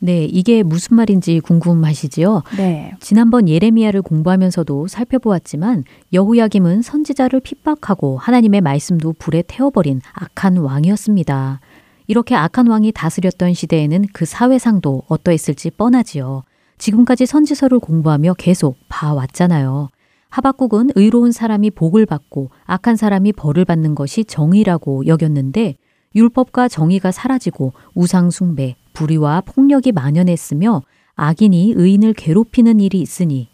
네, 0.00 0.24
이게 0.24 0.62
무슨 0.62 0.96
말인지 0.96 1.40
궁금하시지요? 1.40 2.42
네. 2.56 2.92
지난번 3.00 3.48
예레미야를 3.48 4.02
공부하면서도 4.02 4.88
살펴보았지만 4.88 5.84
여호야김은 6.12 6.82
선지자를 6.82 7.40
핍박하고 7.40 8.18
하나님의 8.18 8.60
말씀도 8.60 9.14
불에 9.18 9.42
태워버린 9.46 10.00
악한 10.12 10.56
왕이었습니다. 10.58 11.60
이렇게 12.08 12.34
악한 12.34 12.66
왕이 12.66 12.92
다스렸던 12.92 13.54
시대에는 13.54 14.06
그 14.12 14.24
사회상도 14.24 15.02
어떠했을지 15.08 15.70
뻔하지요. 15.70 16.42
지금까지 16.78 17.26
선지서를 17.26 17.80
공부하며 17.80 18.34
계속 18.34 18.76
봐왔잖아요. 18.88 19.90
하박국은 20.28 20.90
의로운 20.94 21.32
사람이 21.32 21.70
복을 21.70 22.06
받고 22.06 22.50
악한 22.64 22.96
사람이 22.96 23.32
벌을 23.32 23.64
받는 23.64 23.94
것이 23.94 24.24
정의라고 24.24 25.06
여겼는데 25.06 25.76
율법과 26.14 26.68
정의가 26.68 27.12
사라지고 27.12 27.72
우상숭배, 27.94 28.76
불의와 28.92 29.42
폭력이 29.42 29.92
만연했으며 29.92 30.82
악인이 31.16 31.74
의인을 31.76 32.14
괴롭히는 32.14 32.80
일이 32.80 33.00
있으니 33.00 33.48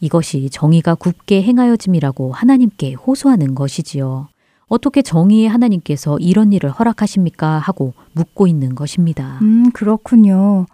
이것이 0.00 0.50
정의가 0.50 0.96
굽게 0.96 1.42
행하여짐이라고 1.42 2.32
하나님께 2.32 2.94
호소하는 2.94 3.54
것이지요. 3.54 4.28
어떻게 4.66 5.02
정의의 5.02 5.48
하나님께서 5.48 6.18
이런 6.18 6.52
일을 6.52 6.70
허락하십니까? 6.70 7.58
하고 7.58 7.92
묻고 8.12 8.46
있는 8.46 8.74
것입니다. 8.74 9.38
음, 9.42 9.70
그렇군요. 9.72 10.66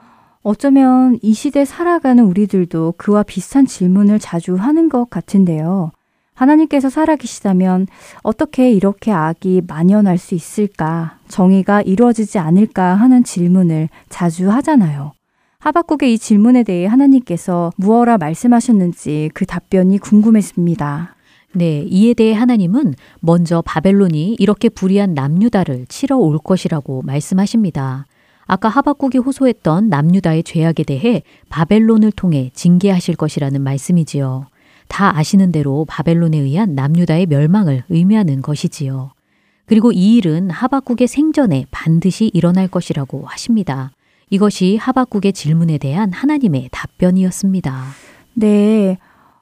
어쩌면 0.43 1.19
이 1.23 1.33
시대 1.33 1.65
살아가는 1.65 2.25
우리들도 2.25 2.95
그와 2.97 3.23
비슷한 3.23 3.67
질문을 3.67 4.19
자주 4.19 4.55
하는 4.55 4.89
것 4.89 5.11
같은데요. 5.11 5.91
하나님께서 6.35 6.89
살아계시다면 6.89 7.89
어떻게 8.23 8.71
이렇게 8.71 9.11
악이 9.11 9.63
만연할 9.67 10.19
수 10.19 10.37
있을까? 10.37 11.19
정의가 11.27 11.83
이루어지지 11.83 12.39
않을까 12.39 12.95
하는 12.95 13.25
질문을 13.25 13.89
자주 14.09 14.49
하잖아요. 14.51 15.13
하박국의 15.59 16.15
이 16.15 16.19
질문에 16.19 16.63
대해 16.63 16.87
하나님께서 16.87 17.73
무엇라 17.77 18.17
말씀하셨는지 18.19 19.31
그 19.35 19.45
답변이 19.45 19.99
궁금했습니다. 19.99 21.17
네, 21.55 21.83
이에 21.89 22.15
대해 22.15 22.35
하나님은 22.35 22.95
먼저 23.21 23.61
바벨론이 23.63 24.37
이렇게 24.39 24.69
불의한 24.69 25.15
남유다를 25.15 25.87
치러 25.89 26.17
올 26.17 26.39
것이라고 26.39 27.03
말씀하십니다. 27.03 28.07
아까 28.49 28.71
하박국이 28.71 29.19
호소했던 29.19 29.91
남유다의 29.91 30.43
죄악에 30.43 30.83
대해 30.83 31.23
바벨론을 31.51 32.13
통해 32.13 32.51
징계하실 32.55 33.15
것이라는 33.17 33.63
말씀이지요. 33.63 34.47
다 34.89 35.17
아시는 35.17 35.53
대로 35.53 35.85
바벨론에 35.87 36.39
의한 36.39 36.75
남유다의 36.75 37.27
멸망을 37.27 37.85
의미하는 37.91 38.41
것이지요. 38.41 39.11
그리고 39.67 39.93
이 39.93 40.17
일은 40.17 40.49
하박국의 40.49 41.09
생전에 41.09 41.67
반드시 41.71 42.31
일어날 42.33 42.69
것이라고 42.69 43.27
하십니다. 43.27 43.93
이것이 44.31 44.77
하박국의 44.77 45.35
질문에 45.35 45.77
대한 45.77 46.11
하나님의 46.11 46.71
답변이었습니다. 46.73 47.85
네. 48.33 48.97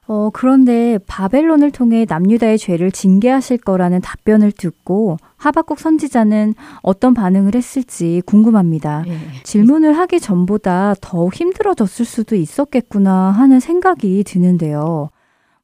어, 0.08 0.30
그런데 0.32 0.98
바벨론을 1.06 1.72
통해 1.72 2.06
남유다의 2.08 2.58
죄를 2.58 2.92
징계하실 2.92 3.58
거라는 3.58 4.00
답변을 4.00 4.52
듣고 4.52 5.16
하박국 5.36 5.80
선지자는 5.80 6.54
어떤 6.82 7.12
반응을 7.12 7.54
했을지 7.54 8.22
궁금합니다. 8.24 9.02
네. 9.06 9.18
질문을 9.42 9.98
하기 9.98 10.20
전보다 10.20 10.94
더욱 11.00 11.34
힘들어졌을 11.34 12.04
수도 12.04 12.36
있었겠구나 12.36 13.30
하는 13.30 13.58
생각이 13.58 14.22
드는데요. 14.24 15.10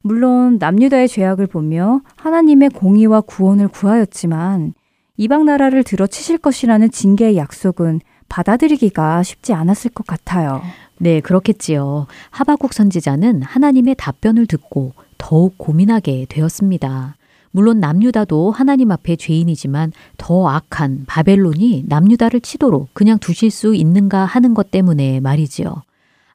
물론 0.01 0.57
남유다의 0.59 1.07
죄악을 1.07 1.47
보며 1.47 2.01
하나님의 2.17 2.71
공의와 2.71 3.21
구원을 3.21 3.69
구하였지만 3.69 4.73
이방 5.15 5.45
나라를 5.45 5.83
들어치실 5.83 6.39
것이라는 6.39 6.91
징계의 6.91 7.37
약속은 7.37 8.01
받아들이기가 8.29 9.23
쉽지 9.23 9.53
않았을 9.53 9.91
것 9.91 10.05
같아요. 10.05 10.61
네, 10.97 11.19
그렇겠지요. 11.21 12.07
하박국 12.29 12.73
선지자는 12.73 13.41
하나님의 13.41 13.95
답변을 13.97 14.47
듣고 14.47 14.93
더욱 15.17 15.57
고민하게 15.57 16.25
되었습니다. 16.29 17.15
물론 17.51 17.79
남유다도 17.79 18.51
하나님 18.51 18.91
앞에 18.91 19.15
죄인이지만 19.15 19.91
더 20.17 20.47
악한 20.47 21.03
바벨론이 21.07 21.85
남유다를 21.87 22.41
치도록 22.41 22.89
그냥 22.93 23.19
두실 23.19 23.51
수 23.51 23.75
있는가 23.75 24.25
하는 24.25 24.53
것 24.53 24.71
때문에 24.71 25.19
말이지요. 25.19 25.83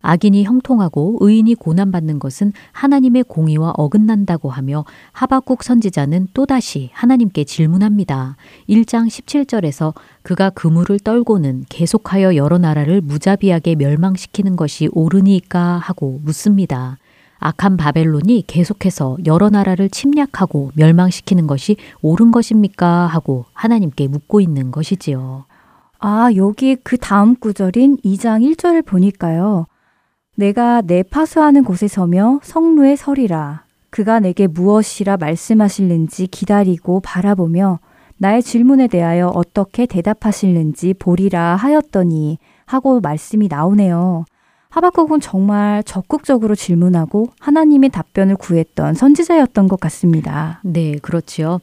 악인이 0.08 0.44
형통하고 0.44 1.18
의인이 1.20 1.54
고난받는 1.56 2.18
것은 2.18 2.54
하나님의 2.72 3.24
공의와 3.24 3.74
어긋난다고 3.76 4.48
하며 4.48 4.86
하박국 5.12 5.62
선지자는 5.62 6.28
또다시 6.32 6.88
하나님께 6.94 7.44
질문합니다. 7.44 8.36
1장 8.70 9.06
17절에서 9.06 9.92
그가 10.22 10.48
그물을 10.48 10.98
떨고는 11.00 11.66
계속하여 11.68 12.36
여러 12.36 12.56
나라를 12.56 13.02
무자비하게 13.02 13.74
멸망시키는 13.74 14.56
것이 14.56 14.88
옳으니까 14.92 15.76
하고 15.76 16.20
묻습니다. 16.24 16.96
악한 17.38 17.76
바벨론이 17.76 18.44
계속해서 18.46 19.18
여러 19.26 19.50
나라를 19.50 19.90
침략하고 19.90 20.72
멸망시키는 20.74 21.46
것이 21.46 21.76
옳은 22.00 22.30
것입니까? 22.30 23.06
하고 23.06 23.44
하나님께 23.52 24.08
묻고 24.08 24.40
있는 24.40 24.70
것이지요. 24.70 25.44
아, 25.98 26.30
여기 26.34 26.76
그 26.76 26.96
다음 26.96 27.36
구절인 27.36 27.98
2장 27.98 28.42
1절을 28.42 28.86
보니까요. 28.86 29.66
내가 30.38 30.82
내 30.82 31.02
파수하는 31.02 31.64
곳에 31.64 31.88
서며 31.88 32.38
성루에 32.44 32.94
서리라. 32.94 33.64
그가 33.90 34.20
내게 34.20 34.46
무엇이라 34.46 35.16
말씀하실는지 35.16 36.28
기다리고 36.28 37.00
바라보며 37.00 37.80
나의 38.18 38.44
질문에 38.44 38.86
대하여 38.86 39.32
어떻게 39.34 39.84
대답하실는지 39.84 40.94
보리라 40.94 41.56
하였더니 41.56 42.38
하고 42.66 43.00
말씀이 43.00 43.48
나오네요. 43.48 44.26
하박국은 44.68 45.18
정말 45.18 45.82
적극적으로 45.82 46.54
질문하고 46.54 47.30
하나님의 47.40 47.90
답변을 47.90 48.36
구했던 48.36 48.94
선지자였던 48.94 49.66
것 49.66 49.80
같습니다. 49.80 50.60
네, 50.62 50.98
그렇지요. 51.02 51.58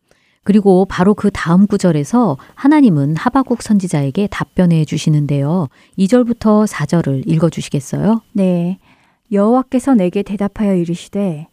그리고 0.45 0.85
바로 0.85 1.15
그 1.15 1.31
다음 1.33 1.65
구절에서 1.65 2.37
하나님은 2.53 3.15
하박국 3.15 3.63
선지자에게 3.63 4.27
답변해 4.27 4.85
주시는데요. 4.85 5.67
2절부터 5.97 6.67
4절을 6.67 7.23
읽어 7.27 7.49
주시겠어요? 7.49 8.21
네. 8.31 8.77
여호와께서 9.31 9.95
내게 9.95 10.21
대답하여 10.21 10.75
이르시되 10.75 11.47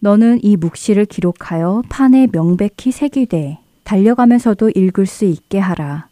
너는 0.00 0.40
이 0.42 0.56
묵시를 0.56 1.04
기록하여 1.04 1.82
판에 1.90 2.26
명백히 2.32 2.90
새기되 2.90 3.58
달려가면서도 3.84 4.70
읽을 4.74 5.04
수 5.04 5.26
있게 5.26 5.58
하라. 5.58 6.08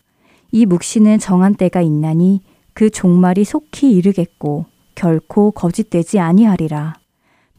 이 0.53 0.67
묵시는 0.67 1.19
정한 1.19 1.55
때가 1.55 1.81
있나니 1.81 2.43
그 2.75 2.91
종말이 2.91 3.45
속히 3.45 3.91
이르겠고 3.93 4.67
결코 4.95 5.53
거짓되지 5.53 6.21
아니하리라. 6.21 6.97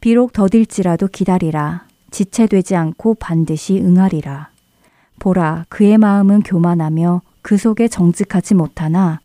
비록 0.00 0.32
더딜지라도 0.32 1.08
기다리라. 1.08 1.88
지체되지 2.12 2.76
않고 2.76 3.14
반드시 3.14 3.80
응하리라. 3.80 4.50
보라, 5.18 5.66
그의 5.68 5.98
마음은 5.98 6.42
교만하며 6.42 7.22
그 7.42 7.56
속에 7.56 7.88
정직하지 7.88 8.54
못하나 8.54 9.20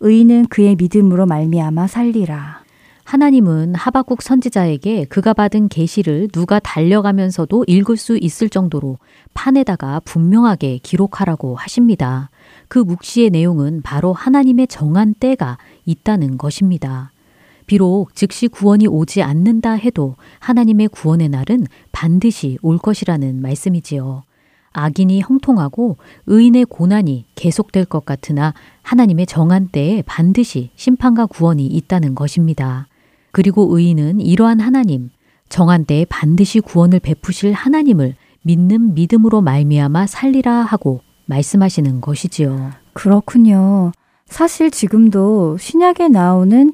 의인은 0.00 0.46
그의 0.46 0.76
믿음으로 0.76 1.26
말미암아 1.26 1.86
살리라. 1.86 2.62
하나님은 3.04 3.74
하박국 3.74 4.22
선지자에게 4.22 5.04
그가 5.04 5.34
받은 5.34 5.68
계시를 5.68 6.28
누가 6.28 6.58
달려가면서도 6.60 7.64
읽을 7.66 7.96
수 7.96 8.16
있을 8.16 8.48
정도로 8.48 8.98
판에다가 9.34 10.00
분명하게 10.00 10.78
기록하라고 10.82 11.56
하십니다. 11.56 12.30
그 12.68 12.78
묵시의 12.78 13.30
내용은 13.30 13.82
바로 13.82 14.12
하나님의 14.12 14.68
정한 14.68 15.14
때가 15.14 15.58
있다는 15.84 16.38
것입니다. 16.38 17.10
비록 17.66 18.14
즉시 18.14 18.48
구원이 18.48 18.86
오지 18.86 19.22
않는다 19.22 19.72
해도 19.72 20.16
하나님의 20.38 20.88
구원의 20.88 21.28
날은 21.28 21.66
반드시 21.92 22.58
올 22.62 22.78
것이라는 22.78 23.40
말씀이지요. 23.42 24.22
악인이 24.72 25.20
형통하고 25.20 25.96
의인의 26.26 26.66
고난이 26.66 27.26
계속될 27.34 27.84
것 27.84 28.04
같으나 28.04 28.54
하나님의 28.82 29.26
정한 29.26 29.68
때에 29.68 30.02
반드시 30.02 30.70
심판과 30.76 31.26
구원이 31.26 31.66
있다는 31.66 32.14
것입니다. 32.14 32.86
그리고 33.30 33.76
의인은 33.76 34.20
이러한 34.20 34.60
하나님, 34.60 35.10
정한 35.48 35.84
때에 35.84 36.04
반드시 36.04 36.60
구원을 36.60 37.00
베푸실 37.00 37.52
하나님을 37.52 38.14
믿는 38.42 38.94
믿음으로 38.94 39.40
말미암아 39.40 40.06
살리라 40.06 40.52
하고 40.62 41.00
말씀하시는 41.26 42.00
것이지요. 42.00 42.70
그렇군요. 42.92 43.92
사실 44.26 44.70
지금도 44.70 45.58
신약에 45.58 46.08
나오는 46.08 46.72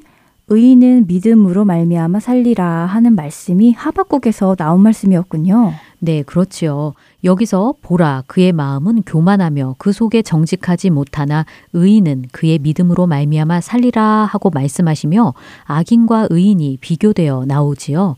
의인은 0.50 1.06
믿음으로 1.08 1.64
말미암아 1.64 2.20
살리라 2.20 2.86
하는 2.86 3.14
말씀이 3.14 3.72
하박국에서 3.72 4.54
나온 4.56 4.82
말씀이었군요. 4.82 5.72
네, 5.98 6.22
그렇지요. 6.22 6.94
여기서 7.24 7.74
보라 7.82 8.24
그의 8.28 8.52
마음은 8.52 9.02
교만하며 9.02 9.76
그 9.78 9.92
속에 9.92 10.22
정직하지 10.22 10.90
못하나 10.90 11.44
의인은 11.72 12.26
그의 12.30 12.60
믿음으로 12.60 13.06
말미암아 13.08 13.60
살리라 13.60 14.28
하고 14.30 14.50
말씀하시며 14.50 15.34
악인과 15.64 16.28
의인이 16.30 16.78
비교되어 16.80 17.44
나오지요. 17.46 18.16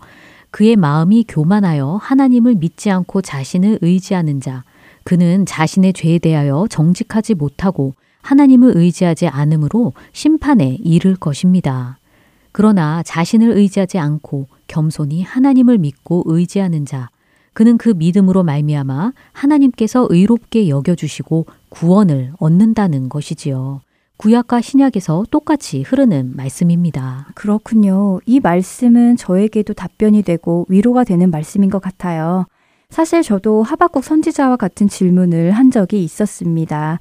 그의 0.51 0.77
마음이 0.77 1.25
교만하여 1.29 1.99
하나님을 2.03 2.57
믿지 2.57 2.91
않고 2.91 3.23
자신을 3.23 3.79
의지하는 3.81 4.41
자 4.41 4.65
그는 5.05 5.47
자신의 5.47 5.95
죄에 5.95 6.19
대하여 6.19 6.67
정직하지 6.69 7.35
못하고 7.35 7.95
하나님을 8.21 8.77
의지하지 8.77 9.29
않으므로 9.29 9.95
심판에 10.13 10.77
이를 10.83 11.17
것입니다. 11.17 11.99
그러나 12.53 13.03
자신을 13.03 13.53
의지하지 13.53 13.99
않고 13.99 14.49
겸손히 14.67 15.23
하나님을 15.23 15.79
믿고 15.79 16.25
의지하는 16.27 16.85
자 16.85 17.09
그는 17.61 17.77
그 17.77 17.91
믿음으로 17.91 18.43
말미암아 18.43 19.13
하나님께서 19.33 20.07
의롭게 20.09 20.71
여겨 20.71 20.95
주시고 20.95 21.45
구원을 21.69 22.33
얻는다는 22.39 23.11
것이지요. 23.11 23.83
구약과 24.17 24.63
신약에서 24.63 25.27
똑같이 25.31 25.83
흐르는 25.83 26.33
말씀입니다. 26.37 27.27
그렇군요. 27.35 28.19
이 28.25 28.41
말씀은 28.41 29.19
저에게도 29.19 29.75
답변이 29.75 30.23
되고 30.23 30.65
위로가 30.71 31.05
되는 31.05 31.31
말씀인 31.31 31.69
것 31.69 31.83
같아요. 31.83 32.47
사실 32.89 33.21
저도 33.21 33.63
하박국 33.63 34.05
선지자와 34.05 34.57
같은 34.57 34.89
질문을 34.89 35.51
한 35.51 35.71
적이 35.71 36.03
있었습니다. 36.03 36.99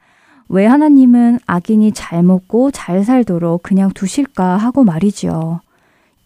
왜 0.50 0.66
하나님은 0.66 1.40
악인이 1.46 1.94
잘 1.94 2.22
먹고 2.22 2.72
잘 2.72 3.06
살도록 3.06 3.64
그냥 3.64 3.92
두실까 3.92 4.58
하고 4.58 4.84
말이지요. 4.84 5.62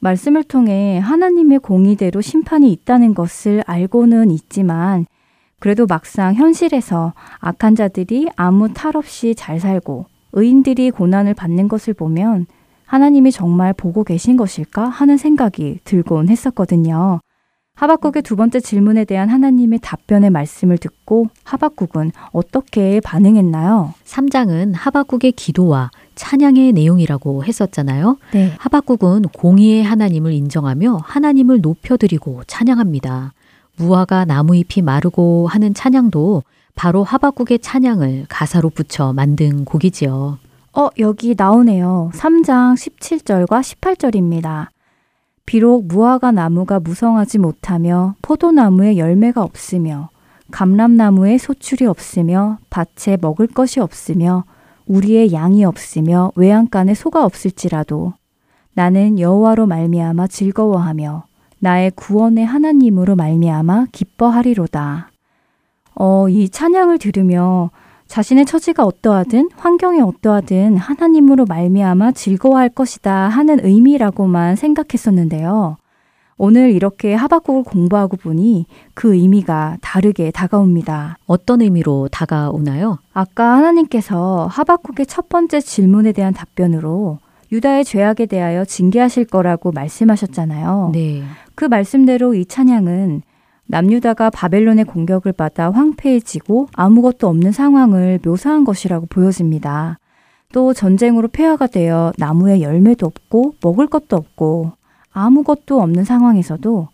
말씀을 0.04 0.44
통해 0.44 1.00
하나님의 1.00 1.60
공의대로 1.60 2.20
심판이 2.20 2.72
있다는 2.74 3.14
것을 3.14 3.64
알고는 3.66 4.32
있지만 4.32 5.06
그래도 5.60 5.86
막상 5.88 6.36
현실에서 6.36 7.14
악한 7.40 7.76
자들이 7.76 8.28
아무 8.36 8.74
탈 8.74 8.98
없이 8.98 9.34
잘 9.34 9.62
살고 9.62 10.08
의인들이 10.34 10.92
고난을 10.92 11.34
받는 11.34 11.70
것을 11.70 11.94
보면 11.94 12.48
하나님이 12.86 13.32
정말 13.32 13.74
보고 13.74 14.04
계신 14.04 14.36
것일까 14.36 14.84
하는 14.84 15.16
생각이 15.16 15.80
들곤 15.86 16.28
했었거든요. 16.28 17.22
하박국의 17.76 18.24
두 18.24 18.36
번째 18.36 18.60
질문에 18.60 19.06
대한 19.06 19.30
하나님의 19.30 19.80
답변의 19.82 20.30
말씀을 20.30 20.78
듣고 20.78 21.28
하박국은 21.44 22.12
어떻게 22.32 23.00
반응했나요? 23.00 23.94
3장은 24.04 24.74
하박국의 24.76 25.32
기도와 25.32 25.90
찬양의 26.16 26.74
내용이라고 26.74 27.44
했었잖아요. 27.44 28.18
네. 28.34 28.54
하박국은 28.58 29.24
공의의 29.34 29.84
하나님을 29.84 30.34
인정하며 30.34 31.00
하나님을 31.04 31.62
높여드리고 31.62 32.44
찬양합니다. 32.48 33.34
무화과 33.78 34.26
나무 34.26 34.56
잎이 34.56 34.84
마르고 34.84 35.48
하는 35.48 35.74
찬양도 35.74 36.44
바로 36.76 37.04
하박국의 37.04 37.60
찬양을 37.60 38.26
가사로 38.30 38.70
붙여 38.70 39.14
만든 39.14 39.66
곡이지요. 39.66 40.38
어, 40.76 40.90
여기 41.00 41.36
나오네요. 41.38 42.12
3장 42.14 42.74
17절과 42.76 43.62
18절입니다. 43.62 44.68
비록 45.46 45.86
무화과 45.86 46.32
나무가 46.32 46.80
무성하지 46.80 47.38
못하며 47.38 48.16
포도나무에 48.22 48.98
열매가 48.98 49.44
없으며 49.44 50.10
감람나무에 50.52 51.38
소출이 51.38 51.86
없으며 51.86 52.60
밭에 52.70 53.18
먹을 53.22 53.48
것이 53.48 53.80
없으며 53.80 54.46
우리의 54.88 55.34
양이 55.34 55.64
없으며 55.64 56.32
외양간에 56.36 56.94
소가 56.94 57.26
없을지라도 57.26 58.14
나는 58.74 59.20
여호와로 59.20 59.68
말미암아 59.68 60.28
즐거워하며 60.28 61.26
나의 61.60 61.92
구원의 61.96 62.46
하나님으로 62.46 63.16
말미암아 63.16 63.88
기뻐하리로다. 63.92 65.12
어, 65.96 66.28
이 66.28 66.50
찬양을 66.50 66.98
들으며 66.98 67.70
자신의 68.08 68.46
처지가 68.46 68.84
어떠하든 68.84 69.50
환경이 69.56 70.02
어떠하든 70.02 70.78
하나님으로 70.78 71.46
말미암아 71.46 72.12
즐거워할 72.12 72.70
것이다 72.70 73.12
하는 73.30 73.64
의미라고만 73.64 74.56
생각했었는데요. 74.56 75.78
오늘 76.38 76.72
이렇게 76.72 77.14
하박국을 77.14 77.64
공부하고 77.64 78.18
보니 78.18 78.66
그 78.94 79.14
의미가 79.16 79.78
다르게 79.82 80.32
다가옵니다. 80.32 81.18
어떤 81.26 81.62
의미로 81.62 82.08
다가오나요? 82.12 83.00
아까 83.14 83.58
하나님께서 83.58 84.48
하박국의 84.52 85.06
첫 85.06 85.30
번째 85.30 85.62
질문에 85.62 86.12
대한 86.12 86.34
답변으로 86.34 87.20
유다의 87.52 87.86
죄악에 87.86 88.26
대하여 88.26 88.66
징계하실 88.66 89.26
거라고 89.26 89.72
말씀하셨잖아요. 89.72 90.90
네. 90.94 91.24
그 91.54 91.66
말씀대로 91.66 92.34
이 92.34 92.46
찬양은 92.46 93.22
남유다가 93.68 94.30
바벨론의 94.32 94.86
공격을 94.86 95.34
받아 95.34 95.72
황폐해지고 95.72 96.68
아무것도 96.74 97.28
없는 97.28 97.52
상황을 97.52 98.20
묘사한 98.24 98.66
것이라고 98.66 99.06
보여집니다. 99.06 100.00
또 100.52 100.74
전쟁으로 100.74 101.28
폐허가 101.30 101.68
되어 101.68 102.12
나무에 102.18 102.62
열매도 102.62 103.06
없고 103.06 103.56
먹을 103.62 103.88
것도 103.88 104.16
없고 104.16 104.74
아무것도 105.14 105.82
없는 105.82 106.04
상황에서도 106.04 106.90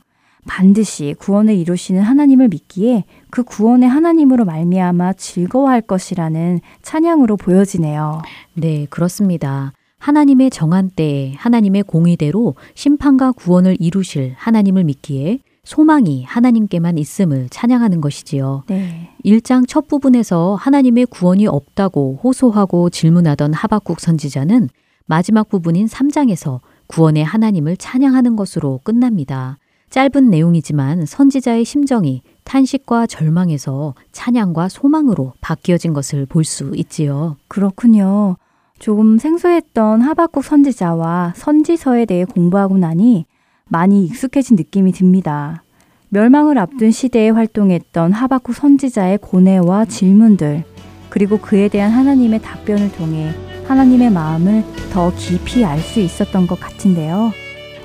반드시 0.47 1.15
구원을 1.19 1.55
이루시는 1.55 2.01
하나님을 2.01 2.47
믿기에 2.47 3.03
그 3.29 3.43
구원의 3.43 3.89
하나님으로 3.89 4.45
말미암아 4.45 5.13
즐거워할 5.13 5.81
것이라는 5.81 6.59
찬양으로 6.81 7.37
보여지네요. 7.37 8.21
네, 8.53 8.87
그렇습니다. 8.89 9.73
하나님의 9.99 10.49
정한 10.49 10.89
때에 10.89 11.33
하나님의 11.35 11.83
공의대로 11.83 12.55
심판과 12.73 13.33
구원을 13.33 13.77
이루실 13.79 14.33
하나님을 14.37 14.85
믿기에 14.85 15.39
소망이 15.63 16.23
하나님께만 16.23 16.97
있음을 16.97 17.49
찬양하는 17.49 18.01
것이지요. 18.01 18.63
네. 18.67 19.09
1장 19.23 19.67
첫 19.67 19.87
부분에서 19.87 20.55
하나님의 20.55 21.05
구원이 21.07 21.45
없다고 21.47 22.21
호소하고 22.23 22.89
질문하던 22.89 23.53
하박국 23.53 23.99
선지자는 23.99 24.69
마지막 25.05 25.49
부분인 25.49 25.85
3장에서 25.85 26.59
구원의 26.89 27.23
하나님을 27.23 27.77
찬양하는 27.77 28.35
것으로 28.35 28.81
끝납니다. 28.83 29.57
짧은 29.89 30.29
내용이지만 30.29 31.05
선지자의 31.05 31.65
심정이 31.65 32.21
탄식과 32.43 33.07
절망에서 33.07 33.95
찬양과 34.11 34.69
소망으로 34.69 35.33
바뀌어진 35.39 35.93
것을 35.93 36.25
볼 36.25 36.43
수 36.43 36.71
있지요. 36.75 37.37
그렇군요. 37.47 38.37
조금 38.79 39.17
생소했던 39.17 40.01
하박국 40.01 40.43
선지자와 40.43 41.33
선지서에 41.35 42.05
대해 42.05 42.25
공부하고 42.25 42.77
나니 42.77 43.25
많이 43.67 44.05
익숙해진 44.05 44.55
느낌이 44.55 44.91
듭니다. 44.93 45.63
멸망을 46.09 46.57
앞둔 46.57 46.89
시대에 46.91 47.29
활동했던 47.29 48.13
하박국 48.13 48.55
선지자의 48.55 49.19
고뇌와 49.19 49.85
질문들, 49.85 50.63
그리고 51.09 51.37
그에 51.37 51.67
대한 51.67 51.91
하나님의 51.91 52.41
답변을 52.41 52.91
통해 52.93 53.31
하나님의 53.67 54.09
마음을 54.11 54.63
더 54.91 55.11
깊이 55.15 55.63
알 55.65 55.79
수 55.79 55.99
있었던 55.99 56.47
것 56.47 56.59
같은데요. 56.59 57.31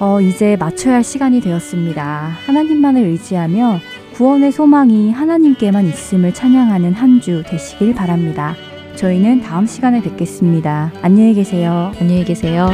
어, 0.00 0.20
이제 0.20 0.56
맞춰야 0.56 0.94
할 0.96 1.04
시간이 1.04 1.40
되었습니다. 1.40 2.30
하나님만을 2.46 3.02
의지하며 3.04 3.78
구원의 4.14 4.52
소망이 4.52 5.10
하나님께만 5.12 5.86
있음을 5.86 6.32
찬양하는 6.34 6.92
한 6.94 7.20
주 7.20 7.42
되시길 7.46 7.94
바랍니다. 7.94 8.54
저희는 8.96 9.40
다음 9.42 9.66
시간에 9.66 10.00
뵙겠습니다. 10.02 10.92
안녕히 11.02 11.34
계세요. 11.34 11.92
안녕히 12.00 12.24
계세요. 12.24 12.68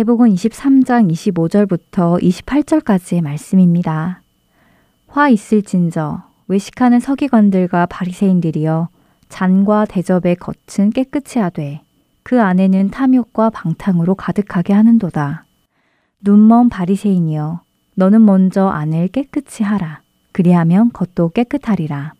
마태복음 0.00 0.30
23장 0.30 1.10
25절부터 1.10 2.22
28절까지의 2.22 3.20
말씀입니다. 3.20 4.22
화 5.06 5.28
있을진저 5.28 6.22
외식하는 6.48 7.00
서기관들과 7.00 7.86
바리새인들이여 7.86 8.88
잔과 9.28 9.84
대접의 9.84 10.36
겉은 10.36 10.90
깨끗이 10.90 11.38
하되 11.38 11.82
그 12.22 12.40
안에는 12.40 12.90
탐욕과 12.90 13.50
방탕으로 13.50 14.14
가득하게 14.14 14.72
하는도다. 14.72 15.44
눈먼 16.22 16.70
바리새인이여 16.70 17.60
너는 17.94 18.24
먼저 18.24 18.68
안을 18.68 19.08
깨끗이 19.08 19.62
하라. 19.62 20.00
그리하면 20.32 20.92
겉도 20.92 21.30
깨끗하리라. 21.30 22.14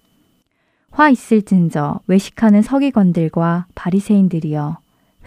화 0.90 1.08
있을진저 1.08 2.00
외식하는 2.08 2.60
서기관들과 2.60 3.66
바리새인들이여 3.74 4.78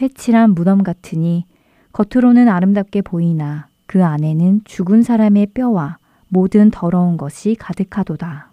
회칠한 0.02 0.54
무덤 0.54 0.84
같으니 0.84 1.46
겉으로는 1.94 2.50
아름답게 2.50 3.04
보이나 3.04 3.68
그 3.86 4.04
안에는 4.04 4.62
죽은 4.66 5.04
사람의 5.04 5.48
뼈와 5.54 5.98
모든 6.28 6.72
더러운 6.72 7.18
것이 7.18 7.56
가득하도다. 7.58 8.52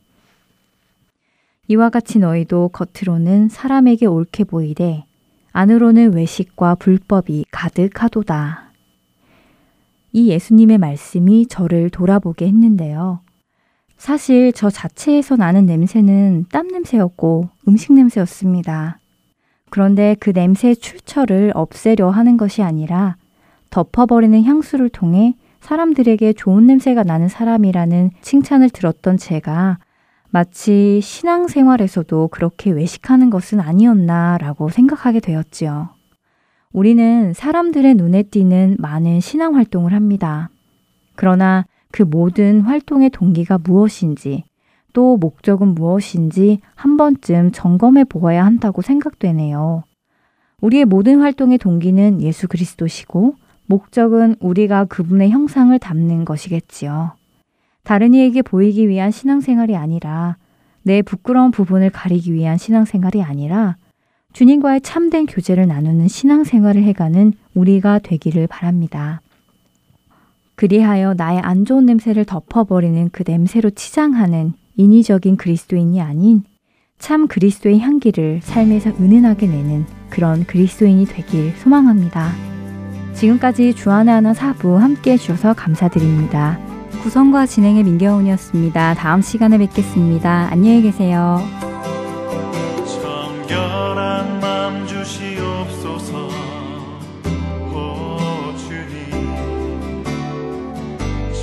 이와 1.68 1.88
같이 1.88 2.18
너희도 2.18 2.68
겉으로는 2.68 3.48
사람에게 3.48 4.04
옳게 4.04 4.44
보이되 4.44 5.04
안으로는 5.52 6.14
외식과 6.14 6.74
불법이 6.74 7.46
가득하도다. 7.50 8.70
이 10.12 10.28
예수님의 10.28 10.78
말씀이 10.78 11.46
저를 11.46 11.88
돌아보게 11.88 12.46
했는데요. 12.46 13.20
사실 13.96 14.52
저 14.52 14.68
자체에서 14.68 15.36
나는 15.36 15.64
냄새는 15.64 16.46
땀 16.50 16.68
냄새였고 16.68 17.48
음식 17.68 17.92
냄새였습니다. 17.94 18.98
그런데 19.70 20.16
그 20.18 20.30
냄새의 20.30 20.76
출처를 20.76 21.52
없애려 21.54 22.10
하는 22.10 22.36
것이 22.36 22.62
아니라 22.62 23.16
덮어버리는 23.70 24.42
향수를 24.42 24.88
통해 24.88 25.34
사람들에게 25.60 26.32
좋은 26.34 26.66
냄새가 26.66 27.02
나는 27.02 27.28
사람이라는 27.28 28.10
칭찬을 28.20 28.70
들었던 28.70 29.16
제가 29.16 29.78
마치 30.30 31.00
신앙생활에서도 31.02 32.28
그렇게 32.28 32.70
외식하는 32.70 33.30
것은 33.30 33.60
아니었나라고 33.60 34.68
생각하게 34.68 35.20
되었지요. 35.20 35.90
우리는 36.72 37.32
사람들의 37.32 37.94
눈에 37.94 38.22
띄는 38.22 38.76
많은 38.78 39.20
신앙 39.20 39.56
활동을 39.56 39.92
합니다. 39.92 40.50
그러나 41.16 41.66
그 41.90 42.04
모든 42.04 42.60
활동의 42.60 43.10
동기가 43.10 43.58
무엇인지 43.58 44.44
또 44.92 45.16
목적은 45.16 45.74
무엇인지 45.74 46.60
한 46.74 46.96
번쯤 46.96 47.50
점검해 47.52 48.04
보아야 48.04 48.44
한다고 48.44 48.82
생각되네요. 48.82 49.82
우리의 50.60 50.84
모든 50.84 51.20
활동의 51.20 51.58
동기는 51.58 52.22
예수 52.22 52.46
그리스도시고 52.46 53.34
목적은 53.70 54.34
우리가 54.40 54.84
그분의 54.86 55.30
형상을 55.30 55.78
담는 55.78 56.24
것이겠지요. 56.24 57.12
다른 57.84 58.14
이에게 58.14 58.42
보이기 58.42 58.88
위한 58.88 59.12
신앙생활이 59.12 59.76
아니라 59.76 60.36
내 60.82 61.02
부끄러운 61.02 61.52
부분을 61.52 61.90
가리기 61.90 62.34
위한 62.34 62.58
신앙생활이 62.58 63.22
아니라 63.22 63.76
주님과의 64.32 64.80
참된 64.80 65.24
교제를 65.26 65.68
나누는 65.68 66.08
신앙생활을 66.08 66.82
해가는 66.82 67.32
우리가 67.54 68.00
되기를 68.00 68.48
바랍니다. 68.48 69.20
그리하여 70.56 71.14
나의 71.16 71.38
안 71.38 71.64
좋은 71.64 71.86
냄새를 71.86 72.24
덮어버리는 72.24 73.10
그 73.12 73.22
냄새로 73.24 73.70
치장하는 73.70 74.52
인위적인 74.76 75.36
그리스도인이 75.36 76.00
아닌 76.00 76.42
참 76.98 77.28
그리스도의 77.28 77.78
향기를 77.78 78.40
삶에서 78.42 78.90
은은하게 78.90 79.46
내는 79.46 79.86
그런 80.10 80.44
그리스도인이 80.44 81.06
되길 81.06 81.52
소망합니다. 81.56 82.59
지금까지 83.14 83.74
주안의 83.74 84.14
하나 84.14 84.34
사부 84.34 84.78
함께 84.78 85.12
해주셔서 85.12 85.54
감사드립니다. 85.54 86.58
구성과 87.02 87.46
진행의 87.46 87.84
민경훈이었습니다. 87.84 88.94
다음 88.94 89.22
시간에 89.22 89.58
뵙겠습니다. 89.58 90.48
안녕히 90.50 90.82
계세요. 90.82 91.40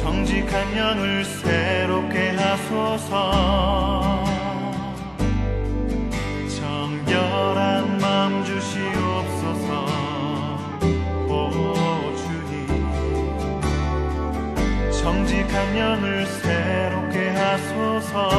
정직한 0.02 0.77
영을 0.77 1.23
새롭게 1.26 2.31
하소서 2.31 4.06
정직한 15.07 15.77
영을 15.77 16.25
새롭게 16.25 17.29
하소서. 17.29 18.29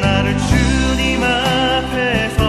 나를 0.00 0.38
주님 0.38 1.22
앞에서 1.22 2.41